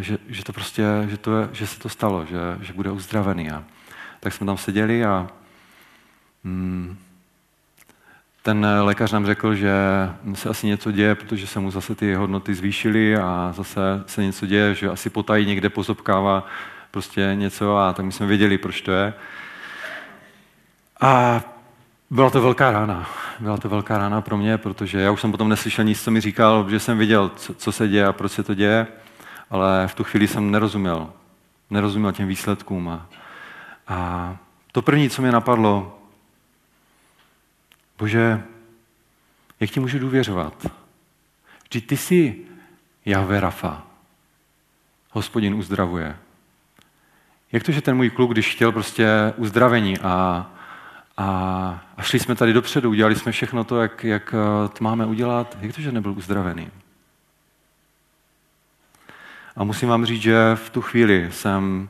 že, 0.00 0.18
že 0.28 0.44
to 0.44 0.52
prostě, 0.52 0.84
že, 1.08 1.16
to, 1.16 1.30
že 1.52 1.66
se 1.66 1.80
to 1.80 1.88
stalo, 1.88 2.26
že, 2.26 2.38
že 2.60 2.72
bude 2.72 2.90
uzdravený. 2.90 3.50
A 3.50 3.64
tak 4.20 4.32
jsme 4.32 4.46
tam 4.46 4.56
seděli 4.56 5.04
a 5.04 5.28
hmm, 6.44 6.96
ten 8.42 8.66
lékař 8.80 9.12
nám 9.12 9.26
řekl, 9.26 9.54
že 9.54 9.72
se 10.34 10.48
asi 10.48 10.66
něco 10.66 10.92
děje, 10.92 11.14
protože 11.14 11.46
se 11.46 11.60
mu 11.60 11.70
zase 11.70 11.94
ty 11.94 12.14
hodnoty 12.14 12.54
zvýšily 12.54 13.16
a 13.16 13.52
zase 13.56 13.80
se 14.06 14.22
něco 14.22 14.46
děje, 14.46 14.74
že 14.74 14.88
asi 14.88 15.10
potají 15.10 15.46
někde 15.46 15.68
pozobkává 15.68 16.46
prostě 16.90 17.30
něco 17.34 17.76
a 17.76 17.92
tak 17.92 18.04
my 18.04 18.12
jsme 18.12 18.26
věděli, 18.26 18.58
proč 18.58 18.80
to 18.80 18.92
je. 18.92 19.14
A 21.00 21.42
byla 22.14 22.30
to 22.30 22.40
velká 22.40 22.70
rána. 22.70 23.08
Byla 23.40 23.56
to 23.56 23.68
velká 23.68 23.98
rána 23.98 24.20
pro 24.20 24.36
mě, 24.36 24.58
protože 24.58 25.00
já 25.00 25.10
už 25.10 25.20
jsem 25.20 25.30
potom 25.30 25.48
neslyšel 25.48 25.84
nic, 25.84 26.02
co 26.02 26.10
mi 26.10 26.20
říkal, 26.20 26.70
že 26.70 26.80
jsem 26.80 26.98
viděl, 26.98 27.28
co, 27.28 27.54
co 27.54 27.72
se 27.72 27.88
děje 27.88 28.06
a 28.06 28.12
proč 28.12 28.32
se 28.32 28.42
to 28.42 28.54
děje, 28.54 28.86
ale 29.50 29.88
v 29.88 29.94
tu 29.94 30.04
chvíli 30.04 30.28
jsem 30.28 30.50
nerozuměl. 30.50 31.12
Nerozuměl 31.70 32.12
těm 32.12 32.28
výsledkům. 32.28 32.88
A, 32.88 33.06
a 33.88 34.36
to 34.72 34.82
první, 34.82 35.10
co 35.10 35.22
mě 35.22 35.32
napadlo, 35.32 35.98
Bože, 37.98 38.42
jak 39.60 39.70
ti 39.70 39.80
můžu 39.80 39.98
důvěřovat? 39.98 40.66
Vždyť 41.64 41.86
ty 41.86 41.96
jsi 41.96 42.36
Jahve 43.04 43.40
Rafa. 43.40 43.82
Hospodin 45.10 45.54
uzdravuje. 45.54 46.16
Jak 47.52 47.62
to, 47.62 47.72
že 47.72 47.82
ten 47.82 47.96
můj 47.96 48.10
kluk, 48.10 48.32
když 48.32 48.54
chtěl 48.54 48.72
prostě 48.72 49.08
uzdravení 49.36 49.98
a, 49.98 50.46
a, 51.16 51.26
a 51.96 52.02
šli 52.02 52.18
jsme 52.18 52.34
tady 52.34 52.52
dopředu, 52.52 52.90
udělali 52.90 53.16
jsme 53.16 53.32
všechno 53.32 53.64
to, 53.64 53.80
jak, 53.80 54.04
jak 54.04 54.34
eh, 54.34 54.68
to 54.68 54.84
máme 54.84 55.06
udělat, 55.06 55.58
jak 55.60 55.74
to, 55.74 55.80
že 55.80 55.92
nebyl 55.92 56.12
uzdravený? 56.12 56.70
A 59.56 59.64
musím 59.64 59.88
vám 59.88 60.06
říct, 60.06 60.22
že 60.22 60.36
v 60.54 60.70
tu 60.70 60.82
chvíli 60.82 61.28
jsem, 61.32 61.88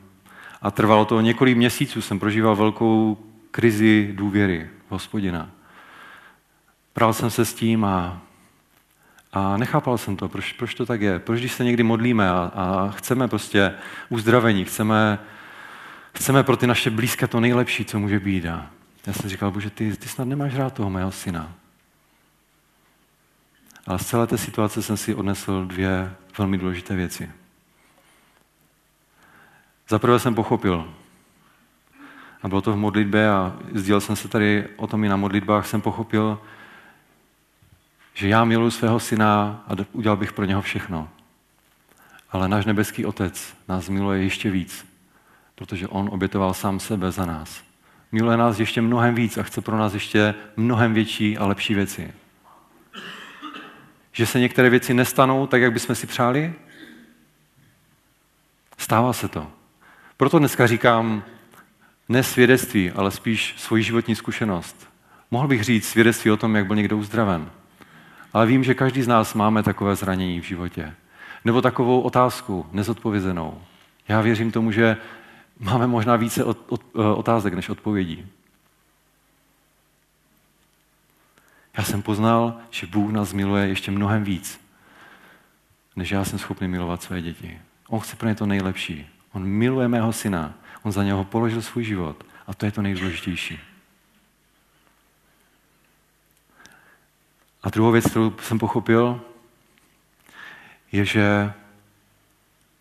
a 0.61 0.71
trvalo 0.71 1.05
to 1.05 1.21
několik 1.21 1.57
měsíců, 1.57 2.01
jsem 2.01 2.19
prožíval 2.19 2.55
velkou 2.55 3.17
krizi 3.51 4.11
důvěry 4.13 4.69
hospodina. 4.89 5.49
Pral 6.93 7.13
jsem 7.13 7.29
se 7.29 7.45
s 7.45 7.53
tím 7.53 7.85
a, 7.85 8.21
a 9.33 9.57
nechápal 9.57 9.97
jsem 9.97 10.15
to, 10.15 10.29
proč, 10.29 10.53
proč 10.53 10.73
to 10.73 10.85
tak 10.85 11.01
je. 11.01 11.19
Proč, 11.19 11.39
když 11.39 11.53
se 11.53 11.63
někdy 11.63 11.83
modlíme 11.83 12.29
a, 12.29 12.51
a 12.55 12.91
chceme 12.91 13.27
prostě 13.27 13.73
uzdravení, 14.09 14.65
chceme, 14.65 15.19
chceme 16.13 16.43
pro 16.43 16.57
ty 16.57 16.67
naše 16.67 16.89
blízké 16.89 17.27
to 17.27 17.39
nejlepší, 17.39 17.85
co 17.85 17.99
může 17.99 18.19
být. 18.19 18.45
A 18.45 18.69
já 19.07 19.13
jsem 19.13 19.29
říkal, 19.29 19.51
bože, 19.51 19.69
ty, 19.69 19.97
ty 19.97 20.07
snad 20.07 20.25
nemáš 20.25 20.55
rád 20.55 20.73
toho 20.73 20.89
mého 20.89 21.11
syna. 21.11 21.53
Ale 23.87 23.99
z 23.99 24.05
celé 24.05 24.27
té 24.27 24.37
situace 24.37 24.81
jsem 24.81 24.97
si 24.97 25.15
odnesl 25.15 25.65
dvě 25.65 26.15
velmi 26.37 26.57
důležité 26.57 26.95
věci. 26.95 27.31
Za 29.89 29.99
prvé 29.99 30.19
jsem 30.19 30.35
pochopil, 30.35 30.93
a 32.45 32.47
bylo 32.47 32.61
to 32.61 32.73
v 32.73 32.77
modlitbě 32.77 33.29
a 33.29 33.57
sdílel 33.73 34.01
jsem 34.01 34.15
se 34.15 34.27
tady 34.27 34.67
o 34.77 34.87
tom 34.87 35.03
i 35.03 35.09
na 35.09 35.15
modlitbách, 35.15 35.67
jsem 35.67 35.81
pochopil, 35.81 36.39
že 38.13 38.27
já 38.27 38.45
miluji 38.45 38.71
svého 38.71 38.99
syna 38.99 39.63
a 39.67 39.75
udělal 39.91 40.17
bych 40.17 40.33
pro 40.33 40.45
něho 40.45 40.61
všechno. 40.61 41.09
Ale 42.31 42.47
náš 42.47 42.65
nebeský 42.65 43.05
otec 43.05 43.57
nás 43.67 43.89
miluje 43.89 44.23
ještě 44.23 44.51
víc, 44.51 44.85
protože 45.55 45.87
on 45.87 46.09
obětoval 46.11 46.53
sám 46.53 46.79
sebe 46.79 47.11
za 47.11 47.25
nás. 47.25 47.64
Miluje 48.15 48.37
nás 48.37 48.59
ještě 48.59 48.81
mnohem 48.81 49.15
víc 49.15 49.37
a 49.37 49.43
chce 49.43 49.61
pro 49.61 49.77
nás 49.77 49.93
ještě 49.93 50.35
mnohem 50.55 50.93
větší 50.93 51.37
a 51.37 51.45
lepší 51.45 51.73
věci. 51.73 52.13
Že 54.11 54.25
se 54.25 54.39
některé 54.39 54.69
věci 54.69 54.93
nestanou 54.93 55.47
tak, 55.47 55.61
jak 55.61 55.73
bychom 55.73 55.95
si 55.95 56.07
přáli? 56.07 56.53
Stává 58.77 59.13
se 59.13 59.27
to. 59.27 59.47
Proto 60.17 60.39
dneska 60.39 60.67
říkám 60.67 61.23
ne 62.09 62.23
svědectví, 62.23 62.91
ale 62.91 63.11
spíš 63.11 63.53
svoji 63.57 63.83
životní 63.83 64.15
zkušenost. 64.15 64.89
Mohl 65.31 65.47
bych 65.47 65.63
říct 65.63 65.87
svědectví 65.87 66.31
o 66.31 66.37
tom, 66.37 66.55
jak 66.55 66.67
byl 66.67 66.75
někdo 66.75 66.97
uzdraven. 66.97 67.51
Ale 68.33 68.45
vím, 68.45 68.63
že 68.63 68.73
každý 68.73 69.01
z 69.01 69.07
nás 69.07 69.33
máme 69.33 69.63
takové 69.63 69.95
zranění 69.95 70.41
v 70.41 70.45
životě. 70.45 70.93
Nebo 71.45 71.61
takovou 71.61 72.01
otázku 72.01 72.65
nezodpovězenou. 72.71 73.61
Já 74.07 74.21
věřím 74.21 74.51
tomu, 74.51 74.71
že 74.71 74.97
máme 75.59 75.87
možná 75.87 76.15
více 76.15 76.43
od, 76.43 76.57
od, 76.67 76.81
eh, 76.95 76.99
otázek 76.99 77.53
než 77.53 77.69
odpovědí. 77.69 78.27
Já 81.77 81.83
jsem 81.83 82.01
poznal, 82.01 82.57
že 82.69 82.87
Bůh 82.87 83.11
nás 83.11 83.33
miluje 83.33 83.67
ještě 83.67 83.91
mnohem 83.91 84.23
víc, 84.23 84.61
než 85.95 86.11
já 86.11 86.25
jsem 86.25 86.39
schopný 86.39 86.67
milovat 86.67 87.03
své 87.03 87.21
děti. 87.21 87.61
On 87.87 87.99
chce 87.99 88.15
pro 88.15 88.27
ně 88.27 88.35
to 88.35 88.45
nejlepší. 88.45 89.09
On 89.31 89.45
miluje 89.45 89.87
mého 89.87 90.13
syna. 90.13 90.53
On 90.83 90.91
za 90.91 91.03
něho 91.03 91.23
položil 91.23 91.61
svůj 91.61 91.83
život. 91.83 92.23
A 92.47 92.53
to 92.53 92.65
je 92.65 92.71
to 92.71 92.81
nejdůležitější. 92.81 93.59
A 97.63 97.69
druhou 97.69 97.91
věc, 97.91 98.05
kterou 98.09 98.33
jsem 98.41 98.59
pochopil, 98.59 99.21
je, 100.91 101.05
že 101.05 101.53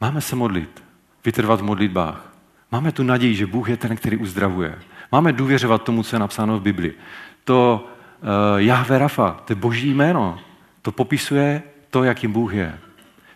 máme 0.00 0.20
se 0.20 0.36
modlit, 0.36 0.84
vytrvat 1.24 1.60
v 1.60 1.64
modlitbách. 1.64 2.33
Máme 2.74 2.92
tu 2.92 3.02
naději, 3.02 3.34
že 3.34 3.46
Bůh 3.46 3.68
je 3.68 3.76
ten, 3.76 3.96
který 3.96 4.16
uzdravuje. 4.16 4.78
Máme 5.12 5.32
důvěřovat 5.32 5.82
tomu, 5.82 6.02
co 6.02 6.16
je 6.16 6.20
napsáno 6.20 6.58
v 6.58 6.62
Bibli. 6.62 6.94
To 7.44 7.86
uh, 8.22 8.28
Jahve 8.60 8.98
Rafa, 8.98 9.30
to 9.44 9.52
je 9.52 9.56
boží 9.56 9.94
jméno, 9.94 10.40
to 10.82 10.92
popisuje 10.92 11.62
to, 11.90 12.04
jakým 12.04 12.32
Bůh 12.32 12.54
je. 12.54 12.78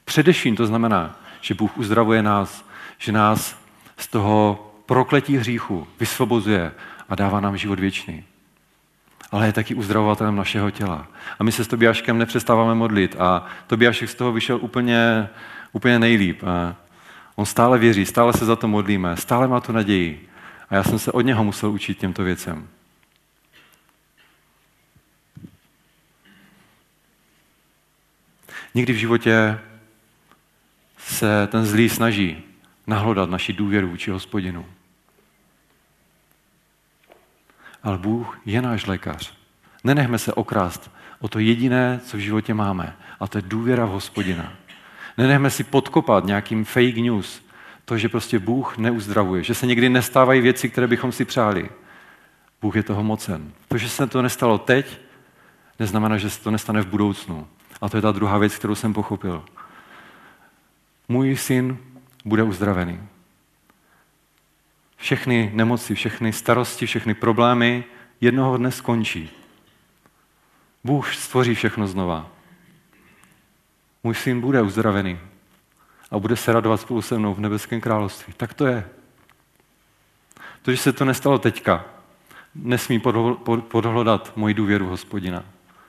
Především 0.05 0.57
to 0.57 0.67
znamená, 0.67 1.17
že 1.41 1.55
Bůh 1.55 1.79
uzdravuje 1.79 2.23
nás, 2.23 2.65
že 2.99 3.13
nás 3.13 3.59
z 3.97 4.07
toho 4.07 4.71
prokletí 4.87 5.37
hříchu 5.37 5.87
vysvobozuje 6.01 6.73
a 7.09 7.15
dává 7.15 7.41
nám 7.41 7.57
život 7.57 7.81
věčný 7.81 8.25
ale 9.33 9.47
je 9.47 9.53
taky 9.53 9.75
uzdravovatelem 9.75 10.37
našeho 10.37 10.71
těla. 10.71 11.07
A 11.39 11.45
my 11.45 11.53
se 11.53 11.65
s 11.65 11.69
Tobiáškem 11.69 12.19
nepřestáváme 12.19 12.75
modlit 12.75 13.17
a 13.19 13.47
Tobiášek 13.67 14.09
z 14.09 14.15
toho 14.15 14.33
vyšel 14.33 14.59
úplně, 14.63 15.29
úplně 15.73 15.99
nejlíp. 15.99 16.43
On 17.39 17.47
stále 17.47 17.79
věří, 17.79 18.07
stále 18.07 18.33
se 18.33 18.45
za 18.45 18.57
to 18.57 18.69
modlíme, 18.69 19.17
stále 19.17 19.49
má 19.49 19.61
tu 19.61 19.73
naději. 19.73 20.29
A 20.71 20.75
já 20.75 20.83
jsem 20.83 20.99
se 20.99 21.13
od 21.13 21.21
něho 21.21 21.45
musel 21.45 21.71
učit 21.71 21.99
těmto 21.99 22.25
věcem. 22.25 22.69
Někdy 28.75 28.93
v 28.93 28.97
životě 28.97 29.61
se 30.99 31.47
ten 31.47 31.65
zlý 31.67 31.89
snaží 31.89 32.43
nahlodat 32.87 33.31
naši 33.31 33.53
důvěru 33.53 33.89
vůči 33.89 34.11
hospodinu. 34.11 34.67
Ale 37.83 37.99
Bůh 37.99 38.41
je 38.47 38.63
náš 38.63 38.87
lékař. 38.87 39.35
Nenechme 39.85 40.19
se 40.19 40.33
okrást 40.33 40.91
o 41.21 41.29
to 41.29 41.39
jediné, 41.39 42.01
co 42.05 42.17
v 42.17 42.21
životě 42.21 42.55
máme, 42.55 42.97
a 43.21 43.29
to 43.29 43.39
je 43.39 43.43
důvěra 43.43 43.87
v 43.87 43.91
hospodina. 43.91 44.53
Nenechme 45.19 45.51
si 45.51 45.65
podkopat 45.65 46.25
nějakým 46.25 46.65
fake 46.65 46.97
news, 46.97 47.43
to, 47.85 47.99
že 47.99 48.09
prostě 48.09 48.39
Bůh 48.39 48.79
neuzdravuje, 48.79 49.43
že 49.43 49.55
se 49.55 49.67
někdy 49.67 49.89
nestávají 49.89 50.41
věci, 50.41 50.69
které 50.69 50.87
bychom 50.87 51.13
si 51.13 51.25
přáli. 51.25 51.71
Bůh 52.63 52.77
je 52.77 52.83
toho 52.83 53.03
mocen. 53.03 53.53
To, 53.69 53.79
že 53.79 53.89
se 53.89 54.07
to 54.07 54.23
nestalo 54.23 54.59
teď, 54.59 55.01
neznamená, 55.79 56.19
že 56.19 56.31
se 56.31 56.43
to 56.43 56.51
nestane 56.51 56.81
v 56.81 56.87
budoucnu. 56.87 57.47
A 57.81 57.89
to 57.89 57.97
je 57.97 58.03
ta 58.03 58.13
druhá 58.13 58.39
věc, 58.39 58.57
kterou 58.57 58.75
jsem 58.75 58.95
pochopil. 58.95 59.45
Můj 61.09 61.37
syn 61.37 61.79
bude 62.25 62.43
uzdravený. 62.43 63.01
Všechny 64.97 65.51
nemoci, 65.55 65.95
všechny 65.95 66.33
starosti, 66.33 66.87
všechny 66.87 67.15
problémy 67.15 67.85
jednoho 68.21 68.57
dne 68.57 68.71
skončí. 68.71 69.31
Bůh 70.85 71.15
stvoří 71.15 71.55
všechno 71.55 71.87
znova. 71.87 72.38
Můj 74.05 74.15
syn 74.15 74.41
bude 74.41 74.63
uzdravený 74.63 75.21
a 76.11 76.19
bude 76.19 76.37
se 76.37 76.53
radovat 76.53 76.81
spolu 76.81 77.03
se 77.03 77.19
mnou 77.19 77.35
v 77.35 77.41
nebeském 77.41 77.81
království. 77.81 78.35
Tak 78.37 78.55
to 78.55 78.67
je. 78.67 78.89
To, 80.63 80.71
že 80.71 80.77
se 80.77 80.93
to 80.93 81.05
nestalo 81.05 81.39
teďka, 81.39 81.85
nesmí 82.55 83.01
podhlodat 83.69 84.37
moji 84.37 84.55
důvěru 84.55 84.87
hospodina. 84.87 85.45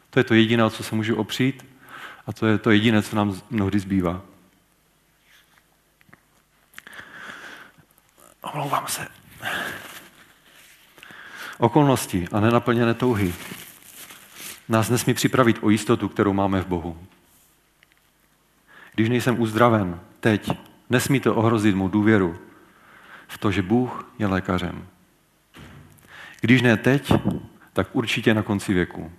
To 0.10 0.20
je 0.20 0.24
to 0.24 0.34
jediné, 0.34 0.70
co 0.70 0.84
se 0.84 0.96
můžu 0.96 1.16
opřít 1.16 1.66
a 2.28 2.34
to 2.34 2.48
je 2.48 2.58
to 2.58 2.72
jediné, 2.72 3.02
co 3.02 3.16
nám 3.16 3.42
mnohdy 3.50 3.80
zbývá. 3.80 4.22
Omlouvám 8.42 8.88
se. 8.88 9.08
Okolnosti 11.58 12.28
a 12.32 12.40
nenaplněné 12.40 12.94
touhy 12.94 13.34
nás 14.70 14.90
nesmí 14.90 15.14
připravit 15.14 15.58
o 15.62 15.70
jistotu, 15.70 16.10
kterou 16.10 16.34
máme 16.34 16.62
v 16.62 16.68
Bohu. 16.68 17.08
Když 19.00 19.10
nejsem 19.10 19.42
uzdraven 19.42 20.00
teď, 20.20 20.52
nesmí 20.90 21.20
to 21.20 21.36
ohrozit 21.36 21.76
mu 21.76 21.88
důvěru 21.88 22.40
v 23.28 23.38
to, 23.38 23.52
že 23.52 23.62
Bůh 23.62 24.12
je 24.20 24.28
lékařem. 24.28 24.88
Když 26.42 26.62
ne 26.62 26.78
teď, 26.78 27.14
tak 27.74 27.88
určitě 27.92 28.34
na 28.34 28.44
konci 28.44 28.74
věku. 28.74 29.12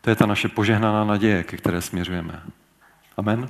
To 0.00 0.10
je 0.10 0.16
ta 0.16 0.26
naše 0.26 0.48
požehnaná 0.48 1.04
naděje, 1.04 1.42
ke 1.42 1.56
které 1.56 1.80
směřujeme. 1.80 2.42
Amen. 3.16 3.48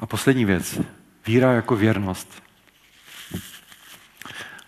A 0.00 0.06
poslední 0.06 0.44
věc. 0.44 0.80
Víra 1.26 1.52
jako 1.52 1.76
věrnost. 1.76 2.42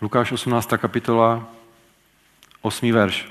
Lukáš 0.01 0.31
18. 0.31 0.73
kapitola, 0.77 1.60
8. 2.61 2.91
verš. 2.91 3.27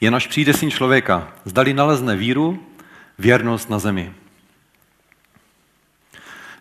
Jen 0.00 0.14
až 0.14 0.26
přijde 0.26 0.54
syn 0.54 0.70
člověka, 0.70 1.32
zdali 1.44 1.74
nalezne 1.74 2.16
víru, 2.16 2.66
věrnost 3.18 3.70
na 3.70 3.78
zemi. 3.78 4.14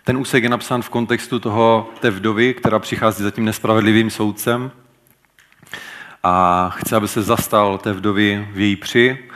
Ten 0.03 0.17
úsek 0.17 0.43
je 0.43 0.49
napsán 0.49 0.81
v 0.81 0.89
kontextu 0.89 1.39
toho, 1.39 1.89
té 1.99 2.11
vdovy, 2.11 2.53
která 2.53 2.79
přichází 2.79 3.23
za 3.23 3.31
tím 3.31 3.45
nespravedlivým 3.45 4.09
soudcem 4.09 4.71
a 6.23 6.69
chce, 6.69 6.95
aby 6.95 7.07
se 7.07 7.21
zastal 7.21 7.77
té 7.77 7.93
vdovy 7.93 8.47
v 8.51 8.59
její 8.59 8.75
při. 8.75 9.26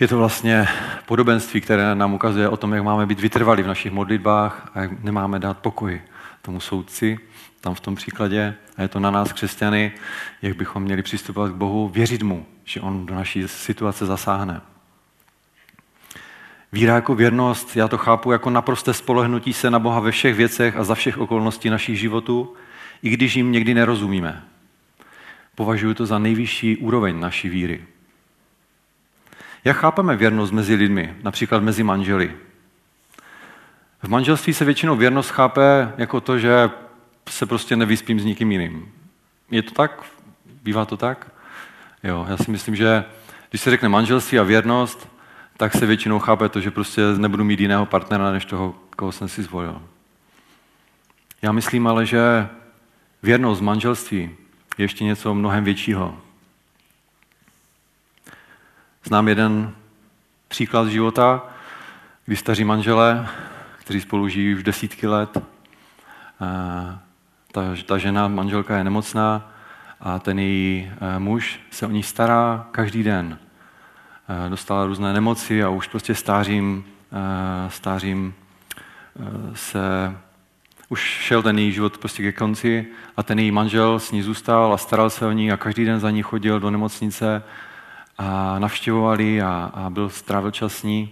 Je 0.00 0.08
to 0.08 0.18
vlastně 0.18 0.68
podobenství, 1.06 1.60
které 1.60 1.94
nám 1.94 2.14
ukazuje 2.14 2.48
o 2.48 2.56
tom, 2.56 2.72
jak 2.72 2.82
máme 2.82 3.06
být 3.06 3.20
vytrvalí 3.20 3.62
v 3.62 3.66
našich 3.66 3.92
modlitbách 3.92 4.70
a 4.74 4.80
jak 4.80 5.04
nemáme 5.04 5.38
dát 5.38 5.58
pokoj 5.58 6.00
tomu 6.42 6.60
soudci, 6.60 7.18
tam 7.60 7.74
v 7.74 7.80
tom 7.80 7.94
příkladě. 7.94 8.54
A 8.76 8.82
je 8.82 8.88
to 8.88 9.00
na 9.00 9.10
nás, 9.10 9.32
křesťany, 9.32 9.92
jak 10.42 10.56
bychom 10.56 10.82
měli 10.82 11.02
přistupovat 11.02 11.52
k 11.52 11.54
Bohu, 11.54 11.88
věřit 11.88 12.22
mu, 12.22 12.46
že 12.64 12.80
on 12.80 13.06
do 13.06 13.14
naší 13.14 13.48
situace 13.48 14.06
zasáhne. 14.06 14.60
Víra 16.72 16.94
jako 16.94 17.14
věrnost, 17.14 17.76
já 17.76 17.88
to 17.88 17.98
chápu 17.98 18.32
jako 18.32 18.50
naprosté 18.50 18.94
spolehnutí 18.94 19.52
se 19.52 19.70
na 19.70 19.78
Boha 19.78 20.00
ve 20.00 20.10
všech 20.10 20.34
věcech 20.34 20.76
a 20.76 20.84
za 20.84 20.94
všech 20.94 21.18
okolností 21.18 21.70
našich 21.70 21.98
životů, 21.98 22.54
i 23.02 23.10
když 23.10 23.36
jim 23.36 23.52
někdy 23.52 23.74
nerozumíme. 23.74 24.44
Považuji 25.54 25.94
to 25.94 26.06
za 26.06 26.18
nejvyšší 26.18 26.76
úroveň 26.76 27.20
naší 27.20 27.48
víry. 27.48 27.84
Jak 29.64 29.76
chápeme 29.76 30.16
věrnost 30.16 30.50
mezi 30.50 30.74
lidmi, 30.74 31.14
například 31.22 31.62
mezi 31.62 31.82
manželi? 31.82 32.34
V 34.02 34.08
manželství 34.08 34.54
se 34.54 34.64
většinou 34.64 34.96
věrnost 34.96 35.30
chápe 35.30 35.92
jako 35.96 36.20
to, 36.20 36.38
že 36.38 36.70
se 37.28 37.46
prostě 37.46 37.76
nevyspím 37.76 38.20
s 38.20 38.24
nikým 38.24 38.52
jiným. 38.52 38.92
Je 39.50 39.62
to 39.62 39.70
tak? 39.70 40.02
Bývá 40.62 40.84
to 40.84 40.96
tak? 40.96 41.30
Jo, 42.02 42.26
já 42.28 42.36
si 42.36 42.50
myslím, 42.50 42.76
že 42.76 43.04
když 43.50 43.62
se 43.62 43.70
řekne 43.70 43.88
manželství 43.88 44.38
a 44.38 44.42
věrnost, 44.42 45.08
tak 45.56 45.72
se 45.72 45.86
většinou 45.86 46.18
chápe 46.18 46.48
to, 46.48 46.60
že 46.60 46.70
prostě 46.70 47.02
nebudu 47.16 47.44
mít 47.44 47.60
jiného 47.60 47.86
partnera, 47.86 48.32
než 48.32 48.44
toho, 48.44 48.74
koho 48.96 49.12
jsem 49.12 49.28
si 49.28 49.42
zvolil. 49.42 49.82
Já 51.42 51.52
myslím 51.52 51.86
ale, 51.86 52.06
že 52.06 52.48
věrnost 53.22 53.60
manželství 53.60 54.30
je 54.78 54.84
ještě 54.84 55.04
něco 55.04 55.34
mnohem 55.34 55.64
většího. 55.64 56.18
Znám 59.06 59.28
jeden 59.28 59.72
příklad 60.48 60.88
života, 60.88 61.42
kdy 62.26 62.36
staří 62.36 62.64
manželé, 62.64 63.28
kteří 63.78 64.00
spolu 64.00 64.28
žijí 64.28 64.54
už 64.54 64.62
desítky 64.62 65.06
let, 65.06 65.38
ta, 67.52 67.62
ta 67.86 67.98
žena, 67.98 68.28
manželka 68.28 68.78
je 68.78 68.84
nemocná 68.84 69.52
a 70.00 70.18
ten 70.18 70.38
její 70.38 70.90
muž 71.18 71.60
se 71.70 71.86
o 71.86 71.90
ní 71.90 72.02
stará 72.02 72.66
každý 72.70 73.02
den. 73.02 73.38
Dostala 74.48 74.86
různé 74.86 75.12
nemoci 75.12 75.64
a 75.64 75.68
už 75.68 75.88
prostě 75.88 76.14
stářím, 76.14 76.84
stářím 77.68 78.34
se 79.54 80.16
už 80.88 81.00
šel 81.00 81.42
ten 81.42 81.58
její 81.58 81.72
život 81.72 81.98
prostě 81.98 82.22
ke 82.22 82.32
konci 82.32 82.86
a 83.16 83.22
ten 83.22 83.38
její 83.38 83.50
manžel 83.50 83.98
s 83.98 84.12
ní 84.12 84.22
zůstal 84.22 84.74
a 84.74 84.78
staral 84.78 85.10
se 85.10 85.26
o 85.26 85.32
ní 85.32 85.52
a 85.52 85.56
každý 85.56 85.84
den 85.84 86.00
za 86.00 86.10
ní 86.10 86.22
chodil 86.22 86.60
do 86.60 86.70
nemocnice 86.70 87.42
a 88.18 88.58
navštěvovali 88.58 89.42
a, 89.42 89.70
a 89.74 89.90
byl 89.90 90.10
strávil 90.10 90.50
čas 90.50 90.74
s 90.74 90.82
ní. 90.82 91.10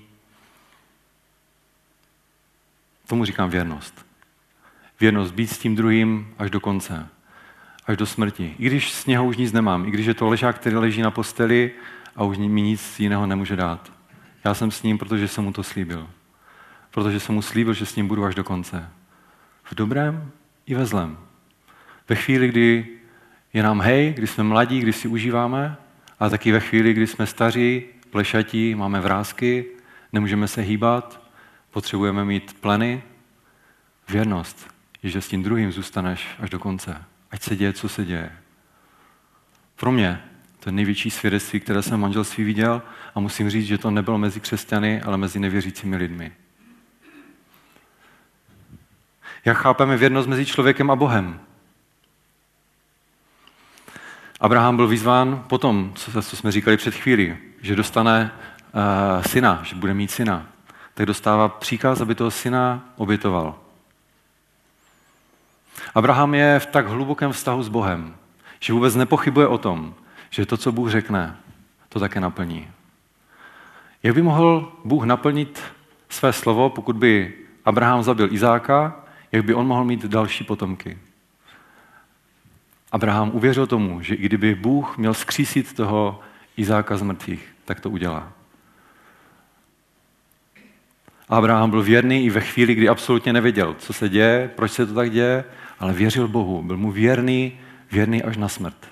Tomu 3.06 3.24
říkám 3.24 3.50
věrnost. 3.50 4.06
Věrnost 5.00 5.30
být 5.30 5.46
s 5.46 5.58
tím 5.58 5.76
druhým 5.76 6.34
až 6.38 6.50
do 6.50 6.60
konce, 6.60 7.08
až 7.86 7.96
do 7.96 8.06
smrti. 8.06 8.54
I 8.58 8.66
když 8.66 8.92
z 8.92 9.06
něho 9.06 9.24
už 9.24 9.36
nic 9.36 9.52
nemám, 9.52 9.86
i 9.86 9.90
když 9.90 10.06
je 10.06 10.14
to 10.14 10.28
ležák, 10.28 10.56
který 10.56 10.76
leží 10.76 11.02
na 11.02 11.10
posteli 11.10 11.70
a 12.16 12.24
už 12.24 12.38
mi 12.38 12.62
nic 12.62 13.00
jiného 13.00 13.26
nemůže 13.26 13.56
dát. 13.56 13.92
Já 14.44 14.54
jsem 14.54 14.70
s 14.70 14.82
ním, 14.82 14.98
protože 14.98 15.28
jsem 15.28 15.44
mu 15.44 15.52
to 15.52 15.62
slíbil. 15.62 16.08
Protože 16.90 17.20
jsem 17.20 17.34
mu 17.34 17.42
slíbil, 17.42 17.74
že 17.74 17.86
s 17.86 17.96
ním 17.96 18.08
budu 18.08 18.24
až 18.24 18.34
do 18.34 18.44
konce. 18.44 18.90
V 19.64 19.74
dobrém 19.74 20.30
i 20.66 20.74
ve 20.74 20.86
zlém. 20.86 21.18
Ve 22.08 22.16
chvíli, 22.16 22.48
kdy 22.48 22.86
je 23.52 23.62
nám 23.62 23.80
hej, 23.80 24.12
kdy 24.12 24.26
jsme 24.26 24.44
mladí, 24.44 24.80
kdy 24.80 24.92
si 24.92 25.08
užíváme, 25.08 25.76
ale 26.22 26.30
taky 26.30 26.52
ve 26.52 26.60
chvíli, 26.60 26.94
kdy 26.94 27.06
jsme 27.06 27.26
staří, 27.26 27.84
plešatí, 28.10 28.74
máme 28.74 29.00
vrázky, 29.00 29.66
nemůžeme 30.12 30.48
se 30.48 30.60
hýbat, 30.60 31.22
potřebujeme 31.70 32.24
mít 32.24 32.56
pleny. 32.60 33.02
Věrnost 34.08 34.70
že 35.02 35.20
s 35.20 35.28
tím 35.28 35.42
druhým 35.42 35.72
zůstaneš 35.72 36.28
až 36.38 36.50
do 36.50 36.58
konce. 36.58 37.04
Ať 37.30 37.42
se 37.42 37.56
děje, 37.56 37.72
co 37.72 37.88
se 37.88 38.04
děje. 38.04 38.32
Pro 39.76 39.92
mě 39.92 40.22
to 40.60 40.68
je 40.68 40.72
největší 40.72 41.10
svědectví, 41.10 41.60
které 41.60 41.82
jsem 41.82 41.98
v 41.98 42.00
manželství 42.00 42.44
viděl 42.44 42.82
a 43.14 43.20
musím 43.20 43.50
říct, 43.50 43.66
že 43.66 43.78
to 43.78 43.90
nebylo 43.90 44.18
mezi 44.18 44.40
křesťany, 44.40 45.02
ale 45.02 45.16
mezi 45.16 45.40
nevěřícími 45.40 45.96
lidmi. 45.96 46.32
Jak 49.44 49.56
chápeme 49.56 49.96
věrnost 49.96 50.26
mezi 50.26 50.46
člověkem 50.46 50.90
a 50.90 50.96
Bohem? 50.96 51.40
Abraham 54.42 54.76
byl 54.76 54.86
vyzván 54.88 55.44
potom, 55.46 55.92
co, 55.94 56.22
co 56.22 56.36
jsme 56.36 56.52
říkali 56.52 56.76
před 56.76 56.94
chvílí, 56.94 57.36
že 57.60 57.76
dostane 57.76 58.30
uh, 58.74 59.22
syna, 59.22 59.60
že 59.64 59.76
bude 59.76 59.94
mít 59.94 60.10
syna. 60.10 60.46
Tak 60.94 61.06
dostává 61.06 61.48
příkaz, 61.48 62.00
aby 62.00 62.14
toho 62.14 62.30
syna 62.30 62.84
obětoval. 62.96 63.54
Abraham 65.94 66.34
je 66.34 66.58
v 66.58 66.66
tak 66.66 66.88
hlubokém 66.88 67.32
vztahu 67.32 67.62
s 67.62 67.68
Bohem, 67.68 68.14
že 68.60 68.72
vůbec 68.72 68.94
nepochybuje 68.94 69.46
o 69.46 69.58
tom, 69.58 69.94
že 70.30 70.46
to, 70.46 70.56
co 70.56 70.72
Bůh 70.72 70.90
řekne, 70.90 71.36
to 71.88 72.00
také 72.00 72.20
naplní. 72.20 72.68
Jak 74.02 74.14
by 74.14 74.22
mohl 74.22 74.72
Bůh 74.84 75.04
naplnit 75.04 75.62
své 76.08 76.32
slovo, 76.32 76.70
pokud 76.70 76.96
by 76.96 77.34
Abraham 77.64 78.02
zabil 78.02 78.32
Izáka, 78.32 78.96
jak 79.32 79.44
by 79.44 79.54
on 79.54 79.66
mohl 79.66 79.84
mít 79.84 80.04
další 80.04 80.44
potomky. 80.44 80.98
Abraham 82.92 83.30
uvěřil 83.34 83.66
tomu, 83.66 84.02
že 84.02 84.14
i 84.14 84.22
kdyby 84.22 84.54
Bůh 84.54 84.98
měl 84.98 85.14
skřísit 85.14 85.72
toho 85.72 86.20
Izáka 86.56 86.96
z 86.96 87.02
mrtvých, 87.02 87.54
tak 87.64 87.80
to 87.80 87.90
udělá. 87.90 88.32
Abraham 91.28 91.70
byl 91.70 91.82
věrný 91.82 92.24
i 92.24 92.30
ve 92.30 92.40
chvíli, 92.40 92.74
kdy 92.74 92.88
absolutně 92.88 93.32
nevěděl, 93.32 93.74
co 93.78 93.92
se 93.92 94.08
děje, 94.08 94.50
proč 94.56 94.72
se 94.72 94.86
to 94.86 94.94
tak 94.94 95.10
děje, 95.10 95.44
ale 95.78 95.92
věřil 95.92 96.28
Bohu. 96.28 96.62
Byl 96.62 96.76
mu 96.76 96.90
věrný, 96.90 97.58
věrný 97.92 98.22
až 98.22 98.36
na 98.36 98.48
smrt. 98.48 98.88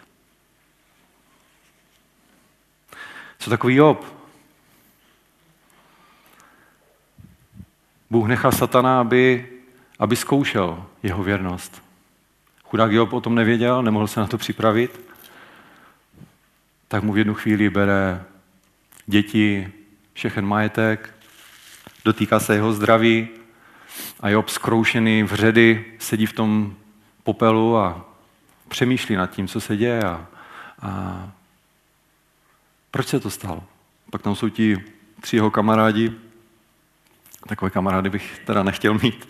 Co 3.39 3.51
takový 3.51 3.75
Job? 3.75 4.05
Bůh 8.11 8.29
nechal 8.29 8.53
satana, 8.53 9.01
aby, 9.01 9.49
aby 9.99 10.17
zkoušel 10.17 10.87
jeho 11.03 11.23
věrnost. 11.23 11.90
Chudák 12.71 12.93
Job 12.93 13.13
o 13.13 13.21
tom 13.21 13.35
nevěděl, 13.35 13.83
nemohl 13.83 14.07
se 14.07 14.21
na 14.21 14.27
to 14.27 14.39
připravit. 14.39 15.01
Tak 16.89 17.03
mu 17.03 17.13
v 17.13 17.19
jednu 17.19 17.35
chvíli 17.35 17.71
bere 17.71 18.25
děti, 19.07 19.73
všechen 20.13 20.47
majetek, 20.47 21.15
dotýká 22.05 22.41
se 22.41 22.55
jeho 22.55 22.73
zdraví 22.73 23.29
a 24.21 24.29
Job 24.29 24.49
zkroušený 24.49 25.23
vředy 25.23 25.85
sedí 25.99 26.27
v 26.27 26.33
tom 26.33 26.77
popelu 27.23 27.77
a 27.77 28.05
přemýšlí 28.69 29.17
nad 29.17 29.31
tím, 29.31 29.49
co 29.49 29.61
se 29.61 29.77
děje 29.77 30.05
a, 30.05 30.27
a 30.83 31.31
proč 32.91 33.07
se 33.07 33.21
to 33.21 33.31
stalo. 33.31 33.65
Pak 34.11 34.23
tam 34.23 34.37
jsou 34.37 34.49
ti 34.49 34.85
tři 35.21 35.37
jeho 35.37 35.51
kamarádi, 35.51 36.13
takové 37.49 37.71
kamarády 37.71 38.11
bych 38.11 38.39
teda 38.45 38.63
nechtěl 38.63 38.99
mít, 39.03 39.29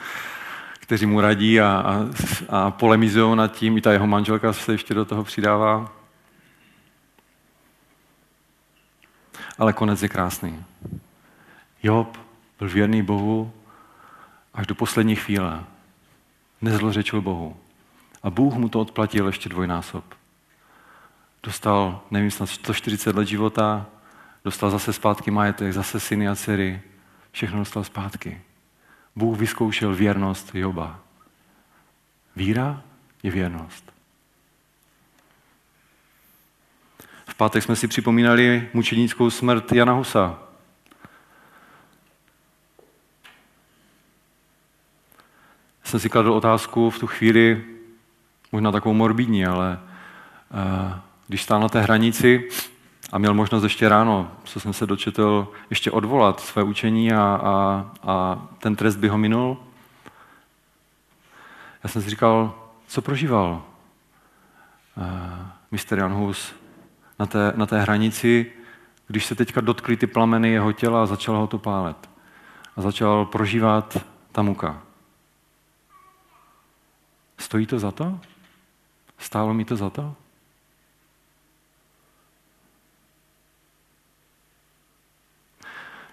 kteří 0.91 1.07
mu 1.07 1.20
radí 1.20 1.61
a, 1.61 1.66
a, 1.68 2.07
a 2.49 2.70
polemizují 2.70 3.36
nad 3.36 3.53
tím, 3.53 3.78
i 3.78 3.80
ta 3.80 3.93
jeho 3.93 4.07
manželka 4.07 4.53
se 4.53 4.72
ještě 4.72 4.95
do 4.95 5.05
toho 5.05 5.24
přidává. 5.24 5.93
Ale 9.59 9.72
konec 9.72 10.03
je 10.03 10.09
krásný. 10.09 10.64
Job 11.82 12.18
byl 12.59 12.68
věrný 12.68 13.03
Bohu 13.03 13.53
až 14.55 14.66
do 14.66 14.74
poslední 14.74 15.16
chvíle. 15.16 15.64
Nezlořečil 16.61 17.20
Bohu. 17.20 17.57
A 18.22 18.30
Bůh 18.30 18.55
mu 18.55 18.68
to 18.68 18.80
odplatil 18.80 19.26
ještě 19.26 19.49
dvojnásob. 19.49 20.05
Dostal, 21.43 22.01
nevím, 22.11 22.30
snad 22.30 22.47
140 22.47 23.16
let 23.16 23.28
života, 23.28 23.86
dostal 24.45 24.70
zase 24.70 24.93
zpátky 24.93 25.30
majetek, 25.30 25.72
zase 25.72 26.01
syny 26.01 26.28
a 26.28 26.36
dcery. 26.36 26.82
Všechno 27.32 27.59
dostal 27.59 27.84
zpátky. 27.84 28.41
Bůh 29.16 29.38
vyzkoušel 29.38 29.94
věrnost 29.94 30.54
Joba. 30.54 31.00
Víra 32.36 32.82
je 33.22 33.30
věrnost. 33.30 33.92
V 37.26 37.34
pátek 37.34 37.62
jsme 37.62 37.76
si 37.76 37.88
připomínali 37.88 38.68
mučenickou 38.72 39.30
smrt 39.30 39.72
Jana 39.72 39.92
Husa. 39.92 40.38
Jsem 45.84 46.00
si 46.00 46.08
kladl 46.08 46.32
otázku 46.32 46.90
v 46.90 46.98
tu 46.98 47.06
chvíli, 47.06 47.64
možná 48.52 48.72
takovou 48.72 48.94
morbidní, 48.94 49.46
ale 49.46 49.80
uh, 50.50 50.98
když 51.28 51.42
stál 51.42 51.61
na 51.61 51.68
té 51.68 51.80
hranici 51.80 52.48
a 53.12 53.18
měl 53.18 53.34
možnost 53.34 53.62
ještě 53.62 53.88
ráno, 53.88 54.30
co 54.44 54.61
jsem 54.61 54.72
se 54.72 54.86
dočetl, 54.86 55.48
ještě 55.70 55.90
odvolat 55.90 56.40
své 56.40 56.62
učení 56.62 57.12
a, 57.12 57.22
a, 57.22 57.90
a 58.02 58.46
ten 58.58 58.76
trest 58.76 58.96
by 58.96 59.08
ho 59.08 59.18
minul, 59.18 59.56
já 61.84 61.90
jsem 61.90 62.02
si 62.02 62.11
říkal, 62.11 62.54
co 62.86 63.02
prožíval 63.02 63.62
uh, 64.96 65.04
Mr. 65.70 65.98
Jan 65.98 66.12
Hus 66.12 66.54
na 67.18 67.26
té, 67.26 67.52
na 67.56 67.66
té 67.66 67.80
hranici, 67.80 68.52
když 69.06 69.26
se 69.26 69.34
teďka 69.34 69.61
dotkly 69.61 69.96
ty 69.96 70.06
plameny 70.06 70.50
jeho 70.50 70.72
těla 70.72 71.02
a 71.02 71.06
začal 71.06 71.36
ho 71.36 71.46
to 71.46 71.58
pálet. 71.58 72.11
A 72.76 72.82
začal 72.82 73.24
prožívat 73.26 73.96
ta 74.32 74.42
muka. 74.42 74.82
Stojí 77.38 77.66
to 77.66 77.78
za 77.78 77.90
to? 77.90 78.20
Stálo 79.18 79.54
mi 79.54 79.64
to 79.64 79.76
za 79.76 79.90
to? 79.90 80.14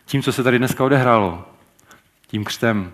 Tím, 0.07 0.23
co 0.23 0.33
se 0.33 0.43
tady 0.43 0.57
dneska 0.57 0.83
odehrálo, 0.83 1.49
tím 2.27 2.43
křtem, 2.43 2.93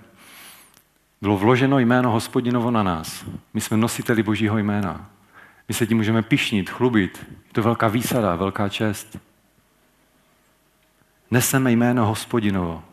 bylo 1.21 1.37
vloženo 1.37 1.79
jméno 1.79 2.11
hospodinovo 2.11 2.71
na 2.71 2.83
nás. 2.83 3.25
My 3.53 3.61
jsme 3.61 3.77
nositeli 3.77 4.23
božího 4.23 4.57
jména. 4.57 5.09
My 5.67 5.73
se 5.73 5.87
tím 5.87 5.97
můžeme 5.97 6.21
pišnit, 6.21 6.69
chlubit. 6.69 7.25
Je 7.29 7.53
to 7.53 7.63
velká 7.63 7.87
výsada, 7.87 8.35
velká 8.35 8.69
čest. 8.69 9.17
Neseme 11.31 11.71
jméno 11.71 12.05
hospodinovo. 12.05 12.83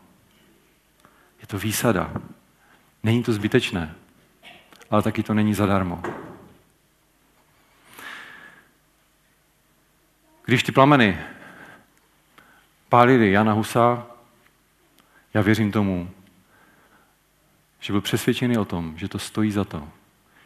Je 1.41 1.47
to 1.47 1.59
výsada. 1.59 2.11
Není 3.03 3.23
to 3.23 3.33
zbytečné, 3.33 3.95
ale 4.89 5.01
taky 5.01 5.23
to 5.23 5.33
není 5.33 5.53
zadarmo. 5.53 6.01
Když 10.45 10.63
ty 10.63 10.71
plameny 10.71 11.19
pálily 12.89 13.31
Jana 13.31 13.53
Husa, 13.53 14.10
já 15.33 15.41
věřím 15.41 15.71
tomu, 15.71 16.11
že 17.79 17.93
byl 17.93 18.01
přesvědčený 18.01 18.57
o 18.57 18.65
tom, 18.65 18.93
že 18.97 19.07
to 19.07 19.19
stojí 19.19 19.51
za 19.51 19.63
to. 19.63 19.87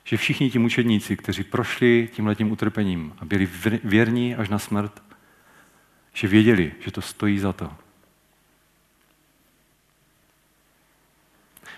Že 0.03 0.17
všichni 0.17 0.49
ti 0.49 0.59
mučedníci, 0.59 1.17
kteří 1.17 1.43
prošli 1.43 2.09
tímhletím 2.13 2.51
utrpením 2.51 3.13
a 3.19 3.25
byli 3.25 3.49
věrní 3.83 4.35
až 4.35 4.49
na 4.49 4.59
smrt, 4.59 5.03
že 6.13 6.27
věděli, 6.27 6.71
že 6.79 6.91
to 6.91 7.01
stojí 7.01 7.39
za 7.39 7.53
to. 7.53 7.71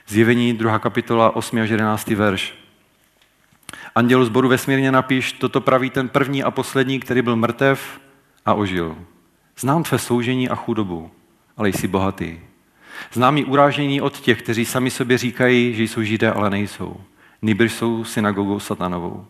Zjevení 0.08 0.54
2. 0.54 0.80
kapitola 0.80 1.36
8. 1.36 1.60
až 1.60 1.70
11. 1.70 2.08
verš. 2.08 2.56
Andělu 3.96 4.26
zboru 4.26 4.48
vesmírně 4.48 4.92
napíš, 4.92 5.34
toto 5.34 5.62
praví 5.62 5.90
ten 5.90 6.10
první 6.10 6.44
a 6.44 6.52
poslední, 6.52 7.00
který 7.00 7.22
byl 7.22 7.36
mrtev 7.36 8.00
a 8.46 8.54
ožil. 8.54 8.98
Znám 9.58 9.84
tvé 9.84 10.00
soužení 10.00 10.50
a 10.50 10.56
chudobu, 10.56 11.12
ale 11.58 11.70
jsi 11.70 11.88
bohatý. 11.88 12.47
Znám 13.14 13.38
i 13.38 13.46
urážení 13.46 14.02
od 14.02 14.20
těch, 14.20 14.42
kteří 14.42 14.66
sami 14.66 14.92
sobě 14.92 15.18
říkají, 15.18 15.74
že 15.74 15.84
jsou 15.84 16.04
židé, 16.04 16.32
ale 16.32 16.50
nejsou. 16.50 17.02
Nýbrž 17.42 17.74
jsou 17.74 18.04
synagogou 18.04 18.60
satanovou. 18.60 19.26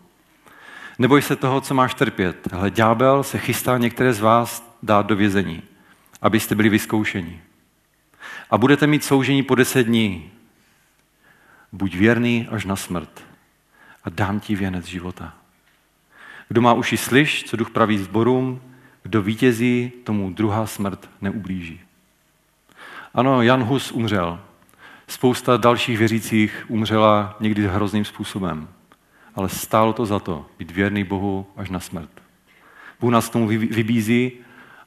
Neboj 1.00 1.22
se 1.22 1.36
toho, 1.36 1.62
co 1.62 1.74
máš 1.74 1.94
trpět. 1.94 2.48
Hle, 2.52 2.72
ďábel 2.72 3.24
se 3.24 3.38
chystá 3.38 3.78
některé 3.78 4.14
z 4.14 4.20
vás 4.20 4.78
dát 4.84 5.06
do 5.06 5.16
vězení, 5.16 5.64
abyste 6.22 6.56
byli 6.56 6.70
vyzkoušeni. 6.70 7.42
A 8.50 8.58
budete 8.58 8.88
mít 8.88 9.04
soužení 9.04 9.44
po 9.44 9.56
deset 9.56 9.84
dní. 9.84 10.32
Buď 11.72 11.96
věrný 11.96 12.48
až 12.52 12.66
na 12.66 12.76
smrt 12.76 13.24
a 14.04 14.10
dám 14.10 14.40
ti 14.40 14.56
věnec 14.56 14.86
života. 14.86 15.34
Kdo 16.48 16.62
má 16.62 16.74
uši 16.74 16.98
slyš, 16.98 17.44
co 17.44 17.58
duch 17.58 17.70
praví 17.70 17.98
zborům, 17.98 18.62
kdo 19.04 19.22
vítězí, 19.22 19.92
tomu 20.04 20.32
druhá 20.32 20.66
smrt 20.66 21.10
neublíží. 21.22 21.87
Ano, 23.18 23.42
Jan 23.42 23.64
Hus 23.64 23.92
umřel. 23.92 24.40
Spousta 25.08 25.58
dalších 25.58 25.98
věřících 25.98 26.66
umřela 26.68 27.36
někdy 27.40 27.68
hrozným 27.68 28.06
způsobem. 28.06 28.68
Ale 29.36 29.50
stálo 29.50 29.94
to 29.94 30.06
za 30.06 30.20
to, 30.20 30.46
být 30.60 30.72
věrný 30.72 31.04
Bohu 31.04 31.48
až 31.56 31.70
na 31.70 31.80
smrt. 31.80 32.10
Bůh 33.00 33.12
nás 33.12 33.30
k 33.30 33.34
tomu 33.34 33.48
vybízí 33.48 34.32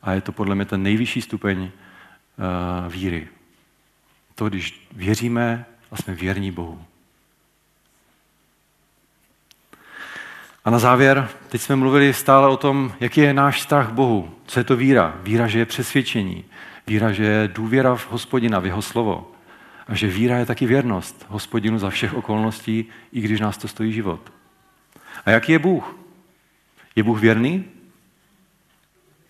a 0.03 0.13
je 0.13 0.21
to 0.21 0.33
podle 0.33 0.55
mě 0.55 0.65
ten 0.65 0.83
nejvyšší 0.83 1.23
stupeň 1.23 1.63
uh, 1.63 2.93
víry. 2.93 3.29
To, 4.35 4.49
když 4.49 4.89
věříme 4.93 5.65
a 5.91 5.97
jsme 5.97 6.15
věrní 6.15 6.51
Bohu. 6.51 6.85
A 10.65 10.71
na 10.71 10.79
závěr, 10.79 11.29
teď 11.49 11.61
jsme 11.61 11.77
mluvili 11.77 12.15
stále 12.15 12.49
o 12.49 12.57
tom, 12.57 12.93
jaký 13.01 13.21
je 13.21 13.35
náš 13.35 13.57
vztah 13.57 13.89
k 13.89 13.93
Bohu. 13.93 14.35
Co 14.47 14.61
je 14.61 14.65
to 14.65 14.77
víra? 14.77 15.17
Víra, 15.23 15.47
že 15.47 15.59
je 15.59 15.67
přesvědčení. 15.67 16.45
Víra, 16.91 17.13
že 17.13 17.25
je 17.25 17.49
důvěra 17.49 17.95
v 17.97 18.11
hospodina, 18.11 18.59
v 18.59 18.67
jeho 18.67 18.83
slovo. 18.83 19.33
A 19.89 19.95
že 19.95 20.07
víra 20.07 20.39
je 20.39 20.47
taky 20.47 20.67
věrnost 20.67 21.27
hospodinu 21.29 21.79
za 21.79 21.91
všech 21.91 22.15
okolností, 22.15 22.87
i 23.13 23.21
když 23.21 23.41
nás 23.41 23.59
to 23.59 23.69
stojí 23.69 23.93
život. 23.93 24.33
A 25.27 25.31
jaký 25.31 25.53
je 25.53 25.59
Bůh? 25.59 25.97
Je 26.97 27.03
Bůh 27.03 27.21
věrný? 27.21 27.65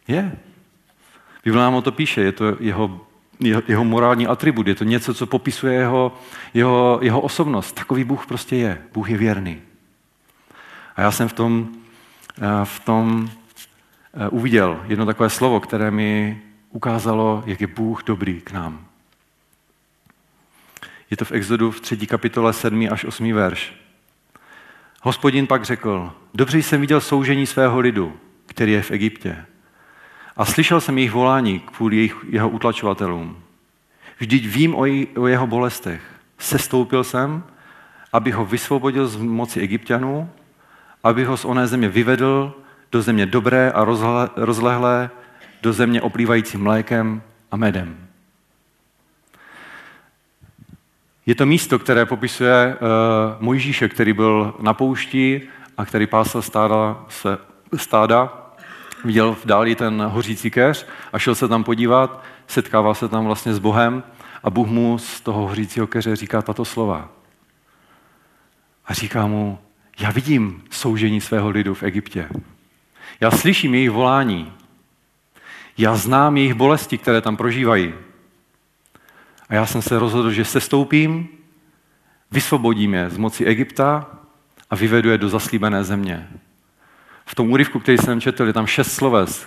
Je. 0.09 0.39
Bible 1.45 1.61
nám 1.61 1.75
o 1.75 1.83
to 1.83 1.93
píše, 1.93 2.21
je 2.21 2.33
to 2.33 2.57
jeho, 2.61 3.07
jeho, 3.41 3.63
jeho 3.69 3.85
morální 3.85 4.27
atribut, 4.27 4.67
je 4.67 4.75
to 4.75 4.85
něco, 4.85 5.15
co 5.15 5.27
popisuje 5.27 5.75
jeho, 5.75 6.19
jeho, 6.55 6.99
jeho 7.03 7.21
osobnost. 7.21 7.73
Takový 7.73 8.05
Bůh 8.05 8.27
prostě 8.27 8.57
je. 8.57 8.83
Bůh 8.93 9.11
je 9.11 9.19
věrný. 9.19 9.61
A 10.97 11.01
já 11.01 11.11
jsem 11.11 11.29
v 11.29 11.33
tom, 11.33 11.69
eh, 12.39 12.65
v 12.65 12.81
tom 12.81 13.31
eh, 14.15 14.29
uviděl 14.29 14.81
jedno 14.87 15.07
takové 15.07 15.31
slovo, 15.31 15.61
které 15.61 15.91
mi 15.91 16.41
ukázalo, 16.71 17.43
jak 17.47 17.61
je 17.61 17.67
Bůh 17.67 18.05
dobrý 18.05 18.41
k 18.41 18.53
nám. 18.53 18.87
Je 21.11 21.17
to 21.17 21.25
v 21.25 21.33
Exodu 21.33 21.71
v 21.71 21.81
3. 21.81 22.07
kapitole 22.07 22.53
7. 22.53 22.89
až 22.91 23.05
8. 23.05 23.33
verš. 23.33 23.73
Hospodin 25.03 25.47
pak 25.47 25.65
řekl, 25.65 26.13
dobře 26.35 26.59
jsem 26.59 26.81
viděl 26.81 27.01
soužení 27.01 27.47
svého 27.47 27.81
lidu, 27.81 28.17
který 28.47 28.73
je 28.73 28.83
v 28.83 28.91
Egyptě. 28.91 29.45
A 30.37 30.45
slyšel 30.45 30.81
jsem 30.81 30.99
jejich 30.99 31.13
volání 31.13 31.61
kvůli 31.61 31.97
jejich, 31.97 32.17
jeho 32.29 32.49
utlačovatelům. 32.49 33.43
Vždyť 34.19 34.47
vím 34.47 34.75
o, 34.75 34.85
jej, 34.85 35.07
o 35.17 35.27
jeho 35.27 35.47
bolestech. 35.47 36.03
Sestoupil 36.39 37.05
jsem, 37.05 37.43
aby 38.13 38.31
ho 38.31 38.45
vysvobodil 38.45 39.09
z 39.09 39.17
moci 39.17 39.61
egyptianů, 39.61 40.31
aby 41.05 41.25
ho 41.25 41.37
z 41.37 41.45
oné 41.45 41.67
země 41.67 41.89
vyvedl 41.89 42.55
do 42.93 43.03
země 43.03 43.27
dobré 43.27 43.73
a 43.73 43.85
rozlehlé, 44.37 45.11
do 45.63 45.73
země 45.73 46.03
oplývající 46.03 46.57
mlékem 46.59 47.23
a 47.51 47.57
medem. 47.57 47.97
Je 51.27 51.35
to 51.35 51.47
místo, 51.47 51.79
které 51.79 52.07
popisuje 52.07 52.77
uh, 52.77 53.43
Mojžíše, 53.43 53.89
který 53.89 54.13
byl 54.13 54.55
na 54.61 54.75
poušti 54.75 55.43
a 55.77 55.85
který 55.85 56.07
pásal 56.07 56.43
stáda, 56.43 57.05
se, 57.09 57.39
stáda. 57.77 58.47
Viděl 59.05 59.35
v 59.35 59.47
dáli 59.47 59.75
ten 59.75 60.03
hořící 60.03 60.51
keř 60.51 60.87
a 61.13 61.19
šel 61.19 61.35
se 61.35 61.49
tam 61.49 61.65
podívat, 61.65 62.25
setkával 62.47 62.95
se 62.95 63.09
tam 63.09 63.25
vlastně 63.25 63.55
s 63.55 63.59
Bohem 63.59 64.03
a 64.43 64.51
Bůh 64.51 64.69
mu 64.69 64.99
z 64.99 65.21
toho 65.21 65.47
hořícího 65.47 65.87
keře 65.87 66.17
říká 66.17 66.43
tato 66.43 66.65
slova. 66.65 67.09
A 68.87 68.95
říká 68.95 69.27
mu, 69.27 69.59
já 70.01 70.11
vidím 70.11 70.63
soužení 70.71 71.21
svého 71.21 71.51
lidu 71.51 71.75
v 71.75 71.83
Egyptě. 71.83 72.29
Já 73.21 73.31
slyším 73.31 73.75
jejich 73.75 73.91
volání. 73.91 74.53
Já 75.81 75.97
znám 75.97 76.37
jejich 76.37 76.55
bolesti, 76.55 76.99
které 76.99 77.21
tam 77.21 77.37
prožívají. 77.37 77.95
A 79.49 79.55
já 79.55 79.67
jsem 79.67 79.83
se 79.83 79.99
rozhodl, 79.99 80.31
že 80.31 80.45
se 80.45 80.61
stoupím, 80.61 81.29
vysvobodím 82.31 82.95
je 82.95 83.11
z 83.11 83.17
moci 83.17 83.45
Egypta 83.45 84.07
a 84.71 84.77
vyvedu 84.77 85.11
je 85.11 85.19
do 85.19 85.29
zaslíbené 85.29 85.85
země. 85.85 86.29
V 87.27 87.35
tom 87.35 87.51
úryvku, 87.51 87.81
který 87.81 87.99
jsem 87.99 88.21
četl, 88.21 88.47
je 88.47 88.53
tam 88.53 88.67
šest 88.67 88.93
sloves. 88.93 89.47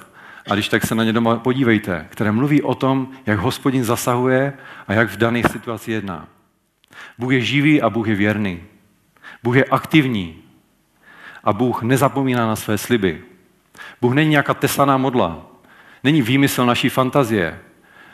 A 0.50 0.54
když 0.54 0.70
tak 0.70 0.86
se 0.86 0.96
na 0.96 1.04
ně 1.04 1.14
doma 1.14 1.36
podívejte, 1.36 2.08
které 2.10 2.32
mluví 2.32 2.62
o 2.62 2.76
tom, 2.76 3.08
jak 3.26 3.40
hospodin 3.40 3.84
zasahuje 3.84 4.54
a 4.88 4.94
jak 4.94 5.10
v 5.10 5.18
daných 5.18 5.46
situaci 5.52 5.92
jedná. 5.92 6.28
Bůh 7.18 7.34
je 7.34 7.42
živý 7.42 7.82
a 7.82 7.90
Bůh 7.90 8.08
je 8.08 8.16
věrný. 8.16 8.64
Bůh 9.44 9.56
je 9.56 9.66
aktivní 9.66 10.42
a 11.44 11.54
Bůh 11.54 11.84
nezapomíná 11.84 12.48
na 12.48 12.56
své 12.56 12.78
sliby. 12.78 13.22
Bůh 14.02 14.14
není 14.14 14.30
nějaká 14.30 14.54
tesaná 14.54 14.98
modla. 14.98 15.53
Není 16.04 16.22
výmysl 16.22 16.66
naší 16.66 16.90
fantazie. 16.90 17.60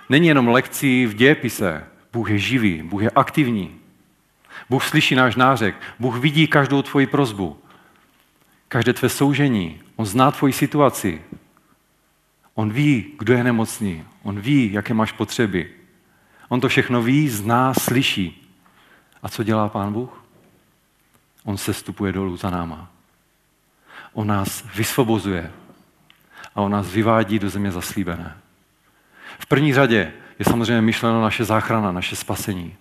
Není 0.09 0.27
jenom 0.27 0.47
lekcí 0.47 1.05
v 1.05 1.13
dějepise. 1.13 1.87
Bůh 2.13 2.29
je 2.29 2.37
živý, 2.37 2.83
Bůh 2.83 3.01
je 3.01 3.09
aktivní. 3.09 3.75
Bůh 4.69 4.83
slyší 4.83 5.15
náš 5.15 5.35
nářek. 5.35 5.75
Bůh 5.99 6.17
vidí 6.17 6.47
každou 6.47 6.81
tvoji 6.81 7.07
prozbu. 7.07 7.59
Každé 8.67 8.93
tvé 8.93 9.09
soužení. 9.09 9.81
On 9.95 10.05
zná 10.05 10.31
tvoji 10.31 10.53
situaci. 10.53 11.21
On 12.53 12.69
ví, 12.71 13.05
kdo 13.19 13.33
je 13.33 13.43
nemocný. 13.43 14.03
On 14.23 14.39
ví, 14.39 14.71
jaké 14.73 14.93
máš 14.93 15.11
potřeby. 15.11 15.71
On 16.49 16.61
to 16.61 16.67
všechno 16.67 17.01
ví, 17.01 17.29
zná, 17.29 17.73
slyší. 17.73 18.51
A 19.23 19.29
co 19.29 19.43
dělá 19.43 19.69
Pán 19.69 19.93
Bůh? 19.93 20.25
On 21.43 21.57
se 21.57 21.73
stupuje 21.73 22.11
dolů 22.11 22.37
za 22.37 22.49
náma. 22.49 22.91
On 24.13 24.27
nás 24.27 24.65
vysvobozuje 24.75 25.51
a 26.59 26.61
on 26.61 26.71
nás 26.71 26.91
vyvádí 26.91 27.39
do 27.39 27.49
země 27.49 27.71
zaslíbené. 27.71 28.37
V 29.39 29.45
první 29.45 29.73
řadě 29.73 30.11
je 30.39 30.45
samozřejmě 30.45 30.81
myšleno 30.81 31.21
naše 31.21 31.45
záchrana, 31.45 31.91
naše 31.91 32.15
spasení. 32.15 32.75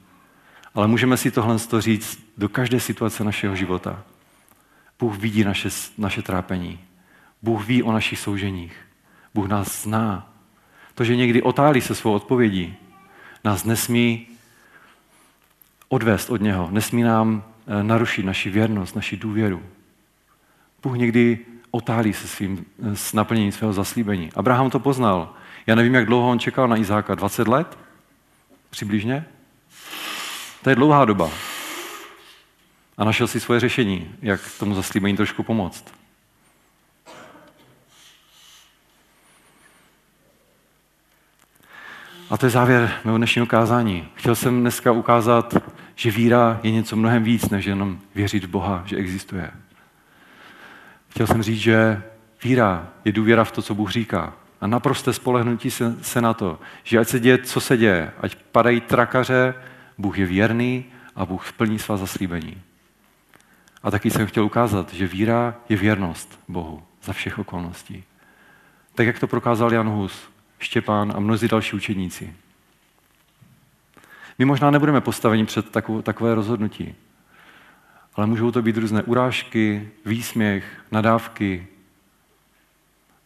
Ale 0.74 0.89
můžeme 0.89 1.16
si 1.16 1.31
tohle 1.31 1.57
říct 1.79 2.18
do 2.37 2.49
každé 2.49 2.81
situace 2.81 3.24
našeho 3.24 3.57
života. 3.57 4.03
Bůh 4.99 5.18
vidí 5.18 5.45
naše, 5.45 5.68
naše 5.99 6.22
trápení. 6.22 6.81
Bůh 7.43 7.66
ví 7.66 7.83
o 7.83 7.93
našich 7.93 8.18
souženích. 8.18 8.76
Bůh 9.35 9.49
nás 9.49 9.83
zná. 9.83 10.33
To, 10.95 11.05
že 11.05 11.16
někdy 11.16 11.43
otálí 11.43 11.81
se 11.81 11.95
svou 11.95 12.12
odpovědí, 12.12 12.76
nás 13.45 13.64
nesmí 13.64 14.26
odvést 15.89 16.31
od 16.31 16.41
něho, 16.41 16.68
nesmí 16.70 17.03
nám 17.03 17.45
eh, 17.66 17.83
narušit 17.83 18.26
naši 18.26 18.51
věrnost, 18.51 18.97
naši 18.97 19.16
důvěru. 19.16 19.62
Bůh 20.83 20.97
někdy 20.97 21.39
otálí 21.71 22.12
se 22.12 22.29
svým, 22.29 22.64
s 22.95 23.12
naplněním 23.12 23.53
svého 23.53 23.73
zaslíbení. 23.73 24.31
Abraham 24.37 24.71
to 24.71 24.79
poznal. 24.79 25.35
Já 25.66 25.75
nevím, 25.75 25.95
jak 25.95 26.07
dlouho 26.07 26.31
on 26.31 26.39
čekal 26.39 26.69
na 26.69 26.77
Izáka. 26.77 27.14
20 27.14 27.49
let? 27.49 27.79
Přibližně? 28.71 29.27
To 30.62 30.71
je 30.71 30.77
dlouhá 30.77 31.05
doba. 31.05 31.31
A 32.99 33.05
našel 33.05 33.27
si 33.27 33.41
svoje 33.41 33.61
řešení, 33.61 34.14
jak 34.23 34.41
tomu 34.59 34.75
zaslíbení 34.75 35.16
trošku 35.16 35.43
pomoct. 35.43 35.95
A 42.31 42.37
to 42.37 42.47
je 42.47 42.51
závěr 42.51 43.01
mého 43.05 43.16
dnešního 43.16 43.47
kázání. 43.47 44.09
Chtěl 44.14 44.35
jsem 44.35 44.61
dneska 44.61 44.93
ukázat, 44.93 45.55
že 45.95 46.11
víra 46.11 46.61
je 46.62 46.71
něco 46.71 46.97
mnohem 46.97 47.23
víc, 47.25 47.49
než 47.49 47.64
jenom 47.64 48.01
věřit 48.14 48.45
v 48.45 48.49
Boha, 48.49 48.83
že 48.87 48.97
existuje. 48.97 49.51
Chtěl 51.19 51.27
jsem 51.27 51.43
říct, 51.43 51.61
že 51.61 52.03
víra 52.45 52.89
je 53.05 53.12
důvěra 53.12 53.45
v 53.45 53.53
to, 53.53 53.62
co 53.62 53.75
Bůh 53.75 53.91
říká. 53.91 54.33
A 54.61 54.66
naprosté 54.66 55.12
spolehnutí 55.12 55.71
se, 55.71 55.97
se 56.03 56.21
na 56.21 56.35
to, 56.35 56.61
že 56.85 56.99
ať 56.99 57.09
se 57.09 57.21
děje, 57.21 57.39
co 57.39 57.61
se 57.61 57.77
děje, 57.77 58.12
ať 58.21 58.35
padají 58.35 58.81
trakaře, 58.81 59.55
Bůh 59.99 60.19
je 60.19 60.27
věrný 60.27 60.85
a 61.16 61.27
Bůh 61.27 61.49
splní 61.49 61.79
svá 61.79 61.97
zaslíbení. 61.97 62.62
A 63.83 63.91
taky 63.91 64.11
jsem 64.11 64.27
chtěl 64.27 64.45
ukázat, 64.45 64.95
že 64.95 65.07
víra 65.07 65.55
je 65.69 65.77
věrnost 65.77 66.41
Bohu 66.49 66.83
za 67.03 67.12
všech 67.12 67.39
okolností. 67.39 68.05
Tak, 68.95 69.07
jak 69.07 69.19
to 69.19 69.27
prokázal 69.27 69.73
Jan 69.73 69.89
Hus, 69.89 70.29
Štěpán 70.59 71.12
a 71.16 71.21
mnozí 71.21 71.49
další 71.49 71.77
učeníci. 71.77 72.37
My 74.39 74.45
možná 74.45 74.71
nebudeme 74.71 75.01
postaveni 75.01 75.47
před 75.47 75.66
takové 76.03 76.35
rozhodnutí, 76.35 76.95
ale 78.19 78.27
můžou 78.27 78.51
to 78.51 78.62
být 78.62 78.77
různé 78.77 79.03
urážky, 79.03 79.89
výsměch, 80.05 80.64
nadávky. 80.91 81.66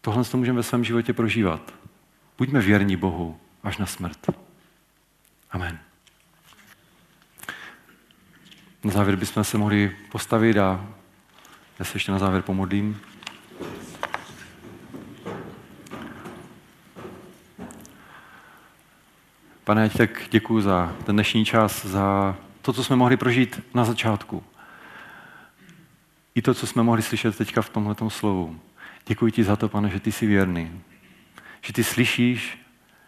Tohle 0.00 0.24
to 0.24 0.36
můžeme 0.36 0.56
ve 0.56 0.62
svém 0.62 0.84
životě 0.84 1.12
prožívat. 1.12 1.74
Buďme 2.38 2.60
věrní 2.60 2.96
Bohu 2.96 3.40
až 3.62 3.78
na 3.78 3.86
smrt. 3.86 4.30
Amen. 5.50 5.78
Na 8.84 8.90
závěr 8.90 9.16
bychom 9.16 9.44
se 9.44 9.58
mohli 9.58 9.96
postavit 10.10 10.58
a 10.58 10.86
já 11.78 11.84
se 11.84 11.96
ještě 11.96 12.12
na 12.12 12.18
závěr 12.18 12.42
pomodlím. 12.42 13.00
Pane, 19.64 19.90
tak 19.90 20.10
děkuji 20.30 20.60
za 20.60 20.96
ten 21.04 21.16
dnešní 21.16 21.44
čas, 21.44 21.86
za 21.86 22.36
to, 22.62 22.72
co 22.72 22.84
jsme 22.84 22.96
mohli 22.96 23.16
prožít 23.16 23.60
na 23.74 23.84
začátku. 23.84 24.51
I 26.34 26.42
to, 26.42 26.54
co 26.54 26.66
jsme 26.66 26.82
mohli 26.82 27.02
slyšet 27.02 27.36
teďka 27.36 27.62
v 27.62 27.68
tomhle 27.68 27.94
slovu. 28.08 28.60
Děkuji 29.06 29.32
ti 29.32 29.44
za 29.44 29.56
to, 29.56 29.68
pane, 29.68 29.88
že 29.88 30.00
ty 30.00 30.12
jsi 30.12 30.26
věrný. 30.26 30.80
Že 31.60 31.72
ty 31.72 31.84
slyšíš, 31.84 32.58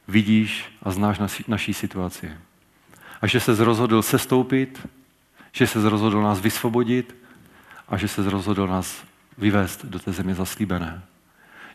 vidíš 0.09 0.65
a 0.83 0.91
znáš 0.91 1.19
naši, 1.19 1.45
naší 1.49 1.75
situaci. 1.75 2.33
A 3.21 3.27
že 3.27 3.41
se 3.41 3.65
rozhodl 3.65 4.03
sestoupit, 4.03 4.89
že 5.53 5.67
se 5.67 5.89
rozhodl 5.89 6.23
nás 6.23 6.41
vysvobodit 6.41 7.17
a 7.89 7.97
že 7.97 8.09
se 8.09 8.31
rozhodl 8.31 8.67
nás 8.67 9.05
vyvést 9.39 9.85
do 9.85 9.99
té 9.99 10.13
země 10.13 10.35
zaslíbené. 10.35 11.03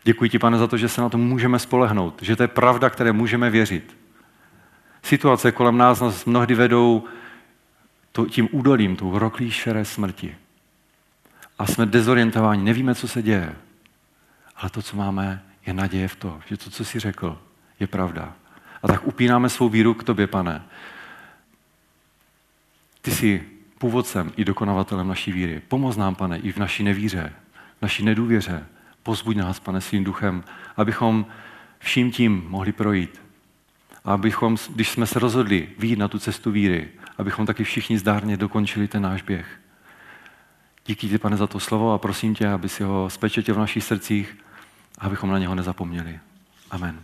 Děkuji 0.04 0.30
ti, 0.30 0.38
pane, 0.38 0.58
za 0.58 0.66
to, 0.66 0.76
že 0.76 0.88
se 0.88 1.00
na 1.00 1.08
to 1.08 1.18
můžeme 1.18 1.58
spolehnout, 1.58 2.22
že 2.22 2.36
to 2.36 2.42
je 2.42 2.48
pravda, 2.48 2.90
které 2.90 3.12
můžeme 3.12 3.50
věřit. 3.50 3.96
Situace 5.02 5.52
kolem 5.52 5.78
nás 5.78 6.00
nás 6.00 6.24
mnohdy 6.24 6.54
vedou 6.54 7.04
tím 8.28 8.48
údolím, 8.52 8.96
tou 8.96 9.18
roklí 9.18 9.50
šeré 9.50 9.84
smrti 9.84 10.36
a 11.60 11.66
jsme 11.66 11.86
dezorientováni, 11.86 12.64
nevíme, 12.64 12.94
co 12.94 13.08
se 13.08 13.22
děje. 13.22 13.56
Ale 14.56 14.70
to, 14.70 14.82
co 14.82 14.96
máme, 14.96 15.42
je 15.66 15.72
naděje 15.72 16.08
v 16.08 16.16
to, 16.16 16.40
že 16.46 16.56
to, 16.56 16.70
co 16.70 16.84
jsi 16.84 16.98
řekl, 16.98 17.38
je 17.80 17.86
pravda. 17.86 18.32
A 18.82 18.88
tak 18.88 19.06
upínáme 19.06 19.48
svou 19.48 19.68
víru 19.68 19.94
k 19.94 20.04
tobě, 20.04 20.26
pane. 20.26 20.62
Ty 23.02 23.10
jsi 23.10 23.44
původcem 23.78 24.32
i 24.36 24.44
dokonavatelem 24.44 25.08
naší 25.08 25.32
víry. 25.32 25.62
Pomoz 25.68 25.96
nám, 25.96 26.14
pane, 26.14 26.38
i 26.38 26.52
v 26.52 26.56
naší 26.56 26.82
nevíře, 26.82 27.32
naší 27.82 28.04
nedůvěře. 28.04 28.66
Pozbuď 29.02 29.36
nás, 29.36 29.60
pane, 29.60 29.80
svým 29.80 30.04
duchem, 30.04 30.44
abychom 30.76 31.26
vším 31.78 32.10
tím 32.10 32.44
mohli 32.48 32.72
projít. 32.72 33.22
A 34.04 34.12
abychom, 34.14 34.56
když 34.74 34.90
jsme 34.90 35.06
se 35.06 35.18
rozhodli 35.18 35.68
výjít 35.78 35.98
na 35.98 36.08
tu 36.08 36.18
cestu 36.18 36.50
víry, 36.50 36.88
abychom 37.18 37.46
taky 37.46 37.64
všichni 37.64 37.98
zdárně 37.98 38.36
dokončili 38.36 38.88
ten 38.88 39.02
náš 39.02 39.22
běh. 39.22 39.59
Díky 40.90 41.08
ti, 41.08 41.18
pane, 41.18 41.36
za 41.36 41.46
to 41.46 41.60
slovo 41.60 41.92
a 41.92 41.98
prosím 41.98 42.34
tě, 42.34 42.48
aby 42.48 42.68
si 42.68 42.82
ho 42.82 43.10
spečetil 43.10 43.54
v 43.54 43.58
našich 43.58 43.84
srdcích, 43.84 44.36
abychom 44.98 45.30
na 45.30 45.38
něho 45.38 45.54
nezapomněli. 45.54 46.20
Amen. 46.70 47.02